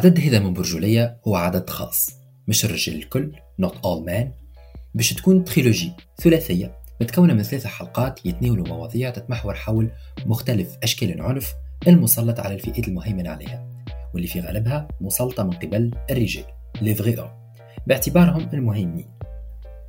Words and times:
العدد 0.00 0.20
هذا 0.20 0.38
من 0.38 0.52
برجولية 0.52 1.20
هو 1.28 1.36
عدد 1.36 1.70
خاص. 1.70 2.10
مش 2.48 2.64
الرجال 2.64 2.96
الكل 2.96 3.32
not 3.62 3.70
all 3.70 4.08
men. 4.08 4.26
باش 4.94 5.12
تكون 5.12 5.44
trilogie 5.44 5.92
ثلاثية 6.18 6.76
متكونة 7.00 7.34
من 7.34 7.42
ثلاثة 7.42 7.68
حلقات 7.68 8.26
يتناولوا 8.26 8.68
مواضيع 8.68 9.10
تتمحور 9.10 9.54
حول 9.54 9.90
مختلف 10.26 10.76
أشكال 10.82 11.10
العنف 11.10 11.54
المسلط 11.88 12.40
على 12.40 12.54
الفئات 12.54 12.88
المهيمنة 12.88 13.30
عليها 13.30 13.68
واللي 14.14 14.28
في 14.28 14.40
غالبها 14.40 14.88
مسلطة 15.00 15.42
من 15.42 15.50
قبل 15.50 15.94
الرجال 16.10 16.44
les 16.82 16.94
vrais 16.94 17.30
باعتبارهم 17.86 18.48
المهيمنين. 18.52 19.08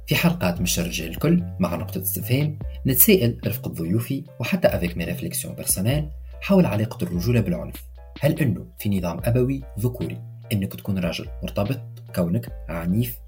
في 0.08 0.16
حلقات 0.16 0.62
مش 0.62 0.80
الرجال 0.80 1.10
الكل 1.10 1.44
مع 1.60 1.76
نقطة 1.76 2.02
استفهام 2.02 2.60
نتساءل 2.88 3.38
رفقة 3.48 3.70
ضيوفي 3.72 4.24
وحتى 4.40 4.68
avec 4.68 4.98
mes 4.98 5.04
réflexions 5.04 5.56
personnelles 5.56 6.10
حول 6.42 6.66
علاقة 6.66 7.04
الرجولة 7.04 7.42
بالعنف. 7.42 7.91
هل 8.24 8.40
أنه 8.40 8.68
في 8.80 8.90
نظام 9.00 9.20
أبوي 9.24 9.64
ذكوري 9.80 10.22
أنك 10.52 10.74
تكون 10.74 11.00
راجل 11.00 11.28
مرتبط 11.44 11.80
كونك 12.16 12.50
عنيف؟ 12.70 13.20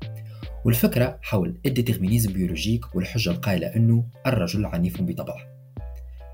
والفكرة 0.66 1.20
حول 1.22 1.60
ال 1.66 1.71
déterminisme 1.71 2.34
biologique 2.34 2.96
والحجة 2.96 3.30
القائلة 3.30 3.68
أنه 3.68 4.06
الرجل 4.28 4.66
عنيف 4.66 5.02
بطبعه. 5.02 5.38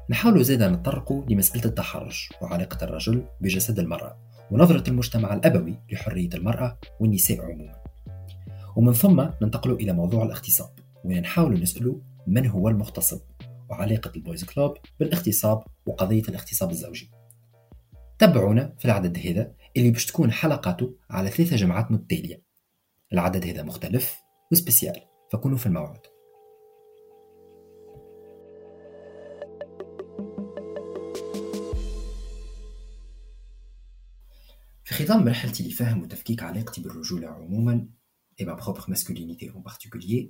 نحاول 0.10 0.46
زادا 0.46 0.70
نتطرق 0.70 1.26
لمسألة 1.30 1.66
التحرش 1.66 2.30
وعلاقة 2.42 2.84
الرجل 2.84 3.24
بجسد 3.42 3.80
المرأة 3.80 4.18
ونظرة 4.52 4.90
المجتمع 4.90 5.34
الأبوي 5.34 5.80
لحرية 5.92 6.30
المرأة 6.34 6.78
والنساء 7.00 7.42
عموما. 7.42 7.76
ومن 8.76 8.94
ثم 8.94 9.26
ننتقل 9.42 9.72
إلى 9.72 9.94
موضوع 9.94 10.24
الاغتصاب 10.24 10.70
وين 11.06 11.22
نحاول 11.22 11.62
نسأل 11.62 12.02
من 12.28 12.48
هو 12.48 12.70
المغتصب؟ 12.70 13.20
وعلاقة 13.70 14.12
ال 14.16 14.21
boys 14.21 14.44
club 14.44 14.78
بالاغتصاب 15.00 15.64
وقضية 15.86 16.24
الاغتصاب 16.30 16.72
الزوجي. 16.72 17.19
تابعونا 18.20 18.76
في 18.80 18.86
العدد 18.86 19.18
هذا 19.18 19.56
اللي 19.78 19.92
باش 19.92 20.06
تكون 20.06 20.32
حلقاته 20.32 20.96
على 21.10 21.30
ثلاثة 21.30 21.56
جمعات 21.56 21.92
متتالية 21.92 22.44
العدد 23.14 23.46
هذا 23.46 23.64
مختلف 23.64 24.16
و 24.52 24.58
spécial 24.58 25.02
فكونوا 25.32 25.58
في 25.58 25.66
الموعد. 25.66 26.02
في 34.84 34.94
ختام 34.94 35.26
مرحلتي 35.26 35.70
لفهم 35.70 36.02
وتفكيك 36.02 36.44
علاقتي 36.44 36.82
بالرجولة 36.82 37.28
عموما 37.28 37.88
et 38.42 38.46
ma 38.46 38.56
propre 38.56 38.90
masculinité 38.90 39.50
en 39.50 39.62
particulier 39.62 40.26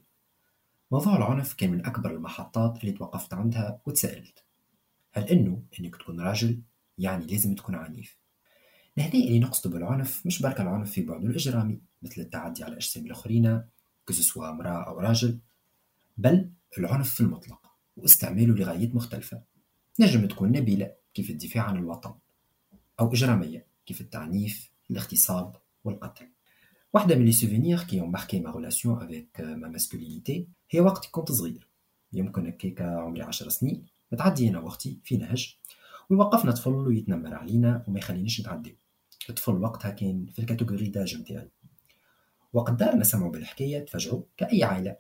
موضوع 0.91 1.17
العنف 1.17 1.53
كان 1.53 1.71
من 1.71 1.85
أكبر 1.85 2.11
المحطات 2.11 2.81
اللي 2.81 2.91
توقفت 2.91 3.33
عندها 3.33 3.81
وتسألت 3.85 4.44
هل 5.11 5.23
إنه 5.23 5.63
إنك 5.79 5.95
تكون 5.95 6.21
راجل؟ 6.21 6.61
يعني 6.99 7.25
لازم 7.25 7.55
تكون 7.55 7.75
عنيف. 7.75 8.17
لهنا 8.97 9.13
اللي 9.13 9.39
نقصد 9.39 9.71
بالعنف 9.71 10.25
مش 10.25 10.41
برك 10.41 10.61
العنف 10.61 10.91
في 10.91 11.01
بعده 11.01 11.27
الإجرامي 11.27 11.81
مثل 12.01 12.21
التعدي 12.21 12.63
على 12.63 12.75
أجسام 12.75 13.05
الآخرين 13.05 13.63
كسوا 14.07 14.49
امرأة 14.49 14.83
أو 14.87 14.99
راجل 14.99 15.39
بل 16.17 16.49
العنف 16.77 17.13
في 17.13 17.21
المطلق 17.21 17.71
واستعماله 17.97 18.55
لغايات 18.55 18.95
مختلفة. 18.95 19.41
نجم 19.99 20.27
تكون 20.27 20.51
نبيلة 20.51 20.91
كيف 21.13 21.29
الدفاع 21.29 21.63
عن 21.63 21.77
الوطن 21.77 22.13
أو 22.99 23.13
إجرامية 23.13 23.65
كيف 23.85 24.01
التعنيف 24.01 24.69
الاغتصاب 24.91 25.55
والقتل. 25.83 26.27
واحدة 26.93 27.15
من 27.15 27.25
لي 27.25 27.77
كي 27.88 28.01
ont 28.01 28.11
marqué 28.17 28.39
ma 28.39 28.51
relation 28.51 28.97
avec 28.97 29.39
ma 29.39 29.69
masculinité 29.69 30.47
هي 30.69 30.79
وقت 30.79 31.09
كنت 31.11 31.31
صغير. 31.31 31.67
يمكن 32.13 32.47
هكاك 32.47 32.81
عمري 32.81 33.21
عشر 33.21 33.49
سنين 33.49 33.85
متعدي 34.11 34.49
أنا 34.49 34.59
وأختي 34.59 34.99
في 35.03 35.17
نهج. 35.17 35.57
ويوقفنا 36.09 36.51
طفل 36.51 36.71
ويتنمر 36.71 37.35
علينا 37.35 37.83
وما 37.87 37.99
يخلينيش 37.99 38.41
نتعدي. 38.41 38.77
الطفل 39.29 39.51
وقتها 39.51 39.91
كان 39.91 40.25
في 40.25 40.39
الكاتيجوري 40.39 40.87
داج 40.87 41.17
نتاعي 41.17 41.49
وقت 42.53 42.73
دارنا 42.73 43.03
سمعوا 43.03 43.31
بالحكاية 43.31 43.85
تفاجعوا 43.85 44.23
كأي 44.37 44.63
عائلة. 44.63 44.97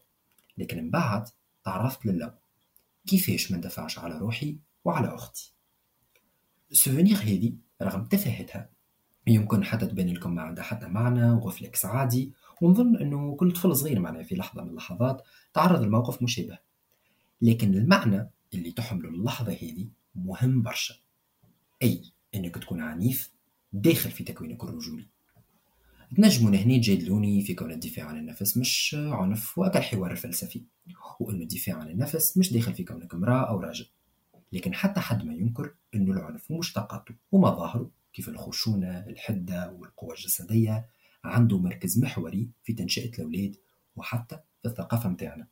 لكن 0.57 0.83
من 0.83 0.91
بعد 0.91 1.29
تعرفت 1.63 2.05
لله 2.05 2.33
كيفاش 3.07 3.51
ما 3.51 3.57
ندفعش 3.57 3.99
على 3.99 4.17
روحي 4.17 4.57
وعلى 4.85 5.15
أختي. 5.15 5.53
ال 6.71 6.76
souvenir 6.76 7.17
هذه 7.17 7.53
رغم 7.81 8.05
تفاهتها 8.05 8.69
يمكن 9.27 9.63
حتى 9.63 9.85
تبين 9.85 10.13
لكم 10.13 10.35
ما 10.35 10.41
عندها 10.41 10.63
حتى 10.63 10.87
معنى 10.87 11.31
و 11.31 11.38
réflexe 11.38 11.85
عادي 11.85 12.33
ونظن 12.61 12.97
إنه 12.97 13.35
كل 13.35 13.51
طفل 13.51 13.75
صغير 13.75 13.99
معنا 13.99 14.23
في 14.23 14.35
لحظة 14.35 14.63
من 14.63 14.69
اللحظات 14.69 15.23
تعرض 15.53 15.81
لموقف 15.81 16.23
مشابه. 16.23 16.57
لكن 17.41 17.73
المعنى 17.73 18.29
اللي 18.53 18.71
تحمله 18.71 19.09
اللحظة 19.09 19.51
هذه 19.51 19.89
مهم 20.25 20.61
برشا. 20.61 20.95
أي 21.83 22.01
أنك 22.35 22.55
تكون 22.55 22.81
عنيف 22.81 23.31
داخل 23.73 24.11
في 24.11 24.23
تكوينك 24.23 24.63
الرجولي. 24.63 25.05
تنجموا 26.15 26.49
هنا 26.55 26.77
تجادلوني 26.77 27.41
في 27.41 27.53
كون 27.53 27.71
الدفاع 27.71 28.05
عن 28.05 28.17
النفس 28.17 28.57
مش 28.57 28.95
عنف 28.99 29.57
وأكل 29.57 29.79
حوار 29.79 30.11
الفلسفي 30.11 30.63
وأنه 31.19 31.43
الدفاع 31.43 31.75
عن 31.75 31.89
النفس 31.89 32.37
مش 32.37 32.53
داخل 32.53 32.73
في 32.73 32.83
كونك 32.83 33.13
امرأة 33.13 33.49
أو 33.49 33.59
راجل. 33.59 33.85
لكن 34.53 34.73
حتى 34.73 34.99
حد 34.99 35.25
ما 35.25 35.33
ينكر 35.33 35.73
أنه 35.95 36.11
العنف 36.11 36.51
ومشتقاته 36.51 37.15
ومظاهره 37.31 37.91
كيف 38.13 38.29
الخشونة 38.29 38.99
الحدة 39.07 39.71
والقوة 39.71 40.13
الجسدية 40.13 40.85
عنده 41.23 41.57
مركز 41.57 41.99
محوري 41.99 42.49
في 42.63 42.73
تنشئة 42.73 43.13
الأولاد 43.13 43.55
وحتى 43.95 44.39
في 44.61 44.67
الثقافة 44.67 45.09
متاعنا. 45.09 45.47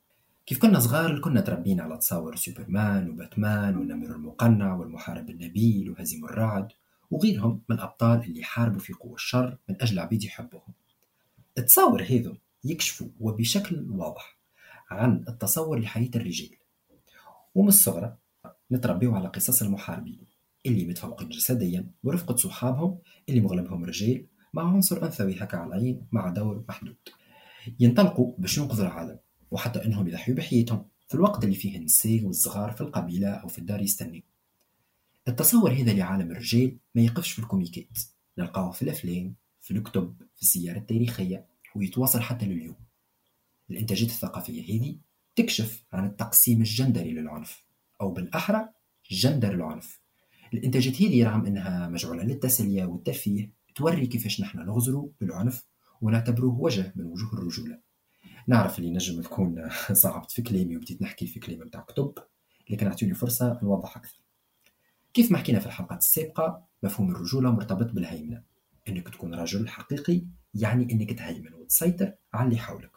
كيف 0.47 0.61
كنا 0.61 0.79
صغار 0.79 1.19
كنا 1.19 1.41
تربينا 1.41 1.83
على 1.83 1.97
تصاور 1.97 2.35
سوبرمان 2.35 3.09
وباتمان 3.09 3.77
والنمر 3.77 4.15
المقنع 4.15 4.75
والمحارب 4.75 5.29
النبيل 5.29 5.89
وهزيم 5.89 6.25
الرعد 6.25 6.67
وغيرهم 7.11 7.61
من 7.69 7.75
الأبطال 7.75 8.23
اللي 8.23 8.43
حاربوا 8.43 8.79
في 8.79 8.93
قوى 8.93 9.13
الشر 9.13 9.57
من 9.69 9.81
أجل 9.81 9.99
عبيد 9.99 10.23
يحبهم. 10.23 10.73
التصاور 11.57 12.03
هذو 12.03 12.35
يكشفوا 12.63 13.07
وبشكل 13.19 13.85
واضح 13.89 14.37
عن 14.89 15.25
التصور 15.27 15.79
لحياة 15.79 16.11
الرجال. 16.15 16.49
ومن 17.55 17.67
الصغرى 17.67 18.15
نتربيو 18.71 19.15
على 19.15 19.27
قصص 19.27 19.61
المحاربين 19.61 20.25
اللي 20.65 20.85
متفوقين 20.85 21.29
جسديا 21.29 21.87
ورفقة 22.03 22.35
صحابهم 22.35 22.97
اللي 23.29 23.41
مغلبهم 23.41 23.85
رجال 23.85 24.25
مع 24.53 24.73
عنصر 24.73 25.03
أنثوي 25.03 25.35
هكا 25.35 25.57
على 25.57 25.67
العين 25.67 26.07
مع 26.11 26.29
دور 26.29 26.63
محدود. 26.69 26.95
ينطلقوا 27.79 28.33
باش 28.37 28.57
ينقذوا 28.57 28.85
العالم. 28.85 29.19
وحتى 29.51 29.85
إنهم 29.85 30.07
يضحيوا 30.07 30.37
بحياتهم 30.37 30.85
في 31.07 31.15
الوقت 31.15 31.43
اللي 31.43 31.55
فيه 31.55 31.77
النساء 31.77 32.23
والصغار 32.23 32.71
في 32.71 32.81
القبيلة 32.81 33.29
أو 33.29 33.47
في 33.47 33.59
الدار 33.59 33.81
يستني 33.81 34.23
التصور 35.27 35.71
هذا 35.71 35.93
لعالم 35.93 36.31
الرجال 36.31 36.77
ما 36.95 37.01
يقفش 37.01 37.31
في 37.31 37.39
الكوميكات 37.39 37.99
نلقاه 38.37 38.71
في 38.71 38.81
الأفلام 38.81 39.35
في 39.61 39.71
الكتب 39.71 40.15
في 40.35 40.41
السيارة 40.41 40.77
التاريخية 40.77 41.45
ويتواصل 41.75 42.21
حتى 42.21 42.45
لليوم. 42.45 42.75
الإنتاجات 43.71 44.09
الثقافية 44.09 44.63
هذه 44.63 44.97
تكشف 45.35 45.85
عن 45.93 46.05
التقسيم 46.05 46.61
الجندري 46.61 47.13
للعنف 47.13 47.65
أو 48.01 48.11
بالأحرى 48.11 48.69
جندر 49.11 49.53
العنف. 49.53 49.99
الإنتاجات 50.53 51.01
هذه 51.01 51.23
رغم 51.23 51.45
أنها 51.45 51.87
مجعولة 51.87 52.23
للتسلية 52.23 52.85
والترفيه 52.85 53.51
توري 53.75 54.07
كيفاش 54.07 54.41
نحن 54.41 54.59
نغزروا 54.59 55.09
بالعنف 55.21 55.65
ونعتبروه 56.01 56.59
وجه 56.59 56.93
من 56.95 57.05
وجوه 57.05 57.33
الرجولة. 57.33 57.79
نعرف 58.47 58.79
اللي 58.79 58.91
نجم 58.91 59.21
تكون 59.21 59.69
صعبت 60.03 60.31
في 60.31 60.41
كلامي 60.41 60.77
وبديت 60.77 61.01
نحكي 61.01 61.27
في 61.27 61.39
كلام 61.39 61.59
بتاع 61.59 61.81
كتب 61.81 62.13
لكن 62.69 62.87
اعطوني 62.87 63.13
فرصة 63.13 63.59
نوضح 63.63 63.97
أكثر. 63.97 64.21
كيف 65.13 65.31
ما 65.31 65.37
حكينا 65.37 65.59
في 65.59 65.65
الحلقات 65.65 65.97
السابقة 65.97 66.63
مفهوم 66.83 67.11
الرجولة 67.11 67.51
مرتبط 67.51 67.91
بالهيمنة. 67.91 68.43
إنك 68.87 69.09
تكون 69.09 69.35
رجل 69.35 69.69
حقيقي 69.69 70.21
يعني 70.53 70.93
إنك 70.93 71.13
تهيمن 71.13 71.53
وتسيطر 71.53 72.13
على 72.33 72.47
اللي 72.47 72.57
حولك. 72.57 72.91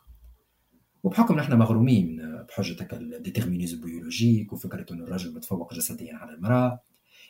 وبحكم 1.02 1.36
نحن 1.36 1.52
مغرومين 1.52 2.22
بحجة 2.48 2.94
ال 2.94 3.01
déterminisme 3.01 3.80
biologique 3.80 4.52
وفكرة 4.52 4.92
إنه 4.92 5.04
الرجل 5.04 5.34
متفوق 5.34 5.74
جسديا 5.74 6.14
على 6.14 6.34
المرأة 6.34 6.80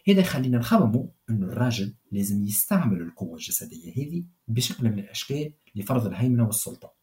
هذا 0.08 0.20
يخلينا 0.20 0.58
نخمموا 0.58 1.06
إنه 1.30 1.46
الراجل 1.46 1.94
لازم 2.12 2.44
يستعمل 2.44 3.02
القوة 3.02 3.34
الجسدية 3.34 3.92
هذه 3.92 4.24
بشكل 4.48 4.90
من 4.90 4.98
الأشكال 4.98 5.52
لفرض 5.74 6.06
الهيمنة 6.06 6.46
والسلطة. 6.46 6.99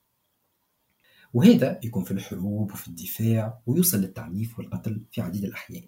وهذا 1.33 1.79
يكون 1.83 2.03
في 2.03 2.12
الحروب 2.12 2.71
وفي 2.71 2.88
الدفاع 2.88 3.59
ويوصل 3.65 3.97
للتعنيف 3.97 4.59
والقتل 4.59 5.06
في 5.12 5.21
عديد 5.21 5.44
الأحيان. 5.44 5.88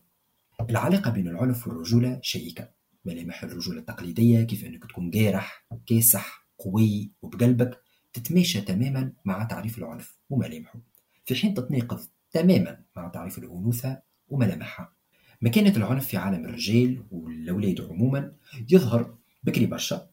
العلاقة 0.70 1.12
بين 1.12 1.28
العنف 1.28 1.68
والرجولة 1.68 2.20
وشيكة 2.22 2.70
ملامح 3.06 3.44
الرجولة 3.44 3.80
التقليدية 3.80 4.44
كيف 4.44 4.66
أنك 4.66 4.86
تكون 4.86 5.10
جارح 5.10 5.66
كاسح 5.86 6.48
قوي 6.60 7.12
وبقلبك 7.22 7.82
تتماشى 8.14 8.62
تماما 8.62 9.14
مع 9.26 9.44
تعريف 9.44 9.78
العنف 9.78 10.18
وملامحه 10.30 10.80
في 11.26 11.36
حين 11.36 11.54
تتناقض 11.54 12.00
تماما 12.32 12.84
مع 12.96 13.08
تعريف 13.08 13.38
الأنوثة 13.38 14.02
وملامحها 14.28 14.94
مكانة 15.42 15.78
العنف 15.78 16.08
في 16.08 16.18
عالم 16.18 16.46
الرجال 16.46 17.04
والأولاد 17.12 17.82
عموما 17.82 18.34
يظهر 18.70 19.18
بكري 19.44 19.66
برشا 19.66 20.10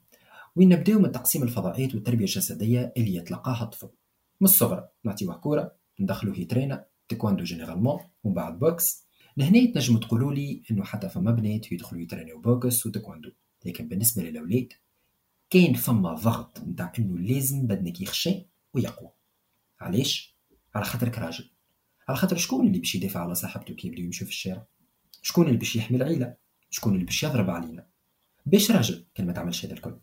وين 0.56 0.68
نبداو 0.68 0.98
من 0.98 1.12
تقسيم 1.12 1.42
الفضاءات 1.42 1.94
والتربية 1.94 2.24
الجسدية 2.24 2.92
اللي 2.96 3.14
يتلقاها 3.14 3.64
الطفل. 3.64 3.88
من 4.40 4.44
الصغر 4.48 4.88
نعطيوه 5.04 5.34
كورة 5.36 5.76
ندخلو 6.00 6.32
يترينا 6.32 6.86
تيكواندو 7.08 7.44
généralement 7.44 8.00
ومن 8.24 8.34
بعد 8.34 8.58
boxe. 8.58 9.06
لهنا 9.36 9.72
تنجموا 9.72 10.00
تقولوا 10.00 10.34
لي 10.34 10.62
إنه 10.70 10.84
حتى 10.84 11.08
فما 11.08 11.30
بنات 11.30 11.72
يدخلوا 11.72 12.02
يترينيو 12.02 12.40
boxe 12.40 12.86
وتيكواندو 12.86 13.30
لكن 13.66 13.88
بالنسبة 13.88 14.22
للأولاد 14.22 14.72
كان 15.50 15.74
فما 15.74 16.14
ضغط 16.14 16.60
نتاع 16.60 16.92
إنه 16.98 17.18
لازم 17.18 17.66
بدنك 17.66 18.00
يخشى 18.00 18.46
ويقوى. 18.74 19.10
علاش؟ 19.80 20.36
على 20.74 20.84
خاطرك 20.84 21.18
راجل. 21.18 21.50
على 22.08 22.16
خاطر 22.16 22.36
شكون 22.36 22.66
اللي 22.66 22.78
باش 22.78 22.94
يدافع 22.94 23.20
على 23.20 23.34
صاحبته 23.34 23.74
كي 23.74 23.88
يبداو 23.88 24.04
يمشوا 24.04 24.26
في 24.26 24.32
الشارع؟ 24.32 24.66
شكون 25.22 25.46
اللي 25.46 25.58
باش 25.58 25.76
يحمي 25.76 25.96
العيلة؟ 25.96 26.34
شكون 26.70 26.94
اللي 26.94 27.04
باش 27.04 27.22
يضرب 27.22 27.50
علينا؟ 27.50 27.86
باش 28.46 28.70
راجل 28.70 29.04
كان 29.14 29.26
ما 29.26 29.32
تعملش 29.32 29.64
هذا 29.64 29.74
الكل. 29.74 29.96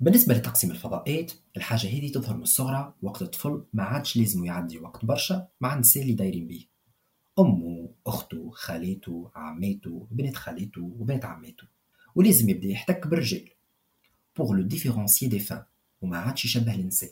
بالنسبة 0.00 0.34
لتقسيم 0.34 0.70
الفضاءات 0.70 1.32
الحاجة 1.56 1.86
هذه 1.86 2.12
تظهر 2.12 2.36
من 2.36 2.42
الصغر 2.42 2.94
وقت 3.02 3.22
الطفل 3.22 3.64
ما 3.72 3.82
عادش 3.82 4.16
لازم 4.16 4.44
يعدي 4.44 4.78
وقت 4.78 5.04
برشا 5.04 5.48
مع 5.60 5.74
النساء 5.74 6.02
اللي 6.02 6.14
دايرين 6.14 6.46
بيه. 6.46 6.64
أمه 7.38 7.90
أخته 8.06 8.50
خالته 8.50 9.30
عماته 9.34 10.08
بنت 10.10 10.36
خالته 10.36 10.82
وبنت 10.82 11.24
عماته. 11.24 11.66
ولازم 12.14 12.48
يبدأ 12.48 12.68
يحتك 12.68 13.06
بالرجال. 13.06 13.48
Pour 14.34 14.54
le 14.54 14.64
différencier 14.64 15.28
des 15.28 15.40
femmes 15.40 15.66
وما 16.00 16.18
عادش 16.18 16.44
يشبه 16.44 16.74
النساء 16.74 17.10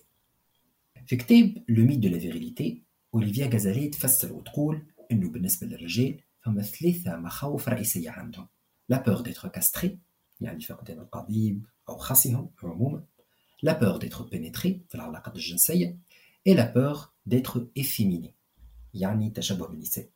في 1.07 1.17
كتاب 1.17 1.65
Le 1.69 1.85
mythe 1.85 1.99
de 1.99 2.09
la 2.09 2.19
virilité 2.19 2.83
أوليفيا 3.15 3.47
غازالي 3.47 3.89
تفسر 3.89 4.33
وتقول 4.33 4.87
إنه 5.13 5.31
بالنسبة 5.31 5.67
للرجال 5.67 6.21
فما 6.43 6.63
ثلاثة 6.63 7.17
مخاوف 7.17 7.69
رئيسية 7.69 8.11
عندهم. 8.11 8.47
la 8.89 9.03
peur 9.03 9.21
d'être 9.21 9.49
castré 9.49 9.99
يعني 10.41 10.61
فقدان 10.61 10.99
القضيب 10.99 11.67
أو 11.89 11.97
خصيهم 11.97 12.51
عموما. 12.63 13.05
la 13.63 13.81
peur 13.81 13.97
d'être 13.97 14.23
pénétré 14.23 14.81
في 14.89 14.95
العلاقات 14.95 15.35
الجنسية 15.37 15.99
et 16.47 16.55
la 16.55 16.73
peur 16.75 17.09
d'être 17.27 17.67
efféminé 17.79 18.35
يعني 18.95 19.31
تشبه 19.31 19.67
بالنساء. 19.67 20.09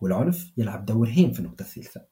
والعنف 0.00 0.52
يلعب 0.56 0.86
دور 0.86 1.08
هام 1.08 1.32
في 1.32 1.40
النقطة 1.40 1.62
الثالثة. 1.62 2.04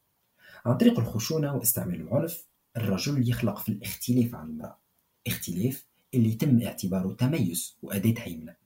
عن 0.66 0.76
طريق 0.76 0.98
الخشونة 1.00 1.54
واستعمال 1.54 2.00
العنف 2.00 2.46
الرجل 2.76 3.28
يخلق 3.28 3.58
في 3.58 3.68
الاختلاف 3.68 4.34
عن 4.34 4.48
المرأة. 4.48 4.78
اختلاف 5.26 5.86
اللي 6.14 6.28
يتم 6.28 6.62
اعتباره 6.62 7.12
تميز 7.12 7.76
وأداة 7.82 8.14
هيمنة 8.18 8.56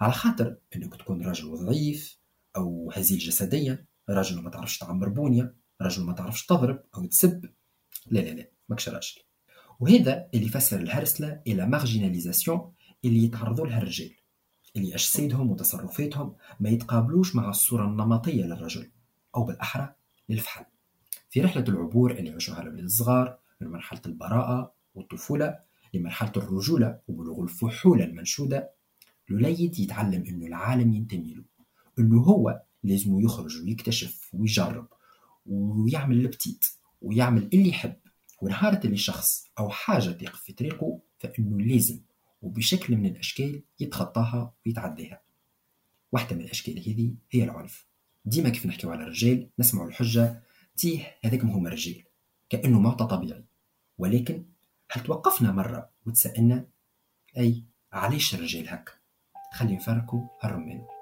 على 0.00 0.12
خاطر 0.12 0.56
إنك 0.76 0.96
تكون 0.96 1.26
راجل 1.26 1.56
ضعيف 1.66 2.18
أو 2.56 2.90
هزيل 2.94 3.18
جسديا 3.18 3.84
راجل 4.10 4.42
ما 4.42 4.50
تعرفش 4.50 4.78
تعمر 4.78 5.08
بونية 5.08 5.54
راجل 5.82 6.02
ما 6.02 6.12
تعرفش 6.12 6.46
تضرب 6.46 6.82
أو 6.96 7.06
تسب. 7.06 7.50
لا 8.10 8.20
لا 8.20 8.30
لا 8.30 8.48
ماكش 8.68 8.88
راجل 8.88 9.22
وهذا 9.80 10.28
اللي 10.34 10.46
يفسر 10.46 10.80
الهرسلة 10.80 11.40
إلى 11.46 11.66
مارجيناليزاسيون 11.66 12.72
اللي 13.04 13.24
يتعرضوا 13.24 13.66
لها 13.66 13.78
الرجال 13.78 14.10
اللي 14.76 14.94
أجسادهم 14.94 15.50
وتصرفاتهم 15.50 16.34
ما 16.60 16.68
يتقابلوش 16.70 17.36
مع 17.36 17.48
الصورة 17.48 17.84
النمطية 17.84 18.44
للرجل 18.44 18.90
أو 19.36 19.44
بالأحرى 19.44 19.94
للفحل. 20.28 20.64
في 21.30 21.40
رحلة 21.40 21.64
العبور 21.68 22.10
اللي 22.10 22.30
يعيشوها 22.30 22.62
الأولاد 22.62 22.84
الصغار 22.84 23.38
من 23.60 23.68
مرحلة 23.68 24.00
البراءة 24.06 24.72
والطفولة 24.94 25.58
لمرحلة 25.94 26.32
الرجولة 26.36 26.98
وبلوغ 27.08 27.42
الفحولة 27.42 28.04
المنشودة 28.04 28.70
الوليد 29.30 29.78
يتعلم 29.78 30.24
إنه 30.26 30.46
العالم 30.46 30.92
ينتمي 30.92 31.34
له 31.34 31.44
إنه 31.98 32.20
هو 32.22 32.62
لازم 32.84 33.20
يخرج 33.20 33.62
ويكتشف 33.62 34.30
ويجرب 34.32 34.88
ويعمل 35.46 36.20
البتيت. 36.20 36.64
ويعمل 37.00 37.48
اللي 37.52 37.68
يحب. 37.68 37.96
ونهارة 38.42 38.86
اللي 38.86 38.96
شخص 38.96 39.44
أو 39.58 39.70
حاجة 39.70 40.10
تقف 40.10 40.42
في 40.42 40.52
طريقه 40.52 41.00
فإنه 41.18 41.60
لازم 41.60 42.00
وبشكل 42.42 42.96
من 42.96 43.06
الأشكال 43.06 43.62
يتخطاها 43.80 44.54
ويتعداها. 44.66 45.22
واحدة 46.12 46.36
من 46.36 46.42
الأشكال 46.42 46.78
هذه 46.78 47.14
هي 47.30 47.44
العنف 47.44 47.86
ديما 48.24 48.48
كيف 48.48 48.66
نحكيو 48.66 48.90
على 48.90 49.02
الرجال 49.02 49.50
نسمع 49.58 49.84
الحجة 49.84 50.42
تيه 50.76 51.16
هذاك 51.24 51.44
هم 51.44 51.66
الرجال. 51.66 52.02
كأنه 52.50 52.80
معطى 52.80 53.06
طبيعي. 53.06 53.44
ولكن 53.98 54.44
هل 54.90 55.02
توقفنا 55.02 55.52
مرة 55.52 55.90
وتسألنا 56.06 56.66
أي 57.36 57.64
علاش 57.92 58.34
الرجال 58.34 58.68
هكا؟ 58.68 58.92
خلي 59.54 59.76
نفركوا 59.76 60.28
هالرمان. 60.42 60.97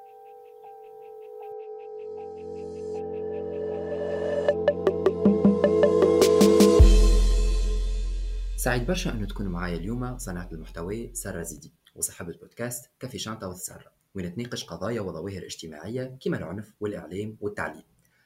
سعيد 8.67 8.87
برشا 8.87 9.11
أنه 9.11 9.27
تكون 9.27 9.49
معايا 9.49 9.77
اليوم 9.77 10.19
صانعة 10.19 10.49
المحتوى 10.53 11.15
سارة 11.15 11.43
زيدي 11.43 11.73
وصاحبة 11.95 12.33
بودكاست 12.33 12.91
كافي 13.01 13.19
شانتا 13.19 13.47
وسارة 13.47 13.93
وين 14.15 14.35
تناقش 14.35 14.65
قضايا 14.65 15.01
وظواهر 15.01 15.45
اجتماعية 15.45 16.17
كما 16.21 16.37
العنف 16.37 16.75
والإعلام 16.81 17.37
والتعليم. 17.41 17.83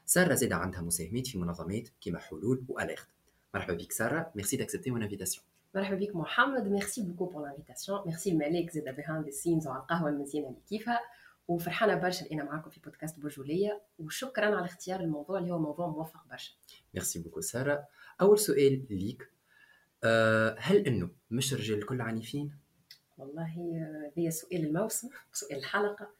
سارة 0.06 0.35
زيد 0.35 0.52
عندها 0.52 0.80
مساهمات 0.80 1.26
في 1.26 1.38
منظمات 1.38 1.88
كما 2.00 2.18
حلول 2.18 2.64
واليرت 2.68 3.06
مرحبا 3.54 3.75
بك 3.75 3.92
سارة 3.92 4.32
merci 4.35 4.56
d'accepter 4.56 4.90
mon 4.90 5.02
invitation 5.02 5.44
مرحبا 5.75 5.97
بك 5.97 6.16
محمد 6.16 6.68
merci 6.68 7.02
beaucoup 7.02 7.26
pour 7.26 7.42
l'invitation 7.42 8.02
merci 8.06 8.30
الملك 8.30 8.70
زاد 8.70 8.97
behind 8.97 9.25
the 9.25 9.30
scenes 9.30 9.66
وعلى 9.66 9.82
القهوة 9.82 10.11
المزيانة 10.11 10.49
اللي 10.49 10.61
كيفها. 10.68 11.00
وفرحانة 11.49 11.94
برشا 11.94 12.26
أنا 12.32 12.44
معاكم 12.44 12.70
في 12.70 12.80
بودكاست 12.80 13.18
برجولية. 13.18 13.80
وشكرا 13.99 14.47
على 14.47 14.64
اختيار 14.64 15.00
الموضوع 15.00 15.38
اللي 15.38 15.50
هو 15.50 15.59
موضوع 15.59 15.87
موفق 15.87 16.20
برشا. 16.30 16.52
merci 16.94 17.18
beaucoup 17.18 17.40
سارة. 17.40 17.85
أول 18.20 18.38
سؤال 18.38 18.87
ليك 18.90 19.30
أه 20.04 20.57
هل 20.59 20.87
إنه 20.87 21.11
مش 21.30 21.52
الرجال 21.52 21.78
الكل 21.78 22.00
عنيفين؟ 22.00 22.52
والله 23.19 23.54
هذا 24.19 24.30
سؤال 24.30 24.64
الموسم 24.66 25.09
سؤال 25.33 25.59
الحلقة. 25.59 26.11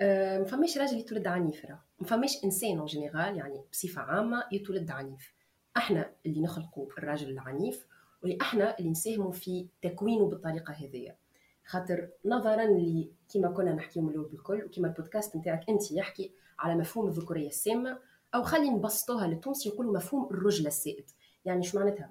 أه 0.00 0.38
ما 0.38 0.44
فماش 0.44 0.78
راجل 0.78 0.98
يتولد 0.98 1.26
عنيف 1.26 1.64
راه. 1.64 1.82
ما 2.00 2.06
فماش 2.06 2.44
إنسان 2.44 2.78
en 2.78 2.86
général 2.86 3.36
يعني 3.36 3.64
بصفة 3.72 4.02
عامة 4.02 4.44
يتولد 4.52 4.90
عنيف. 4.90 5.34
إحنا 5.76 6.12
اللي 6.26 6.40
نخلقوا 6.40 6.86
الراجل 6.98 7.30
العنيف 7.30 7.86
واللي 8.22 8.38
إحنا 8.40 8.78
اللي 8.78 8.90
نساهموا 8.90 9.32
في 9.32 9.68
تكوينه 9.82 10.28
بالطريقة 10.28 10.72
هذيا 10.72 11.16
خاطر 11.64 12.08
نظرا 12.24 12.64
اللي 12.64 13.10
كما 13.34 13.50
كنا 13.50 13.72
نحكيو 13.72 14.02
من 14.02 14.10
الأول 14.10 14.28
بالكل 14.28 14.64
وكما 14.64 14.88
البودكاست 14.88 15.36
نتاعك 15.36 15.68
أنت 15.68 15.92
يحكي 15.92 16.32
على 16.58 16.74
مفهوم 16.74 17.08
الذكورية 17.08 17.48
السامة 17.48 17.98
أو 18.34 18.42
خلي 18.42 18.70
نبسطوها 18.70 19.26
للتونسي 19.26 19.68
يقولوا 19.68 19.96
مفهوم 19.96 20.28
الرجل 20.30 20.66
السائد. 20.66 21.10
يعني 21.44 21.62
شو 21.62 21.78
معناتها؟ 21.78 22.10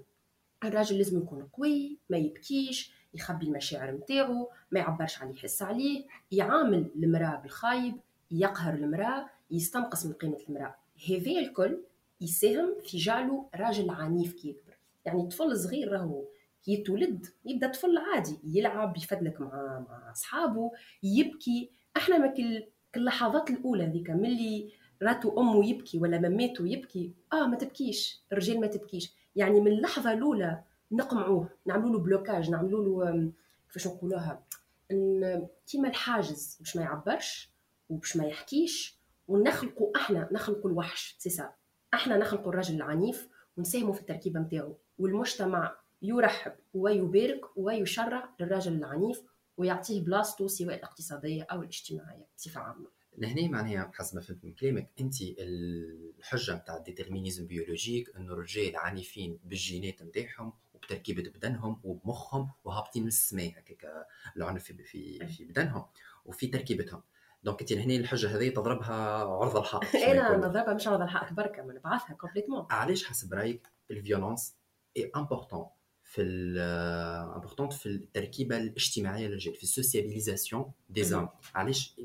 الراجل 0.64 0.98
لازم 0.98 1.18
يكون 1.18 1.50
قوي 1.54 1.98
ما 2.10 2.18
يبكيش 2.18 2.92
يخبي 3.14 3.46
المشاعر 3.46 3.92
نتاعو 3.92 4.50
ما 4.72 4.80
يعبرش 4.80 5.22
عن 5.22 5.32
يحس 5.32 5.62
عليه 5.62 6.06
يعامل 6.32 6.92
المرأة 6.96 7.36
بالخايب 7.36 7.96
يقهر 8.32 8.74
المرأة 8.74 9.30
يستنقص 9.52 10.06
من 10.06 10.14
قيمة 10.14 10.38
المرأة. 10.50 10.76
هذا 11.10 11.32
الكل 11.40 11.82
يساهم 12.22 12.76
في 12.82 12.98
جعله 12.98 13.50
راجل 13.56 13.90
عنيف 13.90 14.34
كي 14.34 14.50
يكبر. 14.50 14.74
يعني 15.06 15.28
طفل 15.28 15.58
صغير 15.58 15.92
راهو 15.92 16.24
كي 16.66 16.74
يتولد 16.74 17.26
يبدأ 17.46 17.68
طفل 17.68 17.98
عادي 17.98 18.40
يلعب 18.44 18.98
يفدلك 18.98 19.42
مع 19.42 19.86
مع 19.90 20.12
اصحابه 20.12 20.72
يبكي. 21.04 21.70
إحنا 21.98 22.18
ما 22.18 22.28
كل 22.28 22.64
اللحظات 22.96 23.50
الأولى 23.50 23.86
ذيك 23.86 24.10
ملي 24.10 24.72
راتو 25.02 25.42
أمه 25.42 25.70
يبكي 25.70 25.98
ولا 25.98 26.20
مماته 26.30 26.68
يبكي 26.68 27.12
آه 27.34 27.48
ما 27.48 27.56
تبكيش 27.56 28.22
الرجال 28.32 28.60
ما 28.60 28.68
تبكيش. 28.68 29.14
يعني 29.36 29.62
من 29.62 29.72
اللحظه 29.72 30.12
الأولى 30.14 30.64
نقمعوه 30.92 31.50
نعملوا 31.66 31.92
له 31.92 32.00
blocage 32.00 32.50
نعملوا 32.50 33.06
له 33.06 33.32
كيفاش 33.68 33.88
نقولوها؟ 33.88 34.44
كيما 35.68 35.88
الحاجز 35.88 36.58
باش 36.60 36.76
ما 36.76 36.82
يعبرش 36.82 37.52
وباش 37.90 38.18
ما 38.18 38.26
يحكيش 38.26 39.00
ونخلقوا 39.28 39.92
أحنا 39.96 40.30
نخلقوا 40.32 40.72
الوحش 40.72 41.16
c'est 41.20 41.50
أحنا 41.94 42.18
نخلقوا 42.18 42.52
الرجل 42.52 42.76
العنيف 42.76 43.30
ونساهموا 43.58 43.94
في 43.94 44.02
التركيبة 44.02 44.40
نتاعو. 44.40 44.78
والمجتمع 45.00 45.76
يرحب 46.02 46.54
ويبارك 46.74 47.58
ويشرع 47.58 48.30
للرجل 48.40 48.74
العنيف 48.74 49.22
ويعطيه 49.58 50.02
بلاصتو 50.02 50.48
سواء 50.48 50.76
الاقتصادية 50.76 51.44
أو 51.44 51.62
الاجتماعية 51.62 52.28
بصفة 52.38 52.62
عامة. 52.62 52.88
لهنا 53.20 53.48
معناها 53.48 53.92
حسب 53.94 54.16
ما 54.16 54.22
فهمت 54.22 54.46
من 54.46 54.54
كلامك 54.54 54.90
أنت 55.00 55.16
الحجة 55.22 56.56
نتاع 56.56 56.78
ال 56.78 56.83
déterminisme 56.83 57.48
biologique 57.48 58.16
إنه 58.16 58.34
الرجال 58.34 58.76
عنيفين 58.76 59.40
بالجينات 59.44 60.04
نتاعهم 60.04 60.54
وبتركيبه 60.74 61.24
بدنهم 61.24 61.80
وبمخهم 61.84 62.52
وهابطين 62.64 63.02
من 63.02 63.08
السماء 63.08 63.50
هكاك 63.50 64.08
العنف 64.38 64.64
في 64.64 65.28
في 65.28 65.46
بدنهم 65.46 65.86
وفي 66.26 66.48
تركيبتهم. 66.48 67.02
donc 67.44 67.62
أنت 67.62 67.74
هنا 67.74 67.96
الحجة 67.96 68.38
هذه 68.38 68.50
تضربها 68.50 68.94
عرض 69.24 69.58
الحائط 69.58 69.96
أنا 69.96 70.38
نضربها 70.38 70.74
مش 70.74 70.88
عرض 70.88 71.02
الحائط 71.02 71.34
بركة 71.34 71.64
ما 71.64 71.74
نبعثها 71.74 72.14
complètement. 72.14 72.68
علاش 72.70 73.06
حسب 73.06 73.34
رأيك 73.34 73.68
ال 73.92 73.99
violence 73.99 74.56
est 74.98 75.12
important 75.16 75.66
في 76.10 76.22
important 77.36 77.70
في 77.70 77.86
التركيبة 77.86 78.58
الاجتماعية 78.58 79.28
للرجال 79.28 79.56
في 79.56 79.64
ال 79.64 79.71
sociabilisation 79.71 80.72
des 80.90 81.04
hommes 81.04 81.30
علاش؟ 81.56 81.96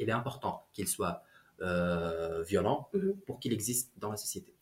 il 0.00 0.08
est 0.08 0.12
important 0.12 0.54
qu'il 0.72 0.88
soit 0.88 1.22
euh, 1.60 2.42
violent 2.42 2.88
pour 3.26 3.40
qu'il 3.40 3.52
existe 3.52 3.92
dans 3.98 4.10
la 4.10 4.16
société. 4.16 4.52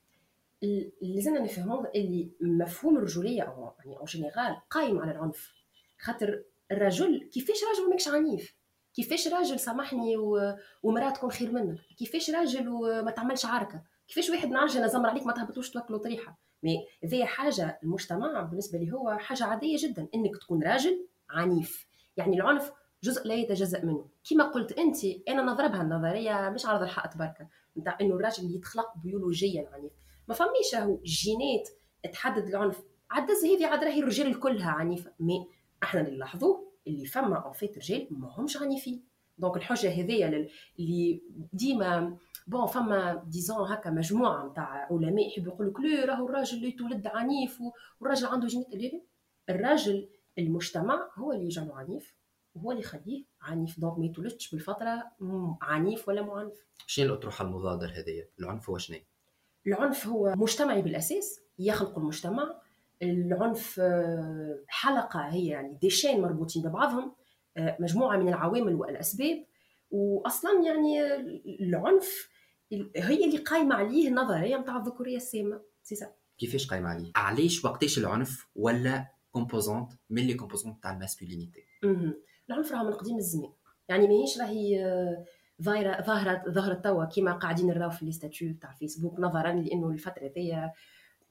لازمنا 1.02 1.40
نفهموا 1.40 1.96
اللي 1.96 2.30
مفهوم 2.40 2.96
الرجوليه 2.96 3.36
يعني 3.36 3.96
en 3.96 4.04
général 4.04 4.56
قايم 4.70 4.98
على 4.98 5.10
العنف 5.10 5.52
خاطر 5.98 6.42
الرجل 6.72 7.30
كيفاش 7.32 7.56
راجل 7.64 7.90
ماكش 7.90 8.08
عنيف 8.08 8.54
كيفاش 8.94 9.28
راجل 9.28 9.60
سامحني 9.60 10.16
و... 10.16 10.54
ومراه 10.82 11.10
تكون 11.10 11.30
خير 11.30 11.52
منك 11.52 11.78
كيفاش 11.98 12.30
راجل 12.30 12.68
وما 12.68 13.10
تعملش 13.10 13.46
عركه 13.46 13.82
كيفاش 14.08 14.30
واحد 14.30 14.48
نعرج 14.48 14.70
زمر 14.70 15.08
عليك 15.08 15.26
ما 15.26 15.32
تهبطوش 15.32 15.70
توكلوا 15.70 15.98
طريحه 15.98 16.38
mais 16.62 16.86
ذي 17.04 17.24
حاجة 17.24 17.80
المجتمع 17.82 18.42
بالنسبة 18.42 18.78
لي 18.78 18.92
هو 18.92 19.18
حاجة 19.18 19.44
عادية 19.44 19.76
جدا 19.78 20.08
إنك 20.14 20.36
تكون 20.36 20.62
راجل 20.62 21.06
عنيف. 21.30 21.86
يعني 22.16 22.36
العنف 22.36 22.72
جزء 23.04 23.26
لا 23.26 23.34
يتجزأ 23.34 23.84
منه. 23.84 24.08
كما 24.30 24.44
قلت 24.44 24.72
أنت 24.72 24.96
أنا 25.28 25.42
نضربها 25.42 25.82
النظرية 25.82 26.50
مش 26.50 26.66
عرض 26.66 26.82
الحائط 26.82 27.16
بركة. 27.16 27.48
نتاع 27.78 27.98
إنه 28.00 28.14
الراجل 28.14 28.54
يتخلق 28.54 28.98
بيولوجيا 29.02 29.68
عنيف. 29.72 29.92
ما 30.28 30.34
فميش 30.34 30.74
هو 30.74 30.98
جينات 31.04 31.68
تحدد 32.12 32.46
العنف. 32.46 32.82
عدز 33.10 33.44
هذه 33.44 33.66
عاد 33.66 33.84
راهي 33.84 34.00
الرجال 34.00 34.40
كلها 34.40 34.70
عنيفة. 34.70 35.12
mais 35.20 35.46
إحنا 35.82 36.00
اللي 36.00 36.16
نلاحظوه 36.16 36.72
اللي 36.86 37.06
فما 37.06 37.36
en 37.36 37.52
fait 37.52 37.78
رجال 37.78 38.06
ما 38.10 38.34
همش 38.38 38.56
عنيفين. 38.56 39.04
donc 39.38 39.56
الحجة 39.56 39.90
هذيا 39.90 40.48
اللي 40.78 41.22
ديما 41.52 42.16
bon 42.50 42.66
فما 42.66 43.24
des 43.26 43.46
gens 43.46 43.72
هكا 43.72 43.90
مجموعه 43.90 44.46
نتاع 44.46 44.88
علماء 44.90 45.28
يحبوا 45.28 45.52
يقول 45.52 45.66
لك 45.66 45.80
لا 45.80 46.04
راهو 46.04 46.26
الراجل 46.26 46.56
اللي 46.56 46.72
تولد 46.72 47.06
عنيف 47.06 47.58
والراجل 48.00 48.26
عنده 48.26 48.46
جينات 48.46 49.02
الراجل 49.48 50.08
المجتمع 50.38 51.10
هو 51.14 51.32
اللي 51.32 51.44
يجعله 51.44 51.76
عنيف 51.76 52.14
وهو 52.54 52.70
اللي 52.70 52.82
يخليه 52.82 53.24
عنيف 53.40 53.80
donc 53.80 53.98
ما 53.98 54.06
يتولدش 54.06 54.50
بالفطرة 54.50 55.12
عنيف 55.62 56.08
ولا 56.08 56.22
معنف 56.22 56.66
شنو 56.86 57.06
الاطروحه 57.06 57.44
المضاده 57.44 57.86
هذه 57.86 58.24
العنف 58.40 58.70
هو 58.70 58.78
شنو؟ 58.78 58.98
العنف 59.66 60.06
هو 60.06 60.34
مجتمعي 60.36 60.82
بالأساس 60.82 61.40
يخلق 61.58 61.98
المجتمع. 61.98 62.60
العنف 63.02 63.80
آه، 63.80 64.58
حلقة 64.68 65.20
هي 65.20 65.46
يعني 65.46 65.74
des 65.74 65.88
chaînes 65.88 66.20
مربوطين 66.20 66.62
ببعضهم 66.62 67.12
آه، 67.56 67.76
مجموعة 67.80 68.16
من 68.16 68.28
العوامل 68.28 68.74
والأسباب. 68.74 69.44
واصلا 69.90 70.62
يعني 70.66 71.14
العنف 71.60 72.29
هي 72.96 73.24
اللي 73.24 73.38
قايمة 73.38 73.74
عليه 73.74 74.08
النظريه 74.08 74.56
نتاع 74.56 74.76
الذكورية 74.76 75.16
السامة 75.16 75.60
c'est 75.82 76.06
كيفاش 76.38 76.66
قايمة 76.66 76.88
عليه؟ 76.88 77.12
علاش 77.16 77.64
وقتاش 77.64 77.98
العنف 77.98 78.46
ولا 78.54 79.06
composante 79.32 79.92
من 80.10 80.22
les 80.22 80.34
composantes 80.34 80.82
تاع 80.82 80.92
ال 80.92 80.98
masculinité؟ 80.98 81.64
العنف 82.50 82.72
راه 82.72 82.82
من 82.82 82.92
قديم 82.92 83.16
الزمان. 83.16 83.52
يعني 83.88 84.08
ماهيش 84.08 84.38
راهي 84.40 84.84
آه، 84.84 85.24
ظاهره 85.62 86.02
ظاهره 86.02 86.44
ظهرت 86.48 86.84
توا 86.84 87.04
كيما 87.04 87.32
قاعدين 87.32 87.66
نراو 87.66 87.90
في 87.90 88.04
les 88.04 88.52
تاع 88.54 88.72
فيسبوك 88.72 89.20
نظرا 89.20 89.52
لأنه 89.52 89.90
الفترة 89.90 90.26
هذيا 90.26 90.72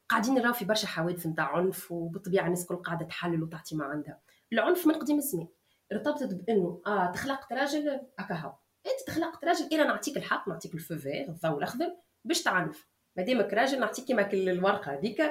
قاعدين 0.09 0.33
نراو 0.33 0.53
في 0.53 0.65
برشا 0.65 0.87
حوادث 0.87 1.27
نتاع 1.27 1.55
عنف 1.57 1.91
وبالطبيعة 1.91 2.45
الناس 2.45 2.61
الكل 2.61 2.75
قاعدة 2.75 3.05
تحلل 3.05 3.43
وتعطي 3.43 3.75
ما 3.75 3.85
عندها 3.85 4.19
العنف 4.53 4.87
من 4.87 4.93
قديم 4.93 5.17
الزمان. 5.17 5.47
ارتبطت 5.91 6.33
بأنه 6.33 6.81
آه 6.87 7.11
تخلقت 7.11 7.53
راجل 7.53 8.01
هكا 8.19 8.59
أنت 8.91 9.07
تخلقت 9.07 9.45
راجل 9.45 9.65
أنا 9.73 9.83
نعطيك 9.83 10.17
الحق 10.17 10.49
نعطيك 10.49 10.73
الفو 10.73 10.97
فير 10.97 11.29
الضوء 11.29 11.57
الأخضر 11.57 11.95
باش 12.25 12.41
تعنف 12.41 12.87
ما 13.15 13.23
دامك 13.23 13.53
راجل 13.53 13.79
نعطيك 13.79 14.05
كيما 14.05 14.33
الورقة 14.33 14.93
هذيك. 14.93 15.21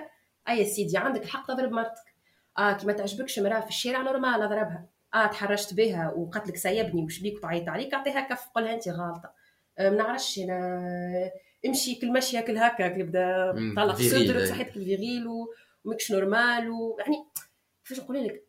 أي 0.48 0.64
سيدي 0.64 0.98
عندك 0.98 1.22
الحق 1.22 1.46
تضرب 1.46 1.72
مرتك. 1.72 2.14
آه 2.58 2.72
كي 2.72 2.86
ما 2.86 2.92
تعجبكش 2.92 3.38
مرأة 3.38 3.60
في 3.60 3.68
الشارع 3.68 4.02
نورمال 4.02 4.42
أضربها. 4.42 4.86
آه 5.14 5.26
تحرشت 5.26 5.74
بها 5.74 6.12
وقالت 6.16 6.48
لك 6.48 6.56
سيبني 6.56 7.04
وش 7.04 7.18
بيك 7.18 7.36
وتعيط 7.36 7.68
عليك 7.68 7.94
أعطيها 7.94 8.20
كف 8.20 8.48
قولها 8.54 8.74
أنت 8.74 8.88
غالطه 8.88 9.32
آه 9.78 9.90
ما 9.90 9.96
نعرفش 9.96 10.38
أنا. 10.38 11.30
امشي 11.66 11.94
كل 11.94 12.12
ماشيه 12.12 12.40
كل 12.40 12.58
هكا 12.58 12.82
يبدا 12.82 13.52
طلق 13.76 13.94
صدرك 13.94 14.44
صحتك 14.44 14.76
الفيغيل 14.76 15.26
وماكش 15.84 16.12
normal 16.12 16.70
ويعني 16.70 17.16
كيفاش 17.84 18.04
نقول 18.04 18.24
لك 18.24 18.44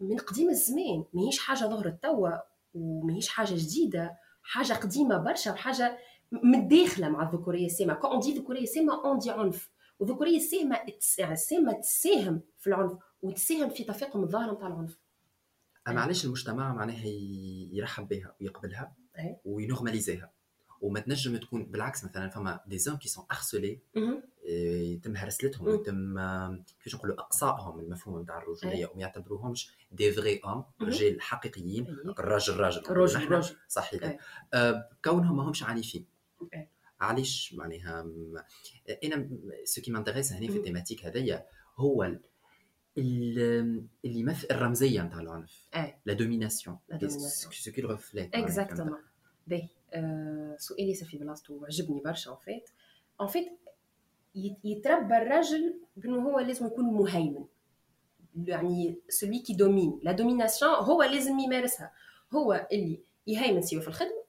من 0.00 0.16
قديم 0.16 0.48
الزمان 0.48 1.04
ماهيش 1.12 1.38
حاجة 1.38 1.58
ظهرت 1.58 2.02
توا 2.02 2.30
وماهيش 2.74 3.28
حاجة 3.28 3.54
جديدة. 3.54 4.16
حاجة 4.44 4.72
قديمة 4.72 5.16
برشا 5.16 5.52
وحاجة 5.52 5.98
متداخلة 6.32 7.08
مع 7.08 7.28
الذكورية 7.28 7.66
السامة. 7.66 7.94
quand 7.94 8.20
on 8.20 8.27
dit 8.27 8.38
ذكورية 8.38 8.64
سامه 8.64 9.04
on 9.04 9.18
dit 9.18 9.30
عنف. 9.30 9.70
والذكوريه 9.98 10.36
السامة 10.36 10.76
يعني 11.18 11.32
السامة 11.32 11.72
تساهم 11.72 12.42
في 12.58 12.66
العنف 12.66 12.92
وتساهم 13.22 13.70
في 13.70 13.84
تفاقم 13.84 14.22
الظاهره 14.22 14.52
نتاع 14.52 14.66
العنف. 14.66 14.98
أما 15.88 16.00
علاش 16.00 16.24
المجتمع 16.24 16.74
معناها 16.74 17.06
يرحب 17.72 18.08
بها 18.08 18.36
ويقبلها 18.40 18.94
وي 19.44 19.57
normaliser 19.57 20.19
ها. 20.19 20.32
وما 20.84 21.00
تنجم 21.00 21.36
تكون 21.36 21.64
بالعكس 21.64 22.04
مثلا 22.04 22.28
فما 22.28 22.60
des 22.66 22.78
hommes 22.78 22.96
qui 22.96 23.08
sont 23.08 23.24
harcelés 23.32 23.80
يتم 24.46 25.16
هرسلتهم 25.16 25.66
ويتم 25.68 26.16
كيفاش 26.78 26.94
نقولوا 26.94 27.20
إقصائهم 27.20 27.80
المفهوم 27.80 28.22
نتاع 28.22 28.38
الرجولية 28.38 28.86
وما 28.86 29.00
يعتبروهمش 29.00 29.70
des 29.92 30.12
vrais 30.12 30.40
hommes 30.44 30.64
رجال 30.82 31.20
حقيقيين 31.20 31.86
الراجل 32.18 32.56
راجل 32.56 32.82
راجل 32.90 33.28
راجل 33.28 33.56
صحيح. 33.68 34.18
آه، 34.54 34.88
كونهم 35.04 35.36
ما 35.36 35.42
همش 35.42 35.62
عنيفين. 35.62 36.06
علاش 37.00 37.54
معناها؟ 37.54 38.06
أنا 39.04 39.28
ce 39.64 39.82
qui 39.82 39.90
m'intéresse 39.90 40.32
هنا 40.32 40.46
في 40.46 40.56
ال 40.58 40.62
thématique 40.62 41.04
هذيا 41.04 41.46
هو 41.76 42.16
اللي 42.98 43.84
يمثل 44.04 44.46
الرمزية 44.50 45.02
نتاع 45.02 45.20
العنف. 45.20 45.68
la 46.06 46.12
domination 46.12 46.78
ce 47.50 47.72
qui 47.72 47.80
reflète 47.82 48.34
exactement 48.34 48.98
باهي 49.46 49.68
سؤالي 50.58 50.94
في 50.94 51.18
بلاصتو 51.18 51.54
وعجبني 51.54 52.00
برشا 52.00 52.30
en 52.30 52.38
fait 52.38 52.70
en 53.20 53.28
fait 53.28 53.52
يتربى 54.64 55.16
الرجل 55.16 55.80
بأنه 55.96 56.22
هو 56.22 56.38
لازم 56.38 56.66
يكون 56.66 56.84
مهيمن. 56.84 57.44
يعني 58.46 58.98
c'est 59.08 59.27
lui 59.27 59.38
qui 59.38 59.52
domine. 59.54 60.00
la 60.02 60.12
domination 60.12 60.74
هو 60.74 61.02
لازم 61.02 61.38
يمارسها. 61.38 61.92
هو 62.32 62.66
اللي 62.72 63.00
يهيمن 63.26 63.62
سواء 63.62 63.82
في 63.82 63.88
الخدمة 63.88 64.24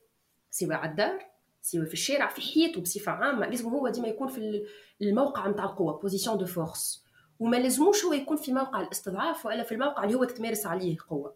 سواء 0.51 0.73
على 0.73 0.91
الدار 0.91 1.25
سواء 1.61 1.85
في 1.85 1.93
الشارع 1.93 2.27
في 2.27 2.41
حياته 2.41 2.81
بصفة 2.81 3.11
عامة. 3.11 3.47
لازم 3.47 3.69
هو 3.69 3.89
ديما 3.89 4.07
يكون 4.07 4.27
في 4.27 4.65
الموقع 5.01 5.47
نتاع 5.47 5.65
القوة 5.65 5.99
position 5.99 6.37
de 6.37 6.45
force 6.45 7.05
وما 7.39 7.57
لازموش 7.57 8.05
هو 8.05 8.13
يكون 8.13 8.37
في 8.37 8.53
موقع 8.53 8.81
الاستضعاف 8.81 9.45
والا 9.45 9.63
في 9.63 9.71
الموقع 9.71 10.03
اللي 10.03 10.15
هو 10.15 10.23
تتمارس 10.23 10.65
عليه 10.65 10.97
قوه 11.09 11.35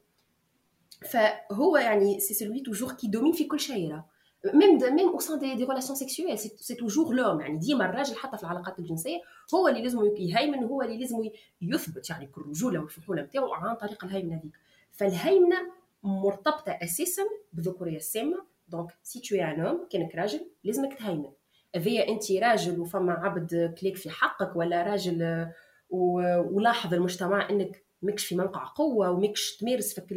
فهو 1.02 1.78
يعني 1.78 2.20
c'est 2.20 2.34
celui 2.34 2.60
toujours 2.60 2.92
qui 2.92 3.08
domine 3.08 3.32
في 3.32 3.44
كل 3.44 3.60
شيء 3.60 3.92
راه. 3.92 4.06
même 4.54 4.96
même 4.96 5.10
au 5.10 5.20
sein 5.20 5.40
des 5.40 5.56
des 5.56 5.64
relations 5.64 5.96
sexuelles 5.96 6.40
c'est 6.40 6.76
toujours 6.76 7.14
l'homme 7.14 7.42
يعني 7.42 7.58
ديما 7.58 7.86
الراجل 7.86 8.16
حتى 8.16 8.38
في 8.38 8.44
العلاقات 8.44 8.80
الجنسية 8.80 9.22
هو 9.54 9.68
اللي 9.68 9.82
لازم 9.82 10.00
يهيمن 10.18 10.64
هو 10.64 10.82
اللي 10.82 10.98
لازم 10.98 11.30
يثبت. 11.62 12.10
يعني 12.10 12.30
الرجوله 12.38 12.80
والفحوله 12.80 13.22
نتاعو 13.22 13.54
عن 13.54 13.76
طريق 13.76 14.06
الهيمنة 14.06 14.36
هذيك. 14.36 14.52
فالهيمنة 14.92 15.58
مرتبطة 16.04 16.72
أساسا 16.72 17.24
بالذكوريه 17.54 17.98
السامة. 17.98 18.38
donc 18.70 18.98
si 19.04 19.20
tu 19.20 19.36
es 19.36 19.48
un 19.48 19.60
homme 19.60 19.88
كانك 19.90 20.16
راجل 20.16 20.42
لازمك 20.64 20.94
تهيمن. 20.94 21.32
هذيا 21.76 22.08
أنت 22.08 22.32
راجل 22.32 22.80
وفما 22.80 23.14
عبد 23.14 23.76
كليك 23.82 23.96
في 23.96 24.10
حقك 24.10 24.56
ولا 24.56 24.84
راجل 24.84 25.48
ولاحظ 25.90 26.94
المجتمع 26.94 27.50
إنك 27.50 27.84
ماكش 28.02 28.26
في 28.26 28.36
موقع 28.36 28.64
قوة 28.66 29.12
وماكش 29.12 29.58
تمارس 29.58 30.00
فك 30.00 30.14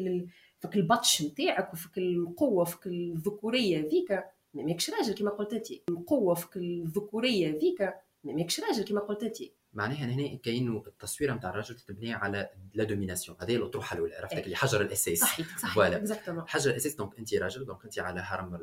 فك 0.63 0.77
البطش 0.77 1.23
نتاعك 1.23 1.73
وفك 1.73 1.99
القوة 1.99 2.63
وفك 2.63 2.87
الذكورية 2.87 3.89
ذيك 3.89 4.25
ماكش 4.55 4.91
راجل 4.91 5.15
كما 5.15 5.31
قلت 5.31 5.53
انت 5.53 5.67
القوة 5.89 6.35
فك 6.35 6.57
الذكورية 6.57 7.59
ذيك 7.59 7.95
ماكش 8.25 8.61
راجل 8.61 8.85
كما 8.85 9.01
قلت 9.01 9.23
انت 9.23 9.37
معناها 9.73 10.05
هنا 10.05 10.37
كاين 10.37 10.77
التصويره 10.77 11.35
نتاع 11.35 11.51
الرجل 11.51 11.77
تتبني 11.77 12.13
على 12.13 12.51
la 12.75 12.85
domination 12.85 13.37
هذه 13.41 13.57
الأطروحة 13.57 13.95
الأولى 13.95 14.15
عرفتك 14.15 14.37
إيه. 14.37 14.45
اللي 14.45 14.57
حجر 14.57 14.81
الأساس. 14.81 15.19
صحيح 15.19 15.59
صحيح 15.59 15.75
voilà. 15.75 16.45
حجر 16.47 16.71
الأساس 16.71 16.95
donc 16.95 17.19
انت 17.19 17.35
راجل 17.35 17.65
donc 17.65 17.85
انت 17.85 17.99
على 17.99 18.21
هرم 18.21 18.59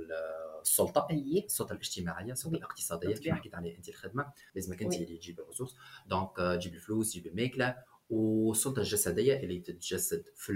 السلطة. 0.62 1.08
أيه. 1.12 1.46
السلطة 1.46 1.74
الاجتماعية 1.74 2.32
السلطة 2.32 2.56
الاقتصادية. 2.56 3.16
كما 3.16 3.36
حكيت 3.36 3.56
عليه 3.56 3.78
انت 3.78 3.90
الخدمة. 3.90 4.32
لازمك 4.56 4.82
انت 4.84 4.94
اللي 4.94 5.18
تجيب 5.18 5.40
ال 5.40 5.43
ressources. 5.43 5.76
donc 6.08 6.38
تجيب 6.38 6.74
الفلوس 6.74 7.12
تجيب 7.12 7.28
الماكلة. 7.28 7.76
والسلطة 8.10 8.80
الجسدية 8.80 9.40
اللي 9.40 9.60
تتجسد 9.60 10.24
في, 10.36 10.54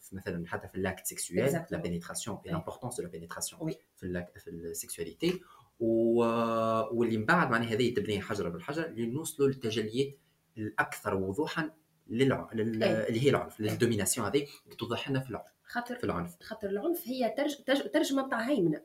في 0.00 0.16
مثلا 0.16 0.46
حتى 0.46 0.68
في 0.68 0.74
ال 0.74 0.79
l'acte 0.79 1.06
sexuel 1.06 1.64
la 1.70 1.78
pénétration 1.78 2.29
et 2.29 2.38
l'importance 2.46 2.96
de 2.96 3.02
la 3.02 3.08
pénétration 3.08 3.72
في 3.96 4.02
ال 4.02 4.07
l'acte 4.07 4.38
في 4.38 4.50
ال 4.50 4.59
sexualité 4.59 5.40
واللي 5.80 7.16
من 7.16 7.24
بعد 7.24 7.50
معناها 7.50 7.68
هذه 7.68 7.94
تبني 7.94 8.20
حجره 8.20 8.48
بالحجر 8.48 8.88
لنوصلوا 8.88 9.48
للتجليات 9.48 10.18
الأكثر 10.58 11.14
وضوحا 11.14 11.70
للع... 12.06 12.50
لل... 12.54 12.84
اللي 12.84 13.24
هي 13.24 13.30
العنف 13.30 13.60
لل 13.60 13.71
domination 13.71 14.26
هذه 14.26 14.46
توضح 14.78 15.10
لنا 15.10 15.20
في 15.20 15.30
العنف 15.30 15.54
خاطر 15.64 15.96
في 15.96 16.04
العنف. 16.04 16.36
خاطر 16.40 16.68
العنف 16.68 17.02
هي 17.08 17.34
ترج... 17.36 17.64
ترج... 17.66 17.90
ترجمة 17.90 18.26
نتاع 18.26 18.40
هيمنة 18.40 18.82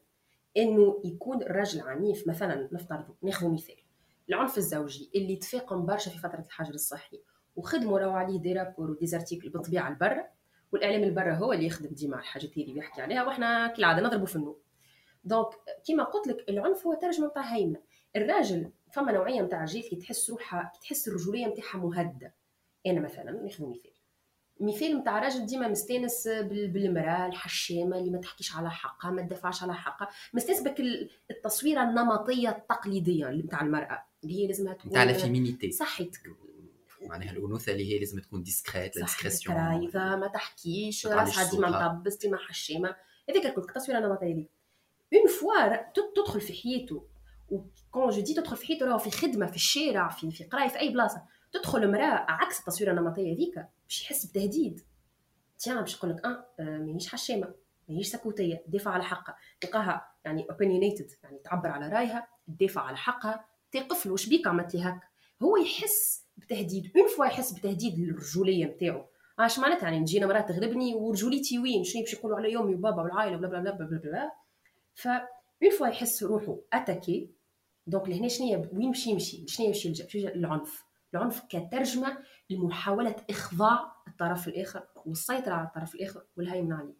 إنه 0.58 1.02
يكون 1.06 1.42
الرجل 1.42 1.82
عنيف. 1.82 2.28
مثلا 2.28 2.70
نفترض 2.72 3.16
ناخذ 3.22 3.50
مثال 3.50 3.76
العنف 4.30 4.58
الزوجي 4.58 5.12
اللي 5.16 5.36
تفاقم 5.36 5.86
برشا 5.86 6.12
في 6.12 6.18
فترة 6.18 6.40
الحجر 6.40 6.74
الصحي 6.74 7.22
وخدموا 7.60 8.00
راهو 8.00 8.12
عليه 8.12 8.40
des 8.40 8.54
rapports 8.54 8.92
و 8.92 8.97
des 8.97 9.11
articles 9.11 9.50
بالطبيعة 9.50 9.90
البرة 9.90 10.28
والاعلام 10.72 11.04
البرة 11.04 11.34
هو 11.34 11.54
اللي 11.54 11.66
يخدم 11.66 11.90
ديما 11.90 12.20
الحاجات 12.20 12.58
اللي 12.58 12.74
بيحكي 12.74 13.02
عليها 13.02 13.24
وإحنا 13.24 13.68
كالعادة 13.68 14.02
نضربوا 14.02 14.26
في 14.26 14.36
النوم 14.36 14.56
donc 15.24 15.48
كيما 15.86 16.04
قلت 16.04 16.28
لك 16.28 16.50
العنف 16.50 16.88
هو 16.88 16.94
ترجمة 16.94 17.28
نتاع 17.28 17.42
هيمنة. 17.44 17.80
الراجل 18.16 18.72
فما 18.94 19.12
نوعية 19.12 19.42
نتاع 19.42 19.64
رجال 19.64 19.90
كي 19.90 19.96
تحس 19.96 20.30
روحها 20.30 20.72
كي 20.74 20.80
تحس 20.80 21.08
الرجولية 21.08 21.48
نتاعها 21.48 21.78
مهددة. 21.78 22.34
أنا 22.86 23.00
مثلا 23.00 23.32
ناخذ 23.32 23.66
مثال. 23.66 23.92
مثال 24.60 24.98
نتاع 24.98 25.20
راجل 25.20 25.46
ديما 25.46 25.68
مستانس 25.68 26.28
بالمرأة 26.28 27.28
الحشامة 27.28 27.98
اللي 27.98 28.12
ما 28.12 28.18
تحكيش 28.18 28.56
على 28.56 28.72
حقها 28.72 29.12
ما 29.12 29.22
تدافعش 29.22 29.64
على 29.64 29.74
حقها 29.74 30.10
مستانس 30.34 30.62
بك 30.62 30.80
التصويرة 31.32 31.84
النمطية 31.84 32.50
التقليدية 32.50 33.28
نتاع 33.28 33.62
المرأة 33.62 34.04
اللي 34.24 34.40
هي 34.40 34.48
لازمها 34.48 34.74
تكون 34.74 34.92
نتاع 34.92 35.04
ال 35.04 35.11
féminité 35.11 35.72
صحيت 35.72 36.18
معناها 37.10 37.32
الأنوثة 37.32 37.72
اللي 37.72 37.94
هي 37.94 38.00
لازم 38.00 38.20
تكون 38.20 38.44
discrète 38.44 38.98
discrétion 38.98 39.56
كرايفه 39.56 40.16
ما 40.16 40.28
تحكيش 40.28 41.08
راسها 41.08 41.52
ديما 41.52 41.94
مطبس 41.94 42.16
ديما 42.16 42.38
حشامة. 42.38 42.96
هذيك 43.30 43.46
الكل 43.46 43.62
التصويره 43.62 44.00
النمطيه 44.00 44.34
dès 44.34 44.50
une 45.14 45.28
fois 45.28 45.92
تدخل 46.16 46.42
في 46.42 46.54
حياته 46.54 47.04
و 47.50 47.60
quand 47.60 48.10
je 48.10 48.22
dis 48.22 48.34
تدخل 48.34 48.58
في 48.58 48.66
حياته 48.66 48.86
راهو 48.86 48.98
في 48.98 49.12
خدمة 49.12 49.46
في 49.46 49.56
الشارع 49.56 50.10
في 50.10 50.32
في 50.32 50.44
قراية 50.44 50.68
في 50.68 50.80
أي 50.80 50.90
بلاصة. 50.90 51.22
تدخل 51.54 51.84
امرأة 51.84 52.26
عكس 52.30 52.60
التصويره 52.60 52.92
النمطيه 52.92 53.34
هذيك 53.34 53.56
باش 53.88 54.02
يحس 54.02 54.26
بتهديد. 54.26 54.82
تيان 55.60 55.80
باش 55.80 55.96
يقول 55.96 56.12
لك 56.12 56.26
آه, 56.26 56.46
آه 56.60 56.64
ماهيش 56.78 57.08
حشامة 57.08 57.54
ماهيش 57.90 58.08
سكوتية 58.08 58.64
دافع 58.68 58.92
على 58.92 59.04
حقها. 59.04 59.38
تلقاها 59.62 60.12
يعني 60.26 60.48
opinionated 60.52 61.14
يعني 61.24 61.40
تعبر 61.44 61.70
على 61.70 61.88
رأيها 61.90 62.28
تدافع 62.48 62.82
على 62.82 62.98
حقها 62.98 63.46
تقفل 63.72 64.12
واش 64.12 64.30
بيك 64.30 64.48
عملت 64.48 64.76
لي 64.76 64.82
هكا 64.82 65.02
هو 65.44 65.58
يحس 65.58 66.26
بتهديد. 66.40 66.92
une 66.98 67.08
fois 67.08 67.26
يحس 67.26 67.52
بتهديد 67.52 68.00
للرجوليه 68.00 68.66
نتاعو 68.66 69.06
اش 69.40 69.60
معناتها 69.60 69.84
يعني 69.84 70.00
تجيني 70.00 70.28
مرا 70.28 70.50
تغلبني 70.50 70.94
ورجوليتي 70.96 71.60
وين؟ 71.60 71.84
شنو 71.84 72.02
باش 72.02 72.14
يقولوا 72.14 72.38
علي 72.38 72.52
أمي 72.52 72.76
وبابا 72.76 73.02
والعائلة 73.02 73.38
bla 73.38 73.48
bla 73.48 73.60
bla 73.60 73.88
bla 73.88 74.00
bla. 74.00 74.32
ف 74.96 75.08
une 75.64 75.72
fois 75.78 75.88
يحس 75.88 76.24
روحه 76.24 76.58
attaqué 76.74 77.32
donc 77.88 78.10
لهنا 78.10 78.28
شنو 78.28 78.70
وين 78.74 78.84
يمشي 78.84 79.10
يمشي؟ 79.10 79.48
شنو 79.48 79.68
يمشي 79.68 79.88
يلجأ؟ 79.88 80.08
العنف؟ 80.16 80.84
العنف 81.14 81.42
كترجمة 81.50 82.18
لمحاولة 82.50 83.16
إخضاع 83.30 83.92
الطرف 84.08 84.48
الآخر 84.48 84.84
والسيطرة 85.06 85.54
على 85.54 85.68
الطرف 85.68 85.96
الآخر 85.96 86.24
والهيمنه 86.38 86.76
عليه 86.76 86.94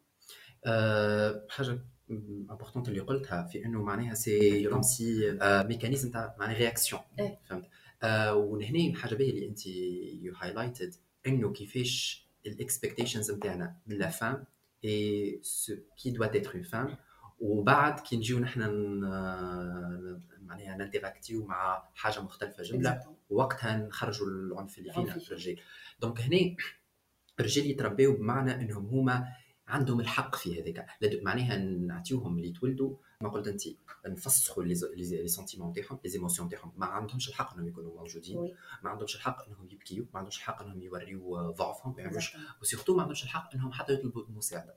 أه 0.66 1.46
حاجة 1.50 1.80
importante 2.12 2.90
اللي 2.90 3.00
قلتها 3.00 3.44
في 3.44 3.66
إنه 3.66 3.82
معناها 3.82 4.14
c'est 4.14 4.70
comme 4.70 4.82
si 4.82 5.38
mécanisme 5.42 6.12
تاع 6.12 6.36
معناها 6.40 6.58
réaction 6.58 7.02
إيه. 7.20 7.40
فهمت؟ 7.50 7.66
أه 8.04 8.36
ونهني 8.36 8.94
حاجة 8.94 9.16
باهية 9.16 9.32
اللي 9.32 9.48
انت 9.48 9.68
you 9.68 10.34
highlighted 10.36 10.96
انه 11.28 11.54
كيفاش 11.54 12.26
ال 12.46 12.52
expectations 12.52 13.32
نتاعنا 13.32 13.76
من 13.88 13.98
la 13.98 14.10
femme 14.10 14.46
et 14.86 15.42
que 15.98 16.12
doit 16.12 16.26
être 16.26 16.54
une 16.56 16.64
femme 16.64 16.98
وبعد 17.40 18.00
كي 18.00 18.18
نجيو 18.18 18.40
نحن 18.40 18.60
معناها 20.42 20.78
ننتراكتيو 20.78 21.46
مع 21.46 21.90
حاجة 21.96 22.20
مختلفة 22.20 22.64
جملة 22.64 23.16
وقتها 23.30 23.78
نخرجوا 23.78 24.28
العنف 24.28 24.78
اللي 24.78 24.94
فينا 24.94 25.20
في 25.20 25.28
الرجال. 25.28 25.60
donc 26.02 26.22
هنا 26.22 26.56
الرجال 27.40 27.66
يتربيو 27.66 28.18
بمعنى 28.18 28.56
انهم 28.56 28.86
هما 28.86 29.28
عندهم 29.68 30.00
الحق 30.00 30.36
في 30.36 30.62
هذاك. 30.62 30.86
معناها 31.24 31.58
نعطيوهم 31.58 32.38
اللي 32.38 32.48
يتولدوا 32.48 32.96
ما 33.24 33.30
قلت 33.30 33.48
أنت 33.48 33.62
نفسخوا 34.08 34.64
les 34.64 35.28
sentiments 35.28 35.74
تاعهم 35.74 36.00
les 36.04 36.10
émotions 36.10 36.50
تاعهم. 36.50 36.72
ما 36.78 36.86
عندهمش 36.86 37.30
الحق 37.30 37.54
إنهم 37.54 37.68
يكونوا 37.68 37.96
موجودين. 37.96 38.56
ما 38.84 38.90
عندهمش 38.90 39.16
الحق 39.16 39.48
إنهم 39.48 39.68
يبكيو. 39.72 40.06
ما 40.14 40.20
عندهمش 40.20 40.38
الحق 40.38 40.62
إنهم 40.62 40.82
يوريو 40.82 41.52
ضعفهم. 41.52 41.96
ما 41.96 42.02
يعملوش 42.02 42.38
و 42.62 42.66
surtout 42.66 42.96
ما 42.96 43.02
عندهمش 43.02 43.24
الحق 43.24 43.56
إنهم 43.56 43.72
حتى 43.72 43.94
يطلبوا 43.94 44.24
المساعدة. 44.24 44.76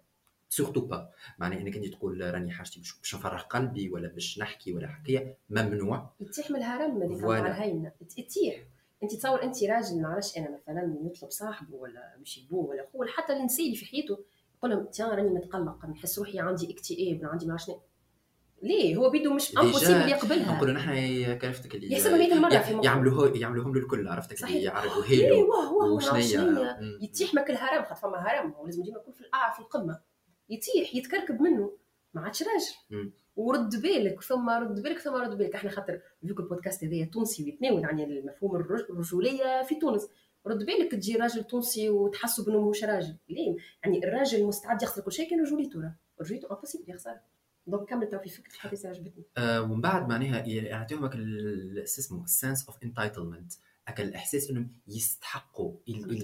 surtout 0.49 0.81
pas 0.81 1.11
معناها 1.39 1.61
إنك 1.61 1.77
أنت 1.77 1.87
تقول 1.87 2.35
راني 2.35 2.51
حاجتي 2.51 2.81
باش 2.81 3.15
نفرغ 3.15 3.43
قلبي 3.43 3.91
ولا 3.91 4.09
باش 4.09 4.39
نحكي 4.39 4.73
ولا 4.73 4.89
حكاية 4.89 5.37
ممنوع. 5.51 6.11
يتيح 6.21 6.51
من 6.51 6.57
الهرم 6.57 7.03
هذيك 7.03 7.25
مع 7.25 7.39
الهيمنه 7.39 7.93
يتيح 8.19 8.65
أنت 9.03 9.15
تصور 9.15 9.43
أنت 9.43 9.65
راجل 9.65 10.03
ما 10.03 10.09
عرفش 10.09 10.39
أنا 10.39 10.51
مثلا 10.51 10.99
يطلب 11.05 11.31
صاحبه 11.31 11.75
ولا 11.75 12.17
مش 12.21 12.39
يبوه 12.39 12.65
ولا 12.65 12.89
ولا 12.95 13.11
حتى 13.11 13.33
الانسان 13.33 13.67
اللي 13.67 13.77
في 13.77 13.87
حياته 13.87 14.25
يقول 14.59 14.71
لهم 14.71 14.87
تيان 14.87 15.09
راني 15.09 15.29
متقلق. 15.29 15.87
نحس 15.87 16.19
روحي 16.19 16.39
عندي 16.39 16.73
اكتئاب 16.73 17.21
عندي 17.25 17.47
ما 17.47 17.57
شنو. 17.57 17.81
ليه؟ 18.62 18.96
هو 18.96 19.11
بيدو 19.11 19.35
مش 19.35 19.59
impossible 19.59 20.09
يقبلها. 20.09 20.57
نقولوا 20.57 20.75
نحن 20.75 21.38
كرفتك 21.38 21.75
اللي 21.75 21.92
يحسبها 21.92 22.16
100 22.16 22.35
مرة 22.35 22.59
في 22.59 22.81
يعملوه 22.85 23.37
يعملوهم 23.37 23.75
له 23.75 23.81
الكل 23.81 24.09
عرفتك 24.09 24.44
اللي 24.44 24.62
يعرفوا 24.62 25.05
هي 25.07 25.42
وشنيا 25.94 26.79
يتيح 27.01 27.35
ماك 27.35 27.51
الهرم 27.51 27.83
خاطر 27.83 27.94
فما 27.94 28.18
هرم. 28.18 28.51
هو 28.51 28.66
لازم 28.66 28.83
ديما 28.83 28.98
يكون 28.98 29.14
في 29.14 29.20
في 29.55 29.61
القمة. 29.61 30.01
يتيح 30.48 30.94
يتكركب 30.94 31.40
منه. 31.40 31.72
ما 32.14 32.20
عادش 32.20 32.42
راجل. 32.42 33.12
ورد 33.37 33.83
بالك 33.83 34.22
ثم 34.22 34.51
رد 34.51 34.83
بالك 34.83 34.98
ثم 34.98 35.14
رد 35.14 35.38
بالك. 35.38 35.55
إحنا 35.55 35.70
خاطر 35.70 36.01
فيك 36.27 36.40
البودكاست 36.40 36.85
هذايا 36.85 37.05
تونسي 37.05 37.44
ويتناول 37.44 37.85
عن 37.85 38.01
المفهوم 38.01 38.57
الرجولية 38.57 39.62
في 39.62 39.75
تونس. 39.75 40.09
رد 40.46 40.66
بالك 40.66 40.90
تجي 40.92 41.16
راجل 41.16 41.44
تونسي 41.44 41.90
وتحسوا 41.90 42.44
بانه 42.44 42.70
مش 42.70 42.85
راجل. 42.85 43.16
ليه؟ 43.29 43.57
يعني 43.85 44.05
الراجل 44.05 44.44
مستعد 44.44 44.83
يخسر 44.83 45.03
كل 45.03 45.12
شيء 45.12 45.31
كان 45.31 45.44
رجوليته 45.44 45.92
رجوليته 46.20 46.53
impossible 46.53 46.85
يخسر 46.88 47.14
donc 47.67 47.88
كمل 47.88 48.09
تو 48.09 48.18
في 48.18 48.29
فكره 48.29 48.53
حديث 48.59 48.87
عجبتني 48.87 49.25
ومن 49.38 49.81
بعد 49.81 50.09
معناها 50.09 50.46
يعطيهم 50.46 51.05
اسمه 51.98 52.27
sense 52.27 52.67
of 52.67 52.83
entitlement 52.83 53.53
أكل 53.88 54.03
الإحساس 54.03 54.51
إنهم 54.51 54.71
يستحقوا 54.88 55.77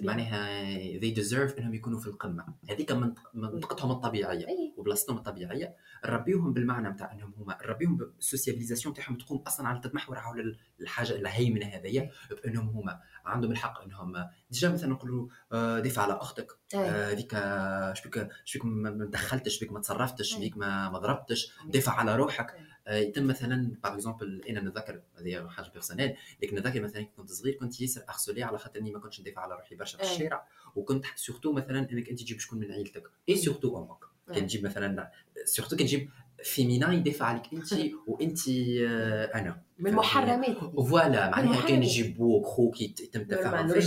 معناها 0.03 0.65
they 1.01 1.15
deserve 1.15 1.59
إنهم 1.59 1.75
يكونوا 1.75 2.01
في 2.01 2.07
القمة. 2.07 2.45
هذيك 2.71 2.93
منطقتهم 3.35 3.91
الطبيعية 3.91 4.47
وبلاصتهم 4.77 5.17
الطبيعية. 5.17 5.77
نربيوهم 6.05 6.53
بالمعنى 6.53 6.89
نتاع 6.89 7.13
إنهم 7.13 7.35
هما 7.39 7.59
نربيوهم 7.63 8.13
ال 8.19 8.24
socialisation 8.24 8.95
تاعهم 8.95 9.19
تقوم 9.19 9.43
أصلا 9.47 9.69
على 9.69 9.81
تتمحور 9.81 10.21
حول 10.21 10.59
الحاجة 10.81 11.13
الهيمنة 11.13 11.67
هذيا 11.67 12.11
بإنهم 12.31 12.69
هما. 12.69 13.01
عندهم 13.25 13.51
الحق 13.51 13.83
إنهم 13.83 14.29
déjà 14.51 14.69
مثلا 14.73 14.91
نقولوا 14.91 15.29
آه، 15.53 15.81
دافع 15.81 16.03
على 16.03 16.13
أختك. 16.13 16.53
هذيك 16.75 17.35
آه 17.35 17.93
شبيك 17.93 18.29
شبيك 18.45 18.65
ما 18.65 19.05
دخلتش 19.05 19.57
شبيك 19.57 19.73
ما 19.73 19.81
تصرفتش 19.81 20.35
شبيك 20.35 20.57
ما 20.57 20.99
ضربتش. 20.99 21.53
دافع 21.67 21.93
على 21.93 22.17
روحك. 22.17 22.57
يتم 22.89 23.27
مثلا 23.27 23.73
par 23.83 23.95
exemple 23.95 24.43
أنا 24.49 24.61
نتذكر 24.61 25.01
هذه 25.19 25.49
حاجة 25.49 25.69
personnelle 25.69 26.17
لكن 26.43 26.57
نتذكر 26.57 26.81
مثلا 26.81 27.07
كنت 27.17 27.31
صغير 27.31 27.55
كنت 27.55 27.81
ياسر 27.81 28.03
اغسولي 28.09 28.43
على 28.43 28.59
خاطر 28.59 28.81
إني 28.81 28.91
ما 28.91 28.99
كنتش 28.99 29.21
ندافع 29.21 29.41
على 29.41 29.55
روحي 29.55 29.75
برشا 29.75 29.99
في 29.99 30.05
الشارع. 30.05 30.47
وكنت 30.77 31.05
surtout 31.17 31.53
مثلا 31.53 31.79
إنك 31.93 32.09
أنت 32.09 32.21
تجيب 32.21 32.41
شكون 32.41 32.59
من 32.59 32.73
عيلتك 32.73 33.11
إي. 33.29 33.37
surtout 33.37 33.79
أمك. 33.79 34.35
كان 34.35 34.47
تجيب 34.47 34.65
مثلا 34.65 35.11
surtout 35.45 35.77
كان 35.77 35.87
تجيب 35.87 36.11
féminin 36.43 36.93
يدافع 36.93 37.27
عليك 37.27 37.43
أنت 37.53 37.73
وانت 38.07 38.49
آه، 38.49 39.25
أنا. 39.25 39.63
من 39.79 39.91
المحرمات 39.91 40.57
voilà 40.59 41.31
معناها 41.31 41.69
كان 41.69 41.83
يجيب 41.83 42.17
بوك 42.17 42.47
خوك 42.47 42.81
يتم 42.81 43.21
التفاهم 43.21 43.81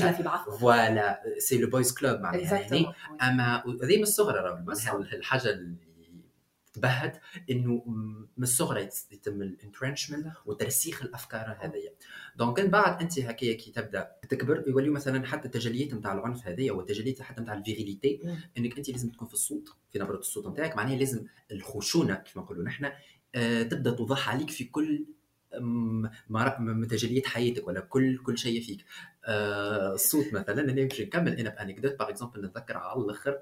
voilà 0.59 1.23
c'est 1.37 1.57
le 1.57 1.69
boys 1.69 1.93
club 1.93 2.19
معناها 2.19 2.93
أما 3.21 3.63
هذه 3.83 3.97
من 3.97 4.03
الصغر 4.03 4.63
معناها 4.67 4.97
الحاجة 4.97 5.49
اللي 5.49 5.75
تبهت 6.73 7.21
إنه 7.49 7.83
من 8.37 8.43
الصغر 8.43 8.77
يتم 9.11 9.41
ال 9.41 9.48
entrenchment 9.48 10.27
وترسيخ 10.45 11.01
الأفكار 11.01 11.57
هذيا 11.59 11.93
donc 12.35 12.59
من 12.59 12.67
بعد 12.67 13.01
أنت 13.01 13.19
هكايا 13.19 13.53
كي 13.53 13.71
تبدأ 13.71 14.11
تكبر 14.29 14.63
يوليو 14.67 14.93
مثلا 14.93 15.25
حتى 15.25 15.45
التجليات 15.45 15.93
نتاع 15.93 16.13
العنف 16.13 16.47
هذيا 16.47 16.71
والتجليات 16.71 17.21
حتى 17.21 17.41
نتاع 17.41 17.53
ال 17.53 17.63
virilité 17.63 18.37
إنك 18.57 18.77
أنت 18.77 18.89
لازم 18.89 19.09
تكون 19.09 19.27
في 19.27 19.33
الصوت 19.33 19.69
في 19.91 19.99
نبرة 19.99 20.17
الصوت 20.17 20.47
نتاعك 20.47 20.75
معناها 20.77 20.95
لازم 20.95 21.25
الخشونة 21.51 22.13
كما 22.13 22.43
نقولوا 22.43 22.63
نحن 22.63 22.91
آه 23.35 23.63
تبدأ 23.63 23.91
توضح 23.91 24.29
عليك 24.29 24.49
في 24.49 24.63
كل 24.63 25.05
من 26.59 26.87
تجليات 26.87 27.25
حياتك 27.25 27.67
ولا 27.67 27.79
كل 27.79 28.17
كل 28.17 28.37
شيء 28.37 28.61
فيك. 28.61 28.85
آه 29.25 29.93
الصوت 29.93 30.33
مثلا 30.33 30.61
أنا 30.61 30.83
باش 30.83 31.01
نكمل 31.01 31.39
أنا 31.39 31.49
ب 31.49 31.55
anecdote 31.55 31.99
par 31.99 32.09
exemple 32.09 32.45
نتذكر 32.45 32.77
على 32.77 33.01
الأخر 33.01 33.39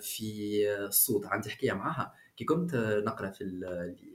في 0.00 0.62
الصوت 0.86 1.26
عندي 1.26 1.50
حكاية 1.50 1.72
معاها. 1.72 2.14
كي 2.36 2.44
كنت 2.44 2.74
نقرأ 3.06 3.30
في, 3.30 3.44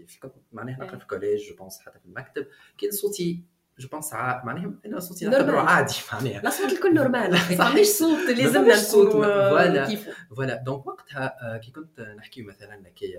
في 0.07 0.19
كنت 0.19 0.33
معناها 0.51 0.77
نقرأ 0.79 0.97
في 0.97 1.03
ال 1.03 1.09
collège 1.09 1.49
je 1.49 1.55
pense 1.55 1.79
حتى 1.79 1.99
في 1.99 2.05
المكتب 2.05 2.47
كان 2.77 2.91
صوتي 2.91 3.43
je 3.79 3.87
pense 3.87 4.13
معناها 4.13 4.73
أنا 4.85 4.99
صوتي 4.99 5.25
نعتبره 5.25 5.59
عادي 5.59 5.93
معناها. 6.13 6.39
الاصوات 6.41 6.71
الكل 6.71 6.93
normal 6.93 7.31
مش 7.81 7.87
صوت 7.87 8.29
لازمنا 8.29 8.75
صوت 8.75 9.11
voilà 9.11 9.95
voilà 10.29 10.55
donc 10.55 10.87
وقتها 10.87 11.57
كي 11.57 11.71
كنت 11.71 11.99
نحكي 12.01 12.41
مثلا 12.41 12.89
كي 12.89 13.13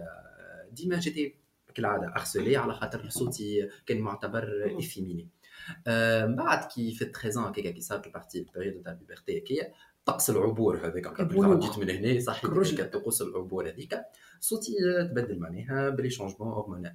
ديما 0.72 0.98
j'étais 0.98 1.34
كالعادة 1.74 2.08
harcelé 2.16 2.56
على 2.56 2.74
خاطر 2.74 3.08
صوتي 3.08 3.68
كان 3.86 3.98
معتبر 4.00 4.74
efféminé. 4.78 5.28
من 6.26 6.36
بعد 6.36 6.64
كي 6.64 6.94
في 6.94 7.04
13 7.04 7.40
هكاك 7.50 7.74
كي 7.74 7.80
صارت 7.80 8.06
ال 8.06 8.10
puberté 8.10 8.38
ال 8.38 8.44
période 8.44 8.82
تاع 8.82 8.92
ال 8.92 8.98
puberté 8.98 9.38
هكايا 9.38 9.72
طقس 10.06 10.30
العبور 10.30 10.76
هذاك. 10.86 11.06
جيت 11.60 11.78
من 11.78 11.90
هنا 11.90 12.20
الرجل. 12.44 12.80
هذيك 12.80 12.92
طقوس 12.94 13.22
العبور 13.22 13.68
هذيك 13.68 14.00
صوتي 14.40 14.72
تبدل 15.10 15.38
معناها 15.38 15.90
بلي 15.90 16.10
changement 16.10 16.52
hormonal 16.52 16.94